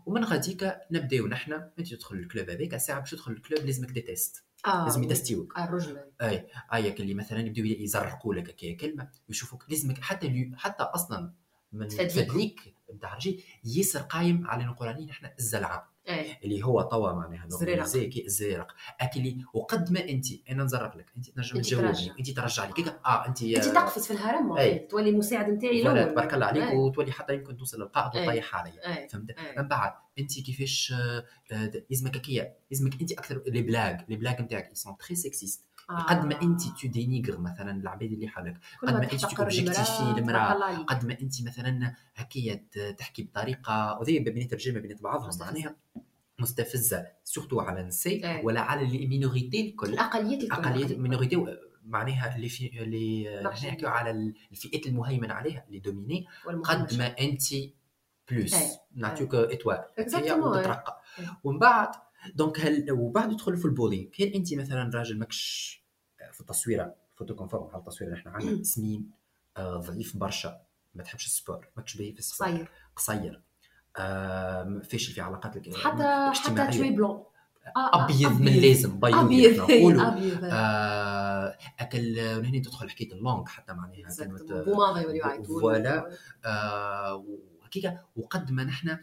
ومن 0.05 0.23
غاديك 0.23 0.77
نبداو 0.91 1.27
نحن 1.27 1.53
أنت 1.53 1.93
تدخل 1.93 2.15
ال 2.15 2.22
club 2.22 2.49
هذاك 2.49 2.77
ساعه 2.77 2.99
باش 2.99 3.11
تدخل 3.11 3.31
ال 3.31 3.38
club 3.38 3.65
لازمك 3.65 3.91
des 3.91 4.01
tests 4.01 4.43
آه 4.67 4.83
لازم 4.83 5.03
يتستيوك. 5.03 5.57
آه 5.57 5.63
الرجل 5.63 5.99
أي 6.21 6.47
اياك 6.73 7.01
اللي 7.01 7.13
مثلا 7.13 7.39
يبداو 7.39 7.65
يزرقوا 7.65 8.33
لك 8.35 8.55
كلمة 8.79 9.09
ويشوفوك 9.27 9.69
لازمك 9.69 10.01
حتى 10.01 10.51
حتى 10.55 10.83
أصلا 10.83 11.33
من 11.71 11.87
تفدليك 11.87 12.74
نتاع 12.93 13.11
الرجال 13.11 13.39
ياسر 13.63 13.99
قايم 13.99 14.47
على 14.47 14.63
نقول 14.65 15.05
نحن 15.05 15.29
الزلعة. 15.39 15.95
أي. 16.09 16.37
اللي 16.43 16.63
هو 16.63 16.81
طوا 16.81 17.11
معناها 17.11 17.47
زي 17.85 18.09
الزرق 18.25 18.75
أكلي 18.99 19.45
وقد 19.53 19.91
ما 19.91 20.09
انت 20.09 20.25
أنا 20.49 20.63
نزرق 20.63 20.97
لك. 20.97 21.11
انت 21.17 21.29
تنجم 21.29 21.61
تجاوبني. 21.61 22.11
انت 22.19 22.29
ترجع 22.29 22.65
لي. 22.65 22.73
كيك 22.73 22.87
آه 22.87 23.27
انت 23.27 23.43
انت 23.43 23.65
تقفز 23.65 24.07
في 24.07 24.13
الهرم 24.13 24.51
تولي 24.89 25.09
المساعد 25.09 25.49
نتاعي 25.49 25.81
الأول؟ 25.81 26.11
تبارك 26.11 26.33
الله 26.33 26.45
عليك 26.45 26.63
أي. 26.63 26.75
وتولي 26.77 27.11
حتى 27.11 27.33
يمكن 27.33 27.57
توصل 27.57 27.81
للقائد 27.81 28.21
وتطيح 28.21 28.55
عليا 28.55 29.07
فهمت؟ 29.07 29.35
من 29.57 29.67
بعد 29.67 29.93
انت 30.19 30.39
كيفاش 30.39 30.93
لازمك 31.89 32.17
هكايا 32.17 32.55
لازمك 32.71 33.01
انت 33.01 33.11
أكثر 33.11 33.41
لي 33.47 33.61
بلاغ. 33.61 33.95
لي 34.09 34.15
بلاغ 34.15 34.41
نتاعك. 34.41 34.69
سون 34.75 34.97
تري 34.97 35.15
سيكسيست 35.15 35.61
آه. 35.61 35.64
قد 35.89 36.25
ما 36.25 36.41
انت 36.41 36.61
تو 36.61 36.87
دينيغر 36.87 37.37
مثلا 37.37 37.81
العباد 37.81 38.11
اللي 38.11 38.27
حالك 38.27 38.57
قد 38.81 38.93
ما 38.93 39.11
انت 39.13 39.23
اوبجيكتيفي 39.23 40.13
المرأة 40.17 40.83
قد 40.83 41.05
ما 41.05 41.17
انت 41.21 41.47
مثلا 41.47 41.95
هكايا 42.15 42.65
تحكي 42.97 43.23
بطريقة 43.23 43.97
وذي 43.99 44.19
بين 44.19 44.47
ما 44.73 44.79
بين 44.79 44.97
بعضهم 45.01 45.29
معناها 45.39 45.75
مستفزة 46.39 47.07
surtout 47.23 47.59
على 47.59 47.81
النساء 47.81 48.45
ولا 48.45 48.61
على 48.61 48.81
ال 48.81 48.90
minorités 48.90 49.69
الكل. 49.69 49.93
الاقليات 49.93 50.43
الكل 50.43 50.55
اقليات 50.55 50.91
ال 50.91 50.96
minorités 50.96 51.45
معناها 51.85 52.35
اللي 52.35 52.49
في 52.49 52.83
اللي 52.83 53.41
نحكيو 53.43 53.89
على 53.89 54.33
الفئات 54.51 54.87
المهيمن 54.87 55.31
عليها 55.31 55.65
les 55.67 55.79
dominés 55.79 56.25
قد 56.63 56.97
ما 56.97 57.19
انت 57.19 57.43
plus 58.31 58.55
نعطيوك 58.95 59.35
étoiles 59.35 59.83
وتترقى 59.99 61.01
ومن 61.43 61.59
بعد 61.59 61.89
donc 62.35 62.59
هل 62.59 62.91
وبعد 62.91 63.31
تدخل 63.31 63.57
في 63.57 63.65
ال 63.65 63.70
bullying 63.70 64.09
كان 64.09 64.27
انت 64.35 64.53
مثلا 64.53 64.91
راجل 64.93 65.19
ماكش 65.19 65.83
في 66.31 66.41
التصويرة 66.41 66.95
photo 67.15 67.35
conforme 67.35 67.67
على 67.67 67.77
التصويرة 67.79 68.09
اللي 68.11 68.19
إحنا 68.19 68.31
عندنا 68.31 68.63
سمين 68.63 69.09
آه 69.57 69.77
ضعيف 69.77 70.17
برشا 70.17 70.61
ما 70.95 71.03
تحبش 71.03 71.25
السبور 71.25 71.67
ماكش 71.77 71.97
باهي 71.97 72.13
في 72.13 72.19
السبور. 72.19 72.47
قصير. 72.47 72.69
قصير. 72.95 73.41
آم، 73.97 74.81
فاشل 74.81 75.13
في 75.13 75.21
علاقات 75.21 75.55
حتى 75.77 76.03
حتى. 76.63 76.77
توي 76.77 76.89
بلون. 76.91 77.23
آه، 77.77 77.79
آه، 77.79 78.05
أبيض 78.05 78.41
من 78.41 78.51
لازم 78.53 78.99
بيض 78.99 79.59
أبيض. 79.63 79.99
آه، 80.43 81.57
أكل 81.79 82.19
هنا 82.19 82.61
تدخل 82.61 82.89
حكاية 82.89 83.11
اللونج 83.13 83.47
حتى 83.47 83.73
معناها 83.73 84.09
فوالا. 85.43 86.09
وهكيك 87.75 87.99
وقد 88.15 88.51
ما 88.51 88.63
نحن 88.63 88.97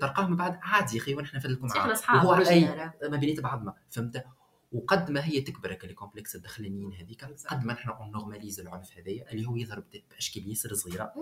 تلقاهم 0.00 0.30
من 0.30 0.36
بعد 0.36 0.58
عادي 0.62 0.96
يا 0.96 1.02
أخي 1.02 1.14
ونحن 1.14 1.58
معاه 1.60 1.92
اصحاب 1.92 2.24
وهو 2.24 2.34
أي. 2.34 2.92
ما 3.10 3.16
بينات 3.16 3.40
بعضنا 3.40 3.74
فهمت؟ 3.90 4.24
وقد 4.72 5.10
ما 5.10 5.24
هي 5.24 5.40
تكبر 5.40 5.72
هكا 5.72 5.86
لي 5.86 5.94
كومبلكس 5.94 6.36
الدخلانيين 6.36 6.92
هذيك 6.92 7.24
قد 7.24 7.64
ما 7.64 7.72
نحن 7.72 7.90
نورماليز 8.12 8.60
العنف 8.60 8.98
هذايا 8.98 9.32
اللي 9.32 9.46
هو 9.46 9.56
يظهر 9.56 9.82
باشكال 10.10 10.48
ياسر 10.48 10.74
صغيرة. 10.74 11.12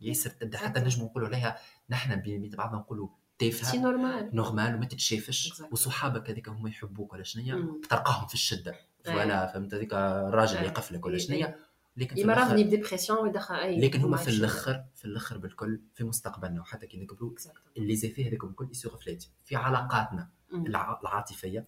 ياسر 0.00 0.30
تبدأ 0.30 0.58
حتى 0.58 0.80
نجم 0.80 1.02
نقولوا 1.02 1.28
عليها 1.28 1.58
نحن 1.90 2.16
بينات 2.16 2.54
بعضنا 2.54 2.78
نقولوا 2.78 3.08
تافهة 3.38 3.80
normal 3.80 4.30
normal 4.32 4.74
وما 4.74 4.86
تتشافش. 4.86 5.62
وصحابك 5.72 6.30
هذيك 6.30 6.48
هما 6.48 6.68
يحبوك 6.68 7.12
ولا 7.12 7.22
شنيا. 7.22 7.80
تلقاهم 7.90 8.26
في 8.26 8.34
الشدة. 8.34 8.74
voilà 9.04 9.46
فهمت؟ 9.46 9.74
هذيك 9.74 9.94
الراجل 9.94 10.56
اللي 10.56 10.68
يقفلك 10.68 11.06
ولا 11.06 11.18
شنيا. 11.18 11.56
لكن 11.96 12.30
راهني 12.30 12.64
ب 12.64 12.69
dépression 12.69 13.18
ويدخل 13.18 13.54
أي 13.54 13.80
لكن 13.80 14.00
هما 14.00 14.16
في 14.16 14.28
الآخر 14.30 14.84
في 14.94 15.04
الأخر 15.04 15.38
بالكل 15.38 15.80
في 15.94 16.04
مستقبلنا 16.04 16.60
وحتى 16.60 16.86
كي 16.86 17.00
نكبروا 17.00 17.32
اللي 17.76 17.96
زي 17.96 18.08
فيه 18.08 18.28
هذاك 18.28 18.44
الكل 18.44 18.68
يسوق 18.70 19.00
فلات 19.02 19.24
في 19.44 19.56
علاقاتنا 19.56 20.30
الع- 20.54 21.00
العاطفية 21.00 21.66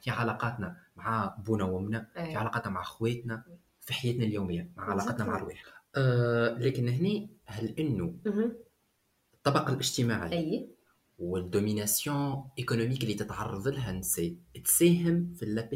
في 0.00 0.10
علاقاتنا 0.10 0.76
مع 0.96 1.36
بونا 1.46 1.64
وامنا 1.64 2.08
في. 2.14 2.36
علاقاتنا 2.36 2.72
مع 2.72 2.82
خواتنا 2.82 3.44
في 3.80 3.92
حياتنا 3.94 4.24
اليومية 4.24 4.70
مع 4.76 4.84
علاقاتنا 4.90 5.24
مع. 5.26 5.36
الرواح 5.36 5.64
أه 5.96 6.48
لكن 6.58 6.88
هني 6.88 7.30
هل 7.46 7.74
إنه. 7.78 8.14
الطبقة 9.34 9.72
الاجتماعية 9.72 10.32
أي. 10.38 10.68
وال 11.18 11.39
domination 11.39 12.44
économique 12.58 13.02
اللي 13.02 13.14
تتعرض 13.14 13.68
لها 13.68 13.90
النساء 13.90 14.34
تساهم 14.64 15.34
في 15.34 15.46
le 15.46 15.68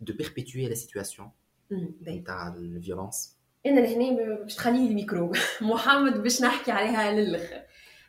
de 0.00 0.12
perpétuer 0.12 0.68
la 0.68 0.74
situation 0.74 1.30
نتاع 1.72 2.48
ال 2.48 2.57
violence. 2.57 3.36
انا 3.66 3.80
لهنا 3.80 4.34
باش 4.34 4.54
تخلي 4.54 4.78
لي 4.78 4.88
الميكرو. 4.88 5.32
محمد 5.60 6.22
باش 6.22 6.42
نحكي 6.42 6.70
عليها 6.72 7.12
للاخر 7.12 7.62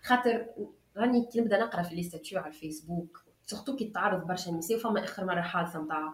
خاطر 0.03 0.45
راني 0.97 1.25
كي 1.33 1.41
نبدا 1.41 1.59
نقرا 1.59 1.83
في 1.83 1.95
les 1.95 2.03
statuts 2.03 2.39
على 2.39 2.47
الفيسبوك 2.47 3.23
surtout 3.45 3.75
كي 3.75 3.85
تعرض 3.85 4.27
برشا 4.27 4.49
نساء 4.51 4.77
فما 4.77 5.03
آخر 5.03 5.25
مرة 5.25 5.41
حادثة 5.41 5.81
نتاع 5.81 6.13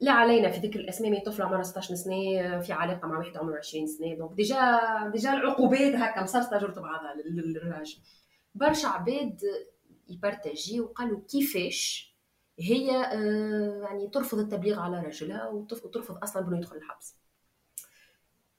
لا 0.00 0.12
علينا 0.12 0.50
في 0.50 0.66
ذكر 0.66 0.80
الأسماء 0.80 1.10
من 1.10 1.20
طفلة 1.20 1.44
عمرها 1.46 1.62
16 1.62 1.94
سنة 1.94 2.60
في 2.60 2.72
علاقة 2.72 3.08
مع 3.08 3.18
واحد 3.18 3.36
عمره 3.36 3.58
20 3.58 3.86
سنة. 3.86 4.14
donc 4.14 4.32
déjà 4.36 4.80
déjà 5.12 5.32
العقوبات 5.34 5.94
هكا 5.94 6.22
مسرسطه 6.22 6.58
جرت 6.58 6.78
بعضها 6.78 7.14
لل- 7.14 7.52
للراجل. 7.52 7.96
برشا 8.54 8.88
عباد 8.88 9.40
ي 10.08 10.16
partager 10.16 10.80
وقالوا 10.80 11.20
كيفاش 11.30 12.11
هي 12.62 12.90
آه، 12.90 13.82
يعني 13.82 14.08
ترفض 14.08 14.38
التبليغ 14.38 14.80
على 14.80 15.00
رجلها 15.00 15.48
وترفض 15.48 16.18
أصلا 16.22 16.42
بانه 16.42 16.58
يدخل 16.58 16.76
الحبس. 16.76 17.16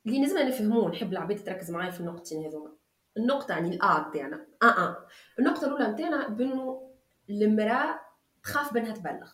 اللي 0.06 0.22
لازم 0.22 0.38
نفهموه 0.38 0.90
نحب 0.90 1.12
العباد 1.12 1.44
تركز 1.44 1.72
معايا 1.72 1.92
في 1.92 2.00
النقطتين 2.00 2.46
هذوما. 2.46 2.72
النقطة 3.18 3.52
يعني 3.52 3.76
الآ 3.76 4.12
تاعنا. 4.14 4.46
آه 4.64 4.66
آه. 4.66 5.08
النقطة 5.40 5.68
الأولى 5.68 5.88
نتاعنا 5.88 6.28
بأنه 6.28 6.92
المرأة 7.30 8.00
تخاف 8.44 8.74
بأنها 8.74 8.94
تبلغ. 8.94 9.32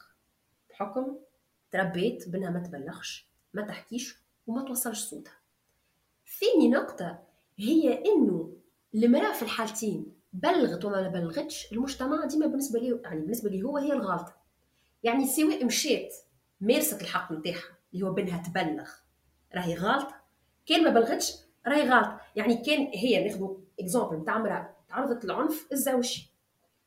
بحكم 0.70 1.18
تربيت 1.72 2.30
بأنها 2.30 2.50
ما 2.50 2.60
تبلغش 2.60 3.30
ما 3.54 3.62
تحكيش 3.62 4.24
وما 4.48 4.64
توصلش 4.64 5.00
صوتها. 5.00 5.40
ثاني 6.40 6.70
نقطة 6.70 7.20
هي 7.58 8.04
أنه 8.06 8.54
المرأة 8.96 9.34
في 9.34 9.42
الحالتين 9.42 10.20
بلغت 10.34 10.86
وما 10.86 11.02
ما 11.02 11.08
بلغتش 11.08 11.72
المجتمع 11.74 12.26
ديما 12.26 12.48
بالنسبة 12.48 12.80
لي 12.80 13.00
يعني 13.04 13.22
بالنسبة 13.22 13.50
لي 13.50 13.64
هو 13.64 13.78
هي 13.78 13.94
الغلطة. 13.94 14.39
يعني 15.04 15.28
سواء 15.28 15.66
مشات 15.66 16.14
مارست 16.62 17.02
الحق 17.02 17.32
نتاعها 17.32 17.78
اللي 17.94 18.06
هو 18.06 18.14
بأنها 18.14 18.44
تبلغ. 18.44 18.90
راهي 19.56 19.76
غلطة 19.76 20.16
كان 20.66 20.84
ما 20.84 20.90
بلغتش 20.90 21.34
راهي 21.68 21.90
غلط. 21.90 22.20
يعني 22.36 22.58
كان 22.58 22.80
هي 22.94 23.28
ناخذ 23.28 23.48
exemple 23.80 24.18
نتاع 24.18 24.36
امراه 24.36 24.76
تعرضت 24.90 25.26
للعنف 25.26 25.68
الزوجي 25.72 26.32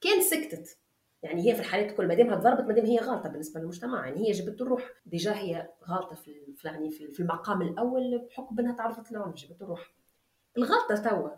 كان 0.01 0.23
سكتت. 0.23 0.79
يعني 1.23 1.51
هي 1.51 1.55
في 1.55 1.61
الحالات 1.61 1.91
الكل 1.91 2.09
ما 2.09 2.15
دامها 2.15 2.37
ضربت 2.37 2.65
ما 2.65 2.73
دام 2.73 2.87
هي 2.87 2.99
غلطة 2.99 3.29
بالنسبة 3.29 3.61
للمجتمع. 3.61 4.07
يعني 4.07 4.29
هي 4.29 4.33
جبت 4.33 4.61
الروح. 4.61 4.91
déjà 5.07 5.35
هي 5.37 5.69
غلطة 5.89 6.15
في 6.15 6.55
يعني 6.65 6.91
في 6.91 7.21
المقام 7.21 7.63
الأول 7.63 8.19
بحكم 8.19 8.59
انها 8.59 8.73
تعرضت 8.73 9.13
للعنف 9.13 9.35
جبت 9.35 9.63
الروح. 9.63 9.93
الغلطة 10.59 10.97
توا 10.97 11.31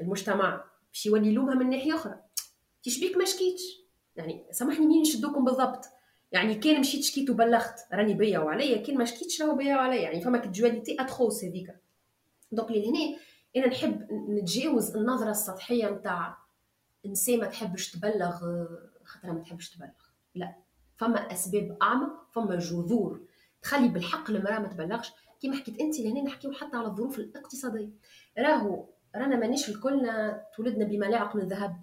المجتمع 0.00 0.64
باش 0.92 1.06
يولي 1.06 1.28
يلومها 1.28 1.54
من 1.54 1.70
ناحية 1.70 1.94
أخرى. 1.94 2.20
تشبيك 2.82 3.16
ما 3.16 3.24
شكيتش. 3.24 3.82
يعني 4.16 4.46
سامحني 4.50 4.86
مين 4.86 5.02
نشدوكم 5.02 5.44
بالضبط. 5.44 5.84
يعني 6.32 6.54
كان 6.54 6.80
مشيت 6.80 7.04
شكيت 7.04 7.30
وبلغت 7.30 7.86
راني 7.92 8.14
بيا 8.14 8.38
وعليا 8.38 8.82
كان 8.82 8.98
ما 8.98 9.04
شكيتش 9.04 9.42
راهو 9.42 9.56
بيا 9.56 9.76
وعليا 9.76 10.00
يعني 10.00 10.20
فما 10.20 10.38
ك 10.38 10.45
dualité 10.45 10.96
atroce 11.00 11.44
هذيك. 11.44 11.76
donc 12.52 12.70
لهنا 12.70 13.16
أنا 13.56 13.66
نحب 13.66 14.12
نتجاوز 14.12 14.96
النظرة 14.96 15.30
السطحية 15.30 15.90
نتاع 15.90 16.38
إنسان 17.06 17.38
ما 17.38 17.46
تحبش 17.46 17.90
تبلغ 17.90 18.38
خاطرها 19.04 19.32
ما 19.32 19.40
تحبش 19.40 19.70
تبلغ. 19.70 19.90
لا 20.34 20.54
فما 20.96 21.32
أسباب 21.32 21.76
أعمق 21.82 22.32
فما 22.32 22.56
جذور 22.56 23.20
تخلي 23.62 23.88
بالحق 23.88 24.30
المرأة 24.30 24.58
ما 24.58 24.68
تبلغش. 24.68 25.12
كيما 25.40 25.56
حكيت 25.56 25.80
أنت 25.80 26.00
لهنا 26.00 26.22
نحكيو 26.22 26.52
حتى 26.52 26.76
على 26.76 26.86
الظروف 26.86 27.18
الاقتصادية. 27.18 27.90
راهو 28.38 28.84
رانا 29.16 29.36
مانيش 29.36 29.68
الكلنا 29.68 30.44
تولدنا 30.56 30.84
بملاعق 30.84 31.36
من 31.36 31.48
ذهب 31.48 31.80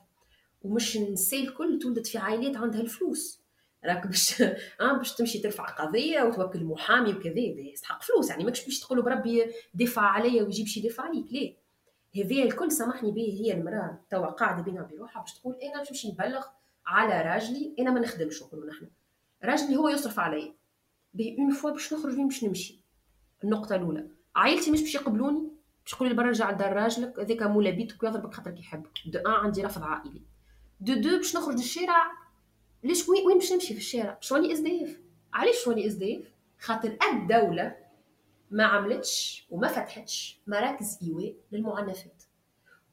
ومش 0.61 0.97
النساء 0.97 1.43
الكل 1.43 1.79
تولدت 1.79 2.07
في 2.07 2.17
عائلات 2.17 2.57
عندها 2.57 2.81
الفلوس. 2.81 3.46
راك 3.88 4.07
باش 4.07 4.41
آه 4.81 4.97
باش 4.97 5.15
تمشي 5.15 5.39
ترفع 5.39 5.65
قضية 5.65 6.21
وتوكل 6.23 6.63
محامي 6.63 7.13
وكذا 7.13 7.39
يستحق 7.39 8.03
فلوس 8.03 8.29
يعني 8.29 8.43
ماكش 8.43 8.65
باش 8.65 8.79
تقولوا 8.79 9.03
بربي 9.03 9.51
دفع 9.73 10.01
عليا 10.01 10.43
ويجيب 10.43 10.67
شي 10.67 10.81
دفع 10.81 11.03
عليك 11.03 11.25
ليه؟ 11.31 11.67
هذه 12.15 12.43
الكل 12.43 12.71
سامحني 12.71 13.11
به 13.11 13.21
هي 13.21 13.53
المرأة 13.53 13.99
توا 14.09 14.27
قاعدة 14.27 14.63
بينها 14.63 14.83
بروحها 14.83 15.21
باش 15.21 15.33
تقول 15.33 15.55
أنا 15.55 15.77
باش 15.77 15.89
نمشي 15.89 16.11
نبلغ 16.11 16.45
على 16.88 17.21
راجلي 17.21 17.75
أنا 17.79 17.91
ما 17.91 17.99
نخدمش 17.99 18.43
نقولوا 18.43 18.69
نحن. 18.69 18.88
راجلي 19.43 19.77
هو 19.77 19.89
يصرف 19.89 20.19
عليا. 20.19 20.53
puis 21.13 21.38
une 21.39 21.51
fois 21.51 21.71
باش 21.71 21.93
نخرج 21.93 22.17
وين 22.17 22.27
باش 22.27 22.43
نمشي. 22.43 22.81
النقطة 23.43 23.75
الأولى. 23.75 24.07
عائلتي 24.35 24.71
مش 24.71 24.81
باش 24.81 24.95
يقبلوني؟ 24.95 25.51
باش 25.83 25.93
يقولوا 25.93 26.13
لي 26.13 26.17
برا 26.17 26.29
رجع 26.29 26.51
لدار 26.51 26.73
راجلك 26.73 27.19
هذاك 27.19 27.43
مولا 27.43 27.69
بيتك 27.69 28.03
ويضربك 28.03 28.33
خاطرك 28.33 28.59
يحبك. 28.59 28.91
d'un 29.05 29.31
عندي 29.31 29.63
رفض 29.63 29.83
عائلي. 29.83 30.21
de 30.79 30.93
deux 30.93 31.17
باش 31.17 31.35
نخرج 31.35 31.55
للشارع 31.55 32.11
ليش 32.84 33.09
وين 33.09 33.25
وين 33.28 33.38
باش 33.38 33.53
نمشي 33.53 33.73
في 33.73 33.80
الشارع؟ 33.80 34.13
باش 34.13 34.34
نولي 34.34 34.53
SDF. 34.53 34.99
علاش 35.34 35.67
نولي 35.67 35.88
SDF؟ 35.88 36.23
خاطر 36.59 36.97
الدولة 37.13 37.75
ما 38.51 38.63
عملتش 38.63 39.47
وما 39.49 39.67
فتحتش 39.67 40.39
مراكز 40.47 40.99
إيواء 41.03 41.36
للمعنفات. 41.51 42.23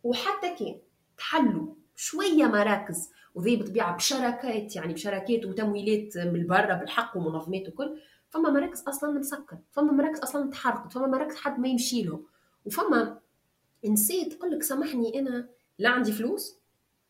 وحتى 0.05 0.55
كان 0.59 0.79
تحلوا 1.19 1.75
شوية 1.97 2.45
مراكز 2.45 3.11
وذي 3.35 3.57
بطبيعة 3.57 3.97
بشراكات 3.97 4.77
يعني 4.77 4.95
بشراكات 4.95 5.45
وتمويلات 5.45 6.19
من 6.19 6.47
برا 6.47 6.75
بالحق 6.75 7.17
ومنظمات 7.17 7.69
وكل 7.69 8.01
فما 8.31 8.51
مراكز 8.51 8.83
أصلا 8.89 9.19
مسكر 9.19 9.59
فما 9.73 9.93
مراكز 9.93 10.19
أصلا 10.21 10.51
تحرقت 10.51 10.93
فما 10.93 11.07
مراكز 11.07 11.37
حد 11.37 11.59
ما 11.61 11.69
يمشي 11.69 12.03
لهم. 12.03 12.25
وفما 12.65 13.19
نسيت 13.85 14.33
تقول 14.33 14.51
لك 14.51 14.63
سامحني 14.63 15.19
أنا 15.19 15.49
لا 15.79 15.89
عندي 15.91 16.13
فلوس 16.13 16.59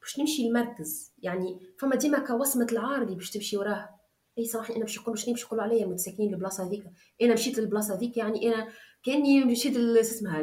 باش 0.04 0.18
نمشي 0.18 0.46
المركز 0.46 1.12
يعني 1.22 1.60
فما 1.78 1.96
ديما 1.96 2.18
كوصمه 2.18 2.66
العار 2.72 3.02
اللي 3.02 3.14
باش 3.14 3.30
تمشي 3.30 3.56
وراها 3.56 4.00
أي 4.38 4.44
سامحني 4.44 4.76
أنا 4.76 4.84
باش 4.84 4.96
يقولوا 4.96 5.16
شنو 5.16 5.34
باش 5.34 5.42
يقولوا 5.42 5.64
عليا 5.64 5.86
متساكنين 5.86 6.34
البلاصة 6.34 6.66
هذيك. 6.66 6.84
أنا 7.22 7.32
مشيت 7.34 7.58
للبلاصة 7.58 7.94
هذيك 7.96 8.16
يعني 8.16 8.54
أنا 8.54 8.68
كأني 9.04 9.44
مشيت 9.44 9.76
اسمها 9.76 10.42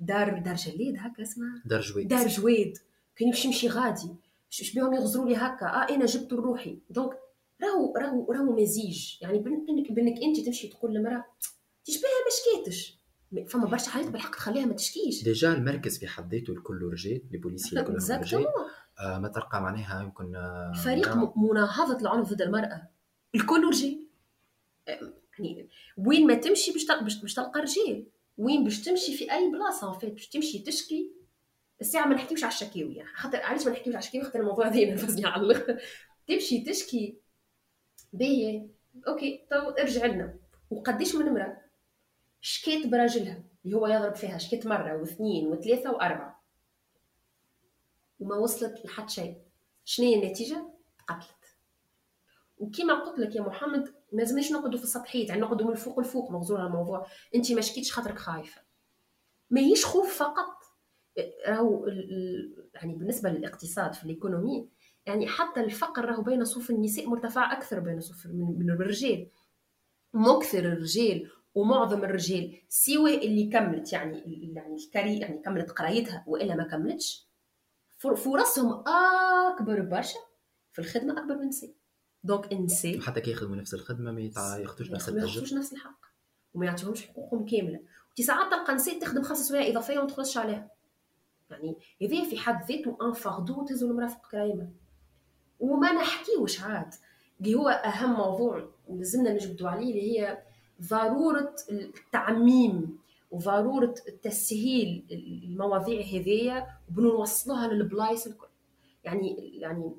دار 0.00 0.38
دار 0.38 0.54
جليد 0.54 0.94
هكا 0.98 1.22
اسمها؟ 1.22 1.62
دار 1.64 1.80
جويد. 1.80 2.08
دار 2.08 2.28
جويد. 2.28 2.78
كان 3.16 3.28
يمشي 3.28 3.48
يمشي 3.48 3.68
غادي. 3.68 4.08
ش 4.50 4.74
بيهم 4.74 4.94
يغزروا 4.94 5.28
لي 5.28 5.36
هكا. 5.36 5.66
آه 5.66 5.94
أنا 5.94 6.06
جبت 6.06 6.32
لروحي 6.32 6.78
donc 6.90 7.12
راهو 7.62 7.94
راهو 7.96 8.32
راهو 8.32 8.56
مزيج. 8.56 9.22
يعني 9.22 9.38
بانك 9.38 9.92
بانك 9.92 10.22
أنت 10.22 10.46
تمشي 10.46 10.68
تقول 10.68 10.94
لمراه 10.94 11.24
تشبهها 11.84 12.10
ما 12.24 12.60
شكيتش. 12.62 13.01
فما 13.48 13.66
برشا 13.66 13.90
حالات 13.90 14.08
بالحق 14.10 14.34
تخليها 14.36 14.66
ما 14.66 14.74
تشكيش. 14.74 15.24
déjà 15.24 15.52
المركز 15.52 15.98
في 15.98 16.06
حد 16.06 16.34
ذاته 16.34 16.52
الكل 16.52 16.82
رجال 16.92 17.22
les 17.30 17.38
policiers 17.38 17.70
كلهم 17.84 18.20
رجال. 18.20 18.46
آه 19.00 19.18
ما 19.18 19.28
تلقى 19.28 19.62
معناها 19.62 20.02
يمكن 20.02 20.36
آه 20.36 20.72
فريق 20.84 21.36
مناهضة 21.38 22.00
العنف 22.00 22.32
ضد 22.32 22.42
المرأة. 22.42 22.88
الكل 23.34 23.68
رجال. 23.68 24.06
أم، 24.88 25.14
يعني 25.38 25.68
وين 25.96 26.26
ما 26.26 26.34
تمشي 26.34 26.72
باش 26.72 26.84
تلقى 26.84 27.04
باش 27.04 27.20
باش 27.20 27.34
تلقى 27.34 27.60
رجال. 27.60 28.06
وين 28.38 28.64
باش 28.64 28.80
تمشي 28.80 29.16
في 29.16 29.32
أي 29.32 29.50
بلاصة 29.50 29.98
باش 29.98 30.28
تمشي 30.28 30.58
تشكي. 30.58 31.12
الساعة 31.80 32.06
ما 32.06 32.14
نحكيوش 32.14 32.44
على 32.44 32.52
الشكاوي 32.52 33.04
خاطر 33.14 33.42
علاش 33.42 33.66
ما 33.66 33.72
نحكيوش 33.72 33.94
على 33.94 34.02
الشكاوي؟ 34.04 34.24
خاطر 34.24 34.40
الموضوع 34.40 34.68
هذا 34.68 34.76
ينرفزني 34.76 35.26
على 35.26 35.42
الآخر 35.42 35.78
تمشي 36.28 36.60
تشكي. 36.60 37.18
باهي. 38.12 38.66
OK 39.08 39.46
تو 39.50 39.56
ارجع 39.56 40.06
لنا. 40.06 40.34
وقديش 40.70 41.14
من 41.14 41.28
امرأة؟ 41.28 41.56
شكيت 42.44 42.86
براجلها 42.86 43.42
اللي 43.64 43.76
هو 43.76 43.86
يضرب 43.86 44.14
فيها 44.14 44.38
شكيت 44.38 44.66
مرة 44.66 44.96
واثنين 44.96 45.46
وثلاثة 45.46 45.90
وأربعة. 45.92 46.42
وما 48.20 48.36
وصلت 48.36 48.84
لحد 48.84 49.10
شيء. 49.10 49.36
شنو 49.84 50.06
هي 50.06 50.14
النتيجة؟ 50.14 50.66
تقتلت. 50.98 51.56
وكما 52.58 52.94
قلت 52.94 53.18
لك 53.18 53.36
يا 53.36 53.42
محمد 53.42 53.94
ما 54.12 54.18
لازمناش 54.18 54.52
نقعدوا 54.52 54.78
في 54.78 54.84
السطحيات 54.84 55.28
يعني 55.28 55.40
نقعدوا 55.40 55.66
من 55.66 55.72
الفوق 55.72 56.00
لفوق 56.00 56.32
نغزوا 56.32 56.58
الموضوع 56.58 57.06
أنت 57.34 57.52
ما 57.52 57.60
شكيتش 57.60 57.92
خاطرك 57.92 58.18
خايفة. 58.18 58.60
ما 59.50 59.60
هيش 59.60 59.84
خوف 59.84 60.18
فقط. 60.18 60.62
راهو 61.46 61.86
يعني 62.74 62.94
بالنسبة 62.94 63.28
للاقتصاد 63.30 63.94
في 63.94 64.04
الإيكونومي 64.04 64.68
يعني 65.06 65.26
حتى 65.26 65.60
الفقر 65.60 66.04
راهو 66.04 66.22
بين 66.22 66.44
صفوف 66.44 66.70
النساء 66.70 67.06
مرتفع 67.06 67.52
أكثر 67.52 67.80
بين 67.80 68.00
صفوف 68.00 68.26
من 68.26 68.70
الرجال. 68.70 69.28
مكثر 70.14 70.58
الرجال. 70.58 71.30
ومعظم 71.54 72.04
الرجال 72.04 72.58
سوى 72.68 73.26
اللي 73.26 73.46
كملت 73.46 73.92
يعني 73.92 74.22
يعني 74.54 74.74
الكاري 74.74 75.18
يعني 75.18 75.38
كملت 75.38 75.70
قرايتها 75.70 76.24
وإلا 76.26 76.54
ما 76.54 76.64
كملتش 76.64 77.26
فرصهم 77.98 78.84
أكبر 79.52 79.80
برشا 79.80 80.18
في 80.72 80.78
الخدمة 80.78 81.12
أكبر 81.12 81.34
من 81.34 81.42
النساء 81.42 81.70
donc 82.24 82.52
النساء 82.52 83.00
حتى 83.00 83.20
كي 83.20 83.30
يخدموا 83.30 83.56
نفس 83.56 83.74
الخدمة 83.74 84.12
ما 84.12 84.20
ياخذوش 84.20 84.90
نفس 84.90 85.08
التجربه 85.08 85.26
ما 85.26 85.32
ياخذوش 85.32 85.54
نفس 85.54 85.72
الحق 85.72 86.00
وما 86.54 86.66
يعطيهمش 86.66 87.06
حقوقهم 87.06 87.46
كاملة. 87.46 87.80
وتي 88.12 88.22
ساعات 88.22 88.52
تلقى 88.52 88.74
نساء 88.74 89.00
تخدم 89.00 89.22
خمس 89.22 89.48
سوايع 89.48 89.68
إضافية 89.68 89.98
وما 89.98 90.08
تخلصش 90.08 90.36
عليها. 90.36 90.70
يعني 91.50 91.76
هذا 92.02 92.30
في 92.30 92.38
حد 92.38 92.72
ذاته 92.72 92.98
un 93.02 93.12
fardeau 93.12 93.64
تهزو 93.64 93.90
المرافق 93.90 94.30
كرايمه 94.30 94.70
وما 95.60 95.92
نحكيوش 95.92 96.62
عاد 96.62 96.94
اللي 97.40 97.54
هو 97.54 97.68
أهم 97.68 98.12
موضوع 98.12 98.70
لازمنا 98.88 99.32
نجبدوا 99.32 99.68
عليه 99.68 99.90
اللي 99.90 100.20
هي 100.20 100.42
ضرورة 100.88 101.54
التعميم 101.70 102.98
وضرورة 103.30 103.94
تسهيل 104.22 105.04
المواضيع 105.44 106.00
هذيا 106.00 106.66
وبنوصلوها 106.88 107.68
للبلايص 107.68 108.26
الكل. 108.26 108.46
يعني 109.04 109.58
يعني 109.58 109.92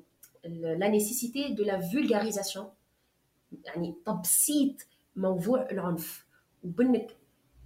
la 0.78 0.88
nécessité 0.88 1.54
de 1.54 1.64
la 1.64 1.80
vulgarisation 1.80 2.66
يعني 3.64 3.94
تبسيط 4.06 4.74
موضوع 5.16 5.70
العنف 5.70 6.26
وبنك 6.64 7.16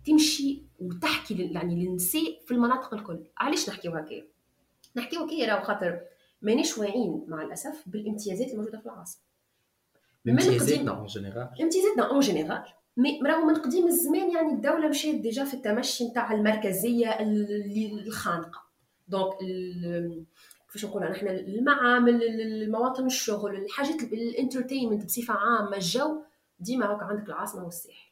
تمشي 0.07 0.62
وتحكي 0.81 1.53
يعني 1.53 1.85
للنساء 1.85 2.41
في 2.47 2.51
المناطق 2.55 2.95
الكل. 2.95 3.25
علاش 3.39 3.69
نحكيو 3.69 3.93
هكايا 3.93 4.25
نحكيو 4.97 5.25
هكايا 5.25 5.55
راهو 5.55 5.64
خاطر 5.64 6.01
مانيش 6.43 6.79
واعيين 6.79 7.25
مع 7.29 7.43
الأسف 7.43 7.85
بالامتيازات 7.87 8.53
الموجودة 8.53 8.79
في 8.79 8.87
العاصمة. 8.87 9.23
امتيازاتنا 10.29 10.99
en 10.99 11.07
général 11.07 11.49
امتيازاتنا 11.62 12.11
en 12.11 12.21
général 12.21 12.64
mais 12.99 13.21
راهو 13.23 13.45
من 13.45 13.55
قديم 13.55 13.87
الزمان 13.87 14.31
يعني 14.31 14.53
الدولة 14.53 14.89
مشات 14.89 15.15
déjà 15.14 15.45
في 15.45 15.55
التمشي 15.55 16.09
نتاع 16.09 16.33
المركزية 16.33 17.21
الخانقة. 18.07 18.63
donc 19.09 19.35
كيفاش 20.67 20.85
نقولها 20.85 21.11
نحن 21.11 21.29
المعامل 21.29 22.23
المواطن 22.23 23.07
الشغل 23.07 23.57
الحاجات 23.57 24.03
ال 24.03 24.10
entertainment 24.10 25.05
بصفة 25.05 25.35
عامة 25.35 25.77
الجو 25.77 26.23
ديما 26.59 26.87
هكا 26.87 27.05
عندك 27.05 27.29
العاصمة 27.29 27.65
والساحل. 27.65 28.09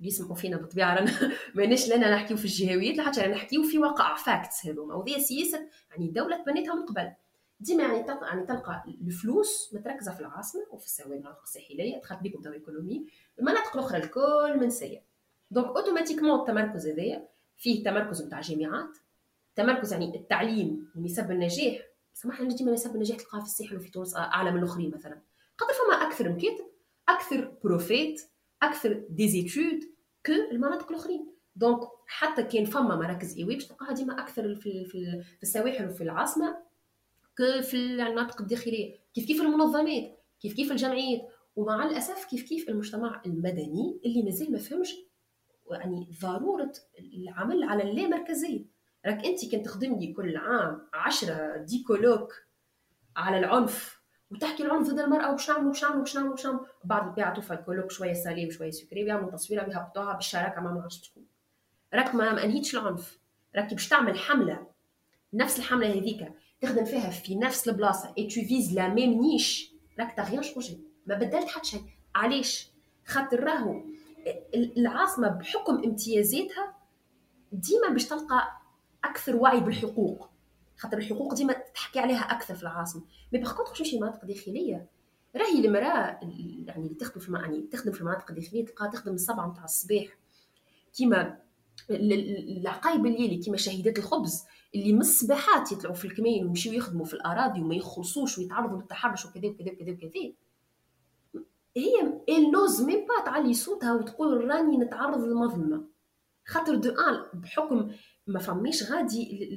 بيسمعوا 0.00 0.34
فينا 0.34 0.56
بالطبيعة 0.56 0.94
رانا 0.94 1.12
ماناش 1.54 1.88
لنا 1.88 2.14
نحكيو 2.14 2.36
في 2.36 2.44
الجهويات 2.44 2.96
لحتى 2.96 3.26
نحكيو 3.26 3.62
في 3.62 3.78
واقع 3.78 4.14
facts 4.14 4.66
هذوما. 4.66 4.94
وهذه 4.94 5.18
سياسة 5.18 5.68
يعني 5.90 6.06
الدولة 6.06 6.42
تبنيتها 6.42 6.74
من 6.74 6.86
قبل. 6.86 7.12
ديما 7.62 7.82
يعني 7.82 8.06
يعني 8.22 8.46
تلقى 8.46 8.84
الفلوس 9.06 9.74
متركزة 9.74 10.14
في 10.14 10.20
العاصمة 10.20 10.62
وفي 10.70 10.86
السواحل 10.86 11.12
المناطق 11.12 11.42
الساحلية 11.42 12.00
دخلت 12.00 12.22
beaucoup 12.22 12.42
d'économie 12.42 13.06
المناطق 13.38 13.76
الاخرى 13.76 13.98
الكل 13.98 14.60
منسيه 14.60 15.02
donc 15.50 15.66
automatiquement 15.66 16.40
التمركز 16.40 16.86
هذايا 16.86 17.28
فيه 17.56 17.84
تمركز 17.84 18.22
نتاع 18.22 18.40
جامعات 18.40 18.98
تمركز 19.56 19.92
يعني 19.92 20.16
التعليم 20.16 20.90
ونسب 20.96 21.30
النجاح. 21.30 21.78
سمح 22.14 22.40
لي 22.40 22.54
ديما 22.54 22.72
نسب 22.72 22.94
النجاح 22.94 23.16
تلقاها 23.16 23.40
في 23.40 23.46
الساحل 23.46 23.76
وفي 23.76 23.90
تونس 23.90 24.16
اعلى 24.16 24.50
من 24.50 24.58
الأخرين 24.58 24.90
مثلا. 24.90 25.20
خاطر 25.56 25.72
فما 25.72 26.06
أكثر 26.06 26.28
مكاتب 26.28 26.66
أكثر 27.08 27.52
بروفات 27.64 28.22
أكثر 28.62 29.04
d'études 29.08 29.80
que 30.26 30.32
المناطق 30.32 30.90
الأخرين. 30.90 31.32
donc 31.56 31.80
حتى 32.06 32.42
كان 32.42 32.64
فما 32.64 32.96
مراكز 32.96 33.36
إيواء 33.36 33.54
باش 33.54 33.66
تلقاها 33.66 33.92
ديما 33.92 34.20
أكثر 34.22 34.54
في 34.54 34.84
في, 34.84 35.22
السواحل 35.42 35.88
وفي 35.88 36.02
العاصمة. 36.02 36.56
في 37.36 37.74
المناطق 37.74 38.40
الداخلية. 38.40 38.98
كيف 39.14 39.26
كيف 39.26 39.40
المنظمات 39.40 40.18
كيف 40.40 40.54
كيف 40.54 40.72
الجمعيات 40.72 41.28
ومع 41.56 41.84
الأسف 41.84 42.24
كيف 42.24 42.42
كيف 42.42 42.68
المجتمع 42.68 43.22
المدني 43.26 44.00
اللي 44.04 44.22
مازال 44.22 44.52
ما 44.52 44.58
فهمش 44.58 44.94
يعني 45.70 46.08
ضرورة 46.22 46.72
العمل 46.98 47.62
على 47.62 47.82
اللامركزية. 47.82 48.64
راك 49.06 49.24
أنت 49.24 49.52
كنت 49.52 49.64
تخدم 49.64 49.98
لي 49.98 50.12
كل 50.12 50.36
عام 50.36 50.88
10 50.94 51.56
des 51.56 51.75
colloques 51.75 52.34
على 53.16 53.38
العنف 53.38 54.02
وتحكي 54.30 54.62
العنف 54.62 54.90
ضد 54.90 54.98
المرأة 54.98 55.34
وش 55.34 55.50
نعملوا 55.50 55.70
وش 55.70 55.82
نعملوا 55.82 56.02
وش 56.02 56.16
نعملوا 56.16 56.32
وش 56.34 56.46
نعملوا 56.46 56.66
بعد 56.84 57.14
بيعطوا 57.14 57.42
في 57.42 57.52
ال 57.52 57.56
colloque 57.56 57.90
شوية 57.90 58.12
salé 58.12 58.46
وشويه 58.46 58.70
sucré 58.70 59.04
ويعملوا 59.04 59.30
تصويرة 59.30 59.64
بيهبطوها 59.64 60.12
بالشراكة 60.12 60.60
ما 60.60 60.70
عرفتش 60.70 61.08
شكون 61.08 61.26
راك 61.94 62.14
ما 62.14 62.44
انهيتش 62.44 62.74
العنف. 62.74 63.18
راك 63.56 63.70
باش 63.70 63.88
تعمل 63.88 64.18
حملة 64.18 64.66
نفس 65.32 65.58
الحملة 65.58 65.90
هذيك 65.98 66.32
تخدم 66.62 66.84
فيها 66.84 67.10
في 67.10 67.36
نفس 67.36 67.68
البلاصة 67.68 68.14
et 68.18 68.26
tu 68.26 68.40
vises 68.40 68.74
la 68.74 68.88
même 68.88 69.20
niche 69.20 69.72
راك 69.98 70.16
t'as 70.16 70.22
rien 70.22 70.42
changé 70.42 70.80
ما 71.06 71.14
بدلت 71.14 71.48
حتى 71.48 71.68
شيء 71.68 71.82
علاش؟ 72.14 72.72
خاطر 73.06 73.44
راهو 73.44 73.84
العاصمة 74.54 75.28
بحكم 75.28 75.74
امتيازاتها 75.84 76.74
ديما 77.52 77.88
باش 77.88 78.04
تلقى 78.06 78.60
أكثر 79.04 79.36
وعي 79.36 79.60
بالحقوق. 79.60 80.28
خاطر 80.76 80.98
الحقوق 80.98 81.34
ديما 81.34 81.52
تحكي 81.52 81.98
عليها 82.00 82.20
أكثر 82.20 82.54
في 82.54 82.62
العاصمة. 82.62 83.02
مي 83.32 83.38
باغ 83.38 83.52
كونتخ 83.52 83.82
شي 83.82 83.98
مناطق 83.98 84.24
داخلية. 84.24 84.88
راهي 85.36 85.66
المرأة 85.66 86.20
يعني 86.66 86.76
اللي 86.76 86.94
تخدم 86.94 87.20
في 87.20 87.32
يعني 87.32 87.62
تخدم 87.72 87.92
في 87.92 88.00
المناطق 88.00 88.30
الداخلية 88.30 88.64
تلقاها 88.64 88.90
تخدم 88.90 89.14
السبعة 89.14 89.50
نتاع 89.50 89.64
الصباح. 89.64 90.06
كيما 90.96 91.38
العقايب 91.90 93.06
الليلي 93.06 93.36
كيما 93.36 93.56
شهيدات 93.56 93.98
الخبز 93.98 94.44
اللي 94.74 94.92
من 94.92 95.00
الصباحات 95.00 95.72
يطلعوا 95.72 95.94
في 95.94 96.04
الكميون 96.04 96.44
ويمشيو 96.44 96.72
يخدموا 96.72 97.04
في 97.04 97.14
الأراضي 97.14 97.60
وما 97.60 97.74
يخلصوش 97.74 98.38
ويتعرضوا 98.38 98.80
للتحرش 98.80 99.26
وكذا 99.26 99.48
وكذا 99.48 99.72
وكذا 99.72 99.92
وكذا. 99.92 100.32
هي 101.76 102.22
n'ose 102.38 102.82
même 102.82 103.06
pas 103.06 103.24
تعلي 103.24 103.54
صوتها 103.54 103.92
وتقول 103.94 104.44
راني 104.44 104.76
نتعرض 104.76 105.24
للمظلمة. 105.24 105.84
خاطر 106.46 106.74
de 106.74 106.90
un 106.90 107.40
بحكم 107.40 107.90
ما 108.26 108.38
فماش 108.38 108.90
غادي 108.92 109.48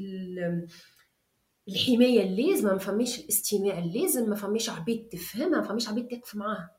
الحماية 1.68 2.24
اللازمة 2.24 2.72
ما 2.72 2.78
فماش 2.78 3.20
الاستماع 3.20 3.80
اللازم 3.80 4.30
ما 4.30 4.36
فماش 4.36 4.70
عبيد 4.70 5.08
تفهمها 5.08 5.60
ما 5.60 5.64
فماش 5.64 5.90
عبيد 5.90 6.08
تقف 6.08 6.36
معاها 6.36 6.72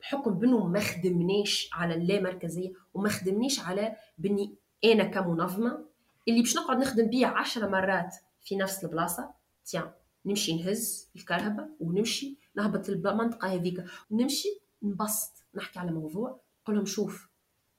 بحكم 0.00 0.38
بنو 0.38 0.66
ما 0.66 0.80
خدمناش 0.80 1.70
على 1.72 1.94
اللامركزية 1.94 2.72
وما 2.94 3.08
خدمناش 3.08 3.60
على 3.60 3.96
بني 4.18 4.56
أنا 4.84 5.04
كمنظمة 5.04 5.84
اللي 6.28 6.40
باش 6.40 6.56
نقعد 6.56 6.78
نخدم 6.78 7.06
بيه 7.06 7.26
عشرة 7.26 7.66
مرات 7.68 8.16
في 8.42 8.56
نفس 8.56 8.84
البلاصة 8.84 9.30
tiens 9.64 9.90
نمشي 10.26 10.56
نهز 10.56 11.08
الكرهبه 11.16 11.66
ونمشي 11.80 12.36
نهبط 12.56 12.88
المنطقة 12.88 13.48
هذيك 13.54 13.84
ونمشي 14.10 14.48
نبسط 14.82 15.32
نحكي 15.54 15.78
على 15.78 15.90
موضوع 15.90 16.40
نقول 16.62 16.76
لهم 16.76 16.86
شوف 16.86 17.28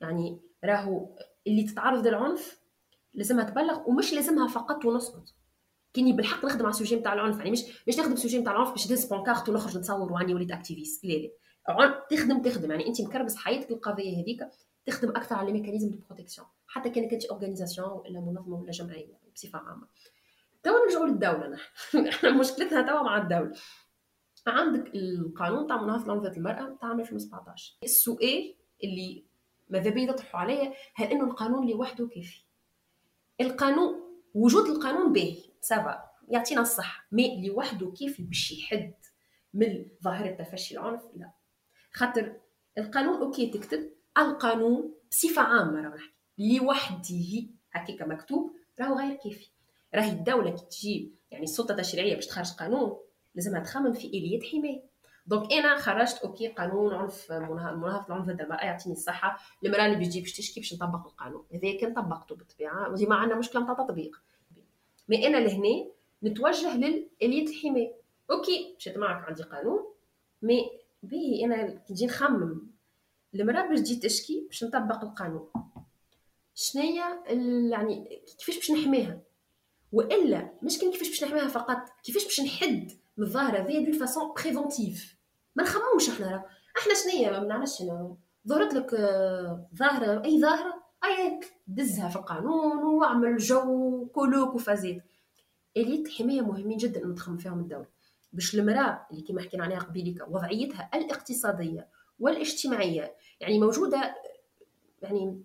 يعني 0.02 0.40
راهو 0.64 1.10
اللي 1.48 1.64
تتعرض 1.64 2.08
للعنف 2.08 2.62
لازمها 3.14 3.44
تبلغ 3.44 3.90
ومش 3.90 4.14
لازمها 4.14 4.48
فقط 4.48 4.86
ونسكت 4.86 5.34
كاني 5.94 6.14
بالحق 6.14 6.46
نخدم 6.46 6.66
على 6.66 6.70
ال 6.70 6.74
sujet 6.74 6.96
نتاع 6.96 7.14
العنف 7.14 7.38
يعني 7.38 7.52
مش 7.52 7.64
مش 7.88 8.00
نخدم 8.00 8.14
ال 8.14 8.18
sujet 8.18 8.40
نتاع 8.40 8.54
العنف 8.54 8.72
باش 8.72 8.86
ندز 8.86 9.06
pancarte 9.06 9.50
ونخرج 9.50 9.78
نتصور 9.78 10.14
واني 10.14 10.34
وليت 10.34 10.52
activiste 10.52 11.06
لا 11.06 11.14
لا. 11.14 12.08
تخدم 12.12 12.42
تخدم 12.42 12.72
يعني 12.72 12.88
انت 12.88 13.02
مكربس 13.02 13.36
حياتك 13.36 13.72
القضية 13.72 14.22
هذيك 14.22 14.48
تخدم 14.86 15.10
أكثر 15.10 15.36
على 15.36 15.52
mécanismes 15.52 15.90
de 15.92 15.98
protection 16.08 16.48
حتى 16.68 16.90
كان 16.90 17.10
كنت 17.10 17.26
organisation 17.26 17.90
ولا 17.90 18.20
منظمة 18.20 18.60
ولا 18.60 18.72
جمعية 18.72 19.10
يعني 19.10 19.32
بصفة 19.36 19.60
عامة. 19.60 19.88
توا 20.64 20.86
نرجعوا 20.86 21.06
للدولة 21.06 21.48
نحن. 21.48 22.08
إحنا 22.14 22.32
مشكلتنا 22.32 22.82
توا 22.82 23.02
مع 23.04 23.18
الدولة. 23.18 23.54
عندك 24.48 24.96
القانون 24.96 25.68
تاع 25.68 25.82
مناهضه 25.82 26.12
عنف 26.12 26.38
المرأة 26.38 26.78
تاع 26.82 26.92
2017 26.92 27.78
السؤال 27.84 28.56
اللي 28.84 29.26
ماذا 29.70 29.90
بيا 29.90 30.04
يطرحوا 30.04 30.40
عليا 30.40 30.74
هل 30.96 31.08
إنه 31.08 31.24
القانون 31.24 31.70
لوحده 31.70 32.08
كافي؟ 32.08 32.44
القانون 33.42 34.02
وجود 34.34 34.66
القانون 34.66 35.14
باهي 35.14 35.44
ça 35.62 35.86
va 35.86 36.10
يعطينا 36.30 36.62
الصح 36.62 37.08
mais 37.12 37.48
لوحده 37.48 37.92
كيف 37.92 38.22
باش 38.22 38.52
يحد 38.52 38.94
من 39.54 39.86
ظاهرة 40.04 40.44
تفشي 40.44 40.78
العنف؟ 40.78 41.02
لا. 41.16 41.32
خاطر 41.94 42.34
القانون 42.78 43.22
ok 43.22 43.48
تكتب 43.48 43.90
القانون 44.18 44.94
بصفة 45.12 45.42
عامة 45.42 45.82
راه 45.82 45.96
نحكي. 45.96 46.12
لوحده 46.38 47.48
هكاك 47.72 48.02
مكتوب 48.02 48.56
راهو 48.80 49.00
غير 49.00 49.16
كافي. 49.16 49.50
راهي 49.96 50.12
الدولة 50.12 50.52
كي 50.52 50.66
تجي 50.66 51.12
يعني 51.32 51.44
السلطة 51.44 51.72
التشريعية 51.72 52.16
باش 52.16 52.26
تخرج 52.26 52.52
قانون 52.52 52.98
لازمها 53.36 53.60
تخمم 53.60 53.94
في 53.94 54.08
آليات 54.08 54.44
حماية. 54.44 54.84
donc 55.26 55.54
أنا 55.54 55.78
خرجت 55.78 56.18
ok 56.18 56.48
قانون 56.48 56.94
عنف 56.94 57.32
مناهضه 57.32 58.08
العنف 58.08 58.26
ضد 58.26 58.42
المراه 58.42 58.66
يعطيني 58.66 58.96
الصحة. 58.96 59.38
المرأة 59.66 59.86
اللي 59.86 59.98
بتجي 59.98 60.22
باش 60.22 60.34
تشكي 60.34 60.60
باش 60.60 60.74
نطبق 60.74 61.08
القانون. 61.08 61.46
هذا 61.54 61.78
كان 61.82 61.94
طبقته 61.94 62.36
بالطبيعه 62.36 62.92
وديما 62.92 63.16
عندنا 63.16 63.40
مشكلة 63.40 63.64
نتاع 63.64 63.74
تطبيق. 63.74 64.22
mais 65.10 65.28
أنا 65.28 65.38
لهنا 65.38 65.92
نتوجه 66.24 66.78
لآليات 66.78 67.50
الحماية. 67.50 67.94
ok 68.32 68.76
مشيت 68.78 68.98
معك 68.98 69.28
عندي 69.28 69.44
قانون. 69.44 69.94
mais 70.42 70.72
به 71.04 71.42
أنا 71.46 71.68
كي 71.68 71.94
نجي 71.94 72.06
نخمم 72.06 72.72
المراه 73.36 73.68
باش 73.68 73.80
تجي 73.80 73.96
تشكي 73.96 74.46
باش 74.48 74.64
نطبق 74.64 75.04
القانون. 75.04 75.50
شنيا 76.56 77.24
يعني 77.70 78.22
كيفاش 78.40 78.56
باش 78.56 78.72
نحميها؟ 78.72 79.22
وإلا 79.92 80.54
مش 80.62 80.78
كان 80.78 80.92
كيفاش 80.92 81.10
باش 81.10 81.24
نحميها 81.24 81.48
فقط 81.48 81.90
كيفاش 82.04 82.24
باش 82.24 82.42
نحد 82.42 82.92
من 83.18 83.24
الظاهرة 83.26 83.58
هذه 83.60 83.86
d'une 83.86 84.00
façon 84.00 84.34
préventive 84.34 85.16
ما 85.56 85.64
نخمموش 85.64 86.10
إحنا 86.10 86.46
إحنا 86.78 86.94
شنيا 86.94 87.40
ما 87.40 87.48
نعرفش 87.48 87.82
أنا 87.82 88.16
ظهرت 88.48 88.74
لك 88.74 88.94
آه، 88.94 89.70
ظاهرة 89.76 90.26
أي 90.26 90.42
ظاهرة 90.42 90.84
أي 91.04 91.40
دزها 91.68 92.10
في 92.10 92.16
القانون 92.16 92.84
واعمل 92.84 93.38
جو 93.38 94.06
colloque 94.08 94.56
وفازات. 94.56 95.04
إليت 95.78 96.10
حماية 96.10 96.42
مهمين 96.42 96.78
جدا 96.78 97.04
انه 97.04 97.16
تخمم 97.16 97.38
فيهم 97.38 97.60
الدولة. 97.60 97.88
باش 98.34 98.56
المراه 98.56 99.08
اللي 99.12 99.22
كما 99.22 99.42
حكينا 99.42 99.64
عليها 99.64 99.80
قبيلك 99.80 100.28
وضعيتها 100.28 100.90
الاقتصادية 100.94 101.88
والاجتماعية. 102.22 103.16
يعني 103.40 103.60
موجودة 103.60 104.16
يعني 105.02 105.44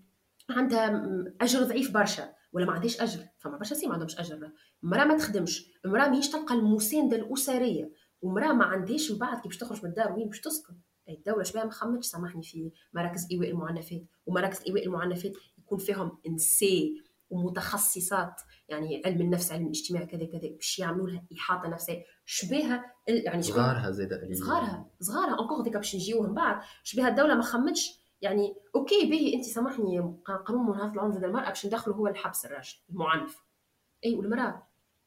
عندها 0.50 1.02
أجر 1.40 1.62
ضعيف 1.62 1.90
برشا 1.90 2.34
ولا 2.52 2.66
ما 2.66 2.72
عندهاش 2.72 3.00
أجر. 3.00 3.24
فما 3.38 3.56
برشا 3.56 3.74
سي 3.74 3.86
ما 3.86 3.92
عندهمش 3.92 4.18
أجر. 4.18 4.50
مراه 4.82 5.04
ما 5.04 5.16
تخدمش 5.16 5.66
مراه 5.84 6.08
ماهيش 6.08 6.28
تلقى 6.28 6.54
المسانده 6.54 7.16
الأسرية 7.16 7.92
ومراه 8.22 8.52
ما 8.52 8.64
عندهاش 8.64 9.10
من 9.10 9.18
بعد 9.18 9.40
كي 9.40 9.48
باش 9.48 9.56
تخرج 9.56 9.84
من 9.84 9.90
الدار 9.90 10.12
وين 10.12 10.28
باش 10.28 10.40
تسكن. 10.40 10.74
الدولة 11.08 11.42
شبيه 11.42 11.62
ما 11.64 11.70
خمتش 11.70 12.06
سامحني 12.06 12.42
في 12.42 12.70
مراكز 12.92 13.26
إيواء 13.32 13.50
المعنفات. 13.50 14.02
ومراكز 14.26 14.62
إيواء 14.66 14.86
المعنفات 14.86 15.32
يكون 15.58 15.78
فيهم 15.78 16.18
un 16.26 16.57
psy 16.57 17.02
ومتخصصات 17.30 18.40
يعني 18.68 19.02
علم 19.06 19.20
النفس 19.20 19.52
علم 19.52 19.64
الاجتماع 19.64 20.04
كذا 20.04 20.26
كذا 20.26 20.50
باش 20.54 20.78
يعملوا 20.78 21.08
لها 21.08 21.24
إحاطة 21.36 21.68
نفسية. 21.68 22.04
شبيها 22.24 22.94
يعني 23.08 23.42
صغارها 23.42 23.90
زيد 23.90 24.34
صغارها 24.34 24.90
صغارها. 25.00 25.38
encore 25.38 25.62
ديك 25.62 25.76
باش 25.76 25.94
نجيو 25.94 26.22
من 26.22 26.34
بعد 26.34 26.62
شبيها 26.82 27.08
الدولة 27.08 27.34
ما 27.34 27.42
خمتش؟ 27.42 28.00
يعني 28.22 28.54
ok 28.74 29.10
به 29.10 29.34
أنت 29.34 29.44
سامحني 29.44 30.14
قانون 30.46 30.66
مناهضه 30.66 30.92
العنف 30.92 31.16
ضد 31.16 31.24
المرأة 31.24 31.48
باش 31.48 31.66
ندخلوا 31.66 31.96
هو 31.96 32.06
الحبس 32.06 32.46
الراجل 32.46 32.74
المعنف. 32.90 33.36
أي 34.04 34.14
والمرأة. 34.14 34.66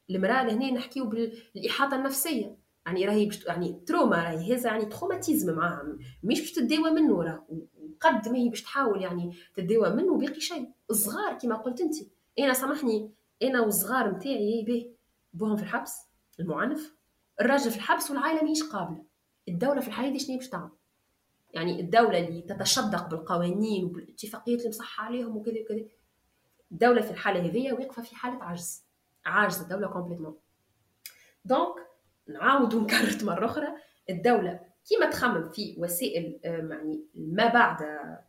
المرأة 0.10 0.44
لهنا 0.44 0.72
نحكيو 0.72 1.06
بالإحاطة 1.06 1.96
النفسية. 1.96 2.58
يعني 2.86 3.06
راهي 3.06 3.26
بشت... 3.26 3.46
يعني 3.48 3.84
trauma 3.88 4.24
راهي 4.24 4.54
هذا 4.56 4.70
يعني 4.70 4.86
traumatisme 4.86 5.56
معاها 5.56 5.84
مش 6.24 6.40
باش 6.40 6.52
تداوى 6.52 6.92
منه 6.92 7.24
راه 7.24 7.46
وقد 7.50 8.30
ما 8.30 8.38
هي 8.38 8.50
باش 8.50 8.62
تحاول 8.62 9.02
يعني 9.02 9.36
تداوى 9.56 9.90
منه 9.90 10.18
باقي 10.18 10.40
شيء. 10.40 10.72
الصغار 10.92 11.38
كما 11.38 11.56
قلت 11.56 11.82
انت 11.82 11.96
أنا 12.40 12.54
سامحني 12.54 13.12
أنا 13.44 13.62
والصغار 13.62 14.12
نتاعي 14.12 14.64
به 14.68 14.92
بوهم 15.34 15.56
في 15.58 15.64
الحبس 15.64 15.98
المعنف 16.40 17.00
الراجل 17.42 17.72
في 17.72 17.78
الحبس 17.78 18.12
والعائلة 18.12 18.44
ماهيش 18.44 18.64
قابلة. 18.64 19.04
الدولة 19.48 19.82
في 19.82 19.88
الحاله 19.88 20.10
دي 20.10 20.20
شنو 20.20 20.38
باش 20.38 20.50
تعمل؟ 20.50 20.70
يعني 21.54 21.80
الدولة 21.80 22.28
اللي 22.28 22.42
تتشدق 22.42 23.10
بالقوانين 23.10 23.86
وبالاتفاقيات 23.86 24.60
اللي 24.60 24.70
مصحة 24.70 25.04
عليهم 25.06 25.38
وكذا 25.38 25.62
وكذا. 25.62 25.86
الدولة 26.72 27.02
في 27.02 27.12
الحالة 27.12 27.46
هذه 27.46 27.74
واقفة 27.74 28.02
في 28.02 28.16
حالة 28.16 28.44
عجز. 28.44 28.84
عاجزة 29.26 29.64
الدولة 29.64 29.88
كومبليتمون 29.88 30.38
donc 31.46 31.76
نعاود 32.28 32.74
ونكرر 32.74 33.18
مرة 33.26 33.46
أخرى. 33.46 33.68
الدولة 34.10 34.60
كيما 34.86 35.10
تخمم 35.10 35.50
في 35.50 35.76
وسائل 35.78 36.40
آه، 36.46 36.58
يعني 36.58 37.06
ما 37.16 37.48
بعد 37.48 37.82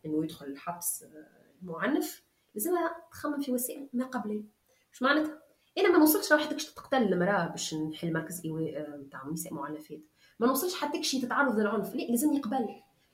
إنه 0.05 0.23
يدخل 0.23 0.45
الحبس 0.45 1.03
آه، 1.03 1.27
المعنف 1.61 2.23
لازمها 2.55 2.95
تخمم 3.11 3.41
في 3.41 3.51
وسائل 3.51 3.89
ما 3.93 4.05
قبل 4.05 4.43
إيش 4.93 5.01
معناتها؟ 5.01 5.41
إنا 5.77 5.89
ما 5.89 5.97
نوصلش 5.97 6.31
لوحدك 6.31 6.61
تقتل 6.61 7.13
المرأة 7.13 7.47
باش 7.47 7.73
نحل 7.73 8.13
مركز 8.13 8.41
ايواء 8.45 8.99
نتاع 8.99 9.21
آه، 9.21 9.31
نساء 9.31 9.53
معنفات 9.53 10.01
ما 10.41 10.47
نوصلش 10.47 10.75
حتى 10.75 11.03
شي 11.03 11.21
تتعرض 11.21 11.59
للعنف. 11.59 11.95
لا 11.95 12.01
لازم 12.01 12.33
يقبل. 12.33 12.67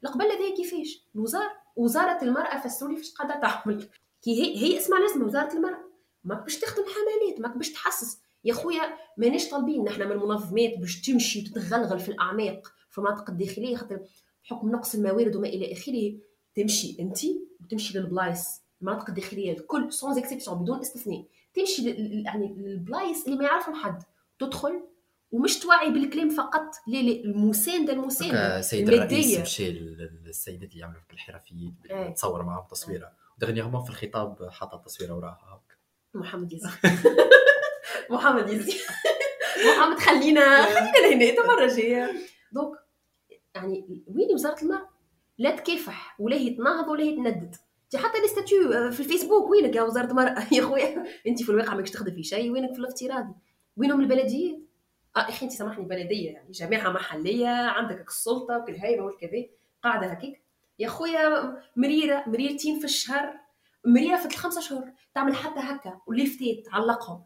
القبله 0.03 0.33
هذه 0.33 0.55
كيفاش؟ 0.55 1.07
الوزارة 1.15 1.51
وزارة 1.75 2.23
المرأة 2.23 2.59
فسروا 2.59 2.91
لي 2.91 2.97
فاش 2.97 3.13
قاعدة 3.13 3.41
تعمل. 3.41 3.89
كي 4.21 4.31
هي 4.31 4.57
هي 4.57 4.77
اسمها 4.77 4.99
لازمه 4.99 5.25
وزارة 5.25 5.53
المرأة. 5.53 5.83
ما 6.23 6.35
باش 6.35 6.59
تخدم 6.59 6.83
حملات 6.83 7.39
ما 7.39 7.57
باش 7.57 7.71
تحسس. 7.71 8.21
يا 8.43 8.53
خويا 8.53 8.97
ماناش 9.17 9.49
طالبين 9.49 9.83
نحن 9.83 10.01
من 10.01 10.11
المنظمات 10.11 10.77
باش 10.79 11.01
تمشي 11.01 11.39
وتتغلغل 11.39 11.99
في 11.99 12.09
الأعماق 12.09 12.73
في 12.89 12.97
المناطق 12.97 13.29
الداخلية 13.29 13.75
خاطر 13.75 13.99
بحكم 14.43 14.71
نقص 14.71 14.95
الموارد 14.95 15.35
وما 15.35 15.47
إلى 15.47 15.73
آخره 15.73 16.17
تمشي 16.55 16.97
انت 16.99 17.17
وتمشي 17.61 17.99
للبلايص. 17.99 18.61
المناطق 18.81 19.09
الداخلية 19.09 19.57
الكل 19.57 19.93
sans 19.93 20.17
exception 20.17 20.57
بدون 20.57 20.79
استثناء. 20.79 21.25
تمشي 21.53 21.89
يعني 22.25 22.45
البلايص 22.45 23.25
اللي 23.25 23.37
ما 23.37 23.43
يعرفهم 23.43 23.75
حد 23.75 24.03
تدخل 24.39 24.83
ومش 25.31 25.59
توعي 25.59 25.89
بالكلام 25.89 26.29
فقط. 26.29 26.75
لا 26.87 26.97
لا 26.97 27.23
المسانده 27.23 27.93
المسانده 27.93 28.59
السيد 28.59 28.89
الرئيس 28.89 29.39
مشى 29.39 29.71
للسيدات 29.71 30.69
اللي 30.69 30.81
يعملوا 30.81 31.01
في 31.07 31.13
الحرفيين 31.13 31.75
إيه. 31.91 32.13
تصور 32.13 32.43
معاهم 32.43 32.67
تصويرة. 32.71 33.11
dernièrement 33.37 33.83
في 33.83 33.89
الخطاب 33.89 34.49
حاط 34.49 34.73
التصويره 34.73 35.13
وراها 35.13 35.61
محمد 36.13 36.53
يزيد 36.53 36.71
محمد 38.09 38.49
يزيد 38.49 38.81
محمد 39.67 39.99
خلينا 39.99 40.65
خلينا 40.65 41.07
لهنا 41.07 41.41
المره 41.41 41.63
الجايه 41.63 42.11
donc 42.51 42.77
يعني 43.55 44.03
وين 44.07 44.33
وزارة 44.33 44.61
المراه 44.63 44.89
لا 45.37 45.55
تكافح 45.55 46.15
ولا 46.19 46.35
هي 46.35 46.49
تناهض 46.49 46.87
ولا 46.87 47.03
هي 47.03 47.15
تندد. 47.15 47.55
حتى 47.95 48.21
les 48.21 48.27
statuts 48.27 48.71
آه، 48.71 48.89
في 48.89 48.99
الفيسبوك. 48.99 49.49
وينك 49.49 49.75
يا 49.75 49.81
وزارة 49.81 50.11
المرأة؟ 50.11 50.47
يا 50.55 50.61
خويا 50.61 51.05
انت 51.27 51.43
في 51.43 51.49
الواقع 51.49 51.75
ماكش 51.75 51.91
تخدم 51.91 52.15
في 52.15 52.23
شيء 52.23 52.51
وينك 52.51 52.73
في 52.73 52.79
الافتراضي؟ 52.79 53.33
وينهم 53.77 54.01
البلديات 54.01 54.59
آه 55.17 55.19
أخي 55.19 55.45
انت 55.45 55.53
سامحني 55.53 55.85
بلدية 55.85 56.31
يعني 56.31 56.51
جامعه 56.51 56.89
محلية 56.91 57.47
عندك 57.47 58.07
السلطة 58.07 58.57
والهيبه 58.57 59.03
والكذا 59.03 59.45
قاعدة 59.83 60.07
هكيك. 60.07 60.41
يا 60.79 60.87
خويا 60.87 61.55
مريرة 61.75 62.23
مريرتين 62.27 62.79
في 62.79 62.85
الشهر. 62.85 63.39
مريرة 63.85 64.17
في 64.17 64.25
الخمسة 64.25 64.61
شهور. 64.61 64.91
تعمل 65.15 65.35
حتى 65.35 65.59
هكا. 65.59 66.01
وليفتات 66.07 66.65
تعلقهم 66.65 67.23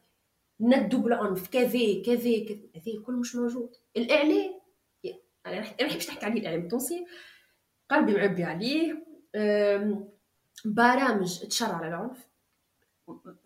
ندوا 0.59 0.99
بالعنف. 0.99 1.49
كذا 1.49 2.03
كذا 2.05 2.45
كذا 2.45 2.59
هذا 2.75 2.91
الكل 2.97 3.13
مش 3.13 3.35
موجود. 3.35 3.69
الإعلام. 3.97 4.61
أنا 5.45 5.55
ما 5.55 5.87
نحبش 5.87 6.09
نحكي 6.09 6.25
عليه 6.25 6.41
الإعلام 6.41 6.61
التونسي. 6.61 7.05
قلبي 7.91 8.13
معبي 8.13 8.43
عليه. 8.43 9.05
برامج 10.65 11.39
تشرع 11.39 11.75
على 11.75 11.87
العنف 11.87 12.27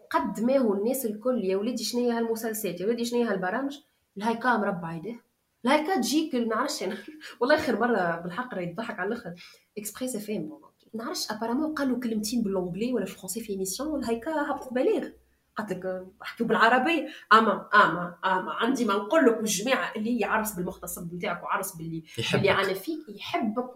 قد 0.09 0.39
ما 0.39 0.57
هو 0.57 0.73
الناس 0.73 1.05
الكل 1.05 1.43
يا 1.43 1.57
وليدي 1.57 1.83
شنو 1.83 2.01
هي 2.01 2.11
هالمسلسلات؟ 2.11 2.81
يا 2.81 2.85
وليدي 2.85 3.05
شنو 3.05 3.23
هي 3.23 3.29
هالبرامج؟ 3.29 3.79
الهايكا 4.17 4.57
مربع 4.57 4.93
يديه 4.93 5.23
الهايكا 5.65 5.95
تجيك 5.95 6.35
ما 6.35 6.45
نعرفش 6.45 6.83
أنا. 6.83 6.97
والله 7.39 7.57
خير 7.57 7.79
مرة 7.79 8.19
بالحق 8.19 8.53
راه 8.53 8.61
يضحك 8.61 8.99
على 8.99 9.07
الأخر. 9.07 9.33
Express 9.77 10.15
FM 10.15 10.51
نعرفش. 10.93 11.31
apparemment 11.31 11.73
قالوا 11.73 11.99
كلمتين 11.99 12.43
ب 12.43 12.48
l'anglais 12.48 12.93
ولا 12.93 13.05
français 13.05 13.41
في 13.41 13.57
émission 13.57 13.89
والهايكا 13.89 14.51
هبطت 14.51 14.73
بلاغ 14.73 15.09
قالت 15.55 15.71
لك 15.71 16.07
احكيو 16.21 16.47
بالعربيه 16.47 17.07
أما 17.33 17.69
أما 17.73 18.17
أما 18.25 18.51
عندي 18.51 18.85
ما 18.85 18.93
نقول 18.93 19.25
لك 19.25 19.39
الجماعه 19.39 19.93
اللي 19.95 20.19
هي 20.19 20.23
عرس 20.23 20.51
بالمختصر 20.53 21.03
بتاعك 21.03 21.43
وعرس 21.43 21.75
باللي 21.75 22.03
باللي 22.33 22.51
أنا 22.51 22.73
فيك 22.73 23.09
يحبك 23.09 23.71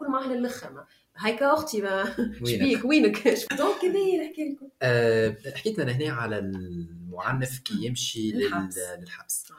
وكل 0.00 0.10
ما 0.10 0.24
أهل 0.24 0.32
الآخر 0.32 0.84
هايكا 1.16 1.52
أختي 1.54 1.82
ما 1.82 2.04
شبيك 2.44 2.84
وينك؟ 2.84 3.28
donc 3.58 3.80
كذا 3.82 4.24
نحكي 4.24 4.48
لكم. 4.52 4.68
أه 4.82 5.36
حكيت 5.56 5.78
لنا 5.78 5.92
هنا 5.92 6.12
على 6.12 6.38
المعنف 6.38 7.58
كي 7.58 7.84
يمشي 7.86 8.32
للحبس, 8.32 8.78
للحبس. 8.78 9.52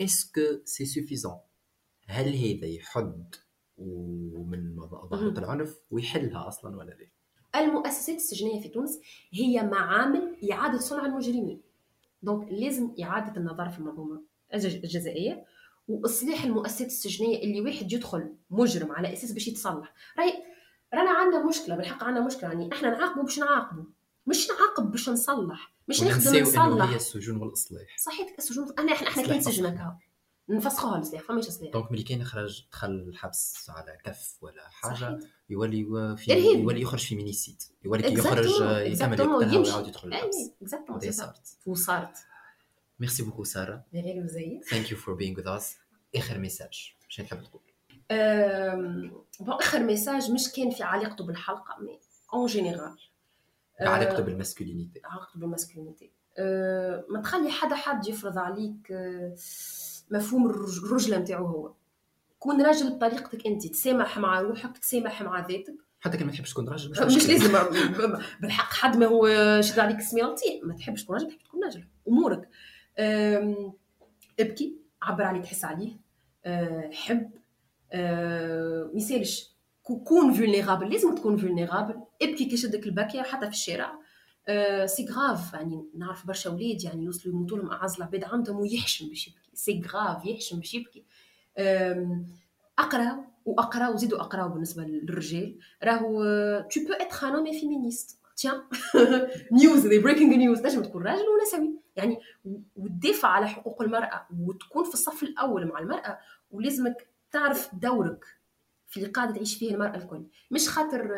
est-ce 0.00 0.27
que 0.27 0.40
c'est 0.64 0.84
suffisant 0.84 1.36
هل 2.06 2.36
هذا 2.36 2.66
يحد 2.66 3.34
من 3.78 4.76
ظاهره 5.10 5.38
العنف 5.38 5.76
ويحلها 5.90 6.48
أصلا 6.48 6.76
ولا 6.76 6.90
لا؟ 6.90 7.06
المؤسسات 7.60 8.16
السجنية 8.16 8.62
في 8.62 8.68
تونس 8.68 9.00
هي 9.32 9.62
معامل 9.62 10.36
إعادة 10.52 10.78
صنع 10.78 11.06
المجرمين. 11.06 11.60
donc 12.22 12.48
لازم 12.52 12.94
إعادة 13.02 13.40
النظر 13.40 13.68
في 13.68 13.78
المنظومة 13.78 14.22
الجزائية. 14.54 15.44
وإصلاح 15.88 16.44
المؤسسات 16.44 16.86
السجنية 16.86 17.42
اللي 17.42 17.60
واحد 17.60 17.92
يدخل 17.92 18.34
مجرم 18.50 18.92
على 18.92 19.12
أساس 19.12 19.32
باش 19.32 19.48
يتصلح. 19.48 19.94
راي 20.18 20.32
رانا 20.94 21.10
عندنا 21.10 21.46
مشكلة 21.46 21.76
بالحق 21.76 22.04
عندنا 22.04 22.26
مشكلة. 22.26 22.48
يعني 22.48 22.72
إحنا 22.72 22.90
نعاقبوا 22.90 23.22
باش 23.22 23.38
نعاقبوا. 23.38 23.84
مش 24.26 24.48
نعاقب 24.48 24.90
باش 24.90 25.08
نصلح 25.08 25.74
مش 25.88 26.02
نخدم 26.02 26.42
نصلح. 26.42 26.90
هي 26.90 26.96
السجون 26.96 27.36
والإصلاح. 27.36 27.96
صحيح 27.98 28.34
السجون 28.38 28.68
أنا 28.78 28.92
إحنا 28.92 29.08
إحنا 29.08 29.26
كاين 29.26 29.40
سجنك 29.40 29.96
نفسخوها 30.48 30.96
الإصلاح 30.96 31.22
فماش 31.22 31.48
إصلاح. 31.48 31.72
donc 31.72 31.92
ملي 31.92 32.02
كاين 32.02 32.24
خرج 32.24 32.64
دخل 32.72 32.90
الحبس 32.90 33.70
على 33.70 33.98
كف 34.04 34.36
ولا 34.40 34.68
حاجة 34.68 34.94
صحيح. 34.94 35.18
يولي 35.50 36.16
في 36.16 36.32
يولي 36.32 36.80
يخرج 36.80 37.00
في 37.00 37.16
ميني 37.16 37.32
سيت 37.32 37.64
يولي 37.84 38.02
كي 38.02 38.14
يخرج 38.14 38.60
يكمل 38.92 39.22
ويعاود 39.22 39.88
يدخل 39.88 40.08
الحبس. 40.08 40.50
exactement 40.62 41.10
صارت. 41.10 41.58
وصارت. 41.66 42.16
merci 43.02 43.22
beaucoup 43.22 43.44
ساره 43.44 43.84
thank 44.70 44.90
you 44.90 44.96
for 44.96 45.14
being 45.14 45.38
with 45.38 45.48
us 45.48 45.78
اخر 46.16 46.38
message 46.38 46.94
شنو 47.08 47.26
تحب 47.26 47.42
تقول 47.42 47.62
bon 49.40 49.54
اخر 49.60 49.82
message 49.82 50.30
مش 50.30 50.52
كان 50.52 50.70
في 50.70 50.82
علاقته 50.82 51.26
بالحلقة 51.26 51.76
mais 51.80 51.98
en 52.34 52.46
général 52.46 52.98
علاقته 53.80 54.22
بال 54.22 54.34
masculinité 54.34 55.00
علاقته 55.04 55.40
بال 55.40 55.51
masculinité 55.51 56.10
أه 56.38 57.04
ما 57.08 57.20
تخلي 57.20 57.50
حدا 57.50 57.74
حد 57.74 58.08
يفرض 58.08 58.38
عليك 58.38 58.92
أه 58.92 59.36
مفهوم 60.10 60.50
الرجلة 60.50 61.18
نتاعو 61.18 61.46
هو. 61.46 61.72
كون 62.38 62.62
راجل 62.62 62.90
بطريقتك 62.90 63.46
أنت 63.46 63.66
تسامح 63.66 64.18
مع 64.18 64.40
روحك 64.40 64.78
تسامح 64.78 65.22
مع 65.22 65.46
ذاتك. 65.46 65.74
حتى 66.00 66.16
كان 66.16 66.26
ما 66.26 66.32
تحبش 66.32 66.50
تكون 66.50 66.68
راجل 66.68 66.90
مش, 66.90 66.98
مش 66.98 67.28
لازم 67.28 67.52
بالحق 68.40 68.72
حد 68.72 68.96
ما 68.96 69.06
هو 69.06 69.28
شد 69.60 69.78
عليك 69.78 69.96
اسمي 69.96 70.22
ما 70.62 70.74
تحبش 70.74 71.04
تكون 71.04 71.16
راجل 71.16 71.28
تحب 71.28 71.42
تكون 71.42 71.64
راجل. 71.64 71.84
أمورك. 72.08 72.48
ابكي 72.98 74.76
عبر 75.02 75.24
عليه 75.24 75.42
تحس 75.42 75.64
عليه. 75.64 75.92
أه، 76.44 76.90
حب. 76.92 77.30
أه، 77.92 78.90
ما 78.92 78.96
يسالش 78.96 79.52
كون 79.82 80.32
vulnérable 80.32 80.90
لازم 80.90 81.14
تكون 81.14 81.36
vulnérable 81.36 81.94
ابكي 82.22 82.44
كي 82.44 82.56
شدك 82.56 82.86
البكية 82.86 83.22
حتى 83.22 83.46
في 83.46 83.52
الشارع. 83.52 83.92
c'est 84.86 85.06
أه، 85.08 85.12
grave 85.12 85.52
يعني 85.54 85.84
نعرف 85.98 86.26
برشا 86.26 86.50
ولاد 86.50 86.84
يعني 86.84 87.04
يوصلوا 87.04 87.34
يموتوا 87.34 87.58
لهم 87.58 87.70
اعز 87.70 87.96
العباد 87.96 88.24
عندهم 88.24 88.56
ويحشم 88.56 89.08
باش 89.08 89.28
يبكي. 89.28 89.50
c'est 89.54 89.82
grave 89.88 90.26
يحشم 90.26 90.58
باش 90.58 90.74
يبكي. 90.74 91.04
أقرأ 92.78 93.24
وأقرأ 93.44 93.88
وزيدوا 93.88 94.20
اقراو 94.20 94.48
بالنسبة 94.48 94.82
للرجال. 94.82 95.58
راهو 95.84 96.24
tu 96.70 96.80
peux 96.80 96.92
être 96.92 97.28
un 97.28 97.34
homme 97.34 97.52
féministe 97.60 98.18
tiens 98.36 98.62
news 99.52 99.86
de 99.86 99.98
breaking 99.98 100.34
news 100.34 100.60
تنجم 100.60 100.82
تكون 100.82 101.02
راجل 101.02 101.22
ونسوي. 101.22 101.81
يعني 101.96 102.18
وتدافع 102.76 103.28
على 103.28 103.48
حقوق 103.48 103.82
المرأة 103.82 104.26
وتكون 104.40 104.84
في 104.84 104.94
الصف 104.94 105.22
الأول 105.22 105.66
مع 105.66 105.78
المرأة 105.78 106.18
ولازمك 106.50 107.06
تعرف 107.30 107.74
دورك 107.74 108.24
في 108.86 108.96
اللي 108.96 109.08
قاعدة 109.08 109.34
تعيش 109.34 109.56
فيه 109.56 109.74
المرأة 109.74 109.96
الكل. 109.96 110.24
مش 110.50 110.68
خاطر 110.68 111.08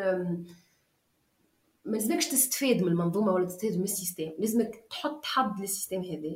ما 1.85 1.97
لازمكش 1.97 2.27
تستفاد 2.27 2.81
من 2.81 2.87
المنظومة 2.87 3.31
ولا 3.31 3.45
تستفاد 3.45 3.77
من 3.77 3.83
ال 3.83 3.89
système 3.89 4.31
لازمك 4.39 4.85
تحط 4.89 5.25
حد 5.25 5.59
لل 5.59 5.68
système 5.68 6.01
هذا 6.01 6.35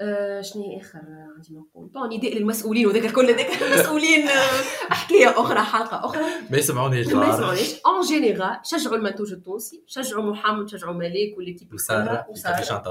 آه 0.00 0.40
شنو 0.40 0.78
آخر 0.80 0.98
عندي 1.36 1.54
نقول؟ 1.54 1.88
bon 1.88 2.16
نداء 2.16 2.38
للمسؤولين 2.38 2.86
وذاك 2.86 3.04
الكل 3.04 3.30
هذاك 3.30 3.62
المسؤولين 3.62 4.28
آه، 4.28 4.62
حكايه 4.90 5.28
أخرى 5.30 5.60
حلقة 5.60 6.04
أخرى. 6.04 6.22
ما 6.50 6.58
يسمعونيش 6.58 7.06
ما 7.06 7.28
يسمعونيش 7.28 7.80
en 7.86 8.00
général 8.00 8.60
شجعوا 8.64 8.96
المنتوج 8.96 9.32
التونسي 9.32 9.84
شجعوا 9.86 10.22
محمد 10.22 10.68
شجعوا 10.68 10.94
ملاك 10.94 11.36
و 11.36 11.40
l'équipe 11.40 11.74
وسارة 11.74 12.26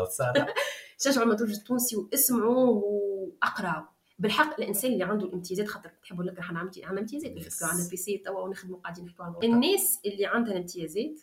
وسارة. 0.02 0.48
شجعوا 1.04 1.26
المنتوج 1.26 1.50
التونسي 1.52 1.96
واسمعوا 1.96 2.82
واقراوا 2.84 3.86
بالحق 4.20 4.60
الإنسان 4.60 4.94
اللي 4.94 5.04
عنده 5.04 5.26
الامتيازات 5.26 5.68
خاطر 5.68 5.90
تحبوا 6.04 6.24
نكره 6.24 6.44
عندنا 6.44 6.86
عندنا 6.88 7.00
امتيازات 7.02 7.32
نفكروا 7.32 7.70
عندنا 7.72 7.90
PC 7.90 8.18
توا 8.18 8.40
ونخدموا 8.42 8.80
قاعدين 8.80 9.06
نحكوا 9.06 9.44
الناس 9.44 10.00
اللي 10.06 10.26
عندها 10.26 10.54
الامتيازات 10.54 11.20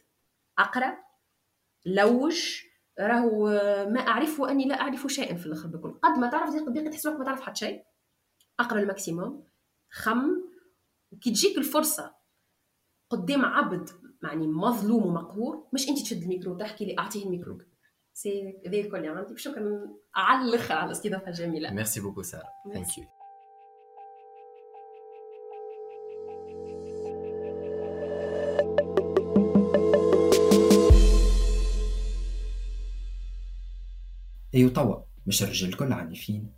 اقرا 0.58 0.96
لوج 1.86 2.62
راهو 3.00 3.46
ما 3.90 4.00
اعرف 4.00 4.40
أني 4.40 4.64
لا 4.64 4.80
أعرف 4.80 5.06
شيئا 5.06 5.34
في 5.34 5.46
الآخر 5.46 5.68
بكل 5.68 5.90
قد 6.02 6.18
ما 6.18 6.30
تعرف 6.30 6.54
باقي 6.54 6.88
تحس 6.88 7.06
ما 7.06 7.24
تعرف 7.24 7.40
حتى 7.40 7.58
شيء. 7.58 7.84
أقرأ 8.60 8.80
ال 8.80 8.87
maximum. 8.87 9.44
خم. 9.90 10.30
وكي 11.12 11.30
تجيك 11.30 11.58
الفرصة 11.58 12.14
قدام 13.10 13.44
عبد 13.44 13.90
يعني 14.22 14.46
مظلوم 14.46 15.06
ومقهور 15.06 15.68
مش 15.72 15.88
أنت 15.88 15.98
تشد 15.98 16.22
الميكرو 16.22 16.56
تحكي 16.56 16.84
لي 16.84 16.98
أعطيه 16.98 17.24
الميكرو. 17.24 17.58
سي 18.14 18.60
ذا 18.68 18.78
الكل 18.78 18.96
اللي 18.96 19.08
عندي 19.08 19.36
شكرا 19.36 19.88
على 20.14 20.48
الآخر 20.48 20.74
على 20.74 20.86
الاستضافه 20.86 21.28
الجميله 21.28 21.70
merci 21.70 22.00
beaucoup 22.00 22.22
ساره 22.22 22.48
thank 22.72 22.98
you 22.98 23.04
أيو 34.54 34.68
توا 34.68 34.96
مش 35.26 35.42
الرجال 35.42 35.68
الكل 35.68 35.92
عنيفين. 35.92 36.50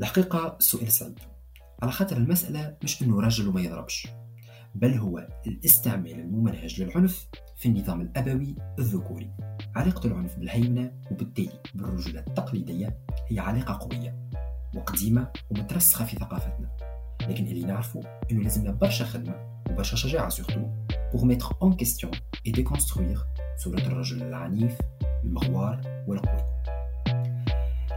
الحقيقة 0.00 0.56
السؤال 0.60 0.92
صعب 0.92 1.12
على 1.82 1.92
خاطر 1.92 2.16
المسألة 2.16 2.76
مش 2.84 3.02
إنه 3.02 3.20
رجل 3.20 3.48
وما 3.48 3.60
يضربش 3.60 4.08
بل 4.74 4.94
هو 4.94 5.28
الاستعمال 5.46 6.20
الممنهج 6.20 6.82
للعنف 6.82 7.28
في 7.56 7.68
النظام 7.68 8.00
الأبوي 8.00 8.54
الذكوري. 8.78 9.30
علاقة 9.76 10.06
العنف 10.06 10.36
بالهيمنة 10.36 10.92
وبالتالي 11.10 11.60
بالرجولة 11.74 12.20
التقليدية 12.20 12.98
هي 13.28 13.38
علاقة 13.38 13.78
قوية 13.88 14.28
وقديمة 14.74 15.32
ومترسخة 15.50 16.04
في 16.04 16.16
ثقافتنا. 16.16 16.76
لكن 17.20 17.46
اللي 17.46 17.66
نعرفه 17.66 18.00
إنه 18.30 18.42
لازمنا 18.42 18.70
برشا 18.70 19.04
خدمة 19.04 19.62
وبرشا 19.70 19.96
شجاعة 19.96 20.28
سورتو 20.28 20.68
pour 21.12 21.26
mettre 21.26 21.52
en 21.60 21.72
question 21.72 22.10
et 22.46 22.52
déconstruire 22.52 23.26
صورة 23.56 23.80
الرجل 23.80 24.22
العنيف 24.22 24.78
المغوار 25.24 26.04
والقوي. 26.08 26.59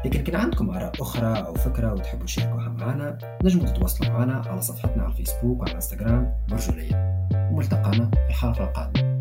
لكن 0.05 0.23
كان 0.23 0.35
عندكم 0.35 0.69
آراء 0.69 0.91
أخرى 1.01 1.45
أو 1.45 1.53
فكرة 1.53 1.93
وتحبوا 1.93 2.25
تشاركوها 2.25 2.69
معنا 2.69 3.17
نجموا 3.43 3.65
تتواصلوا 3.65 4.09
معنا 4.11 4.43
على 4.47 4.61
صفحتنا 4.61 5.03
على 5.03 5.11
الفيسبوك 5.11 5.59
وعلى 5.59 5.71
الإنستغرام 5.71 6.33
برجولية 6.49 7.27
وملتقانا 7.51 8.11
في 8.13 8.27
الحلقة 8.29 8.63
القادمة. 8.63 9.12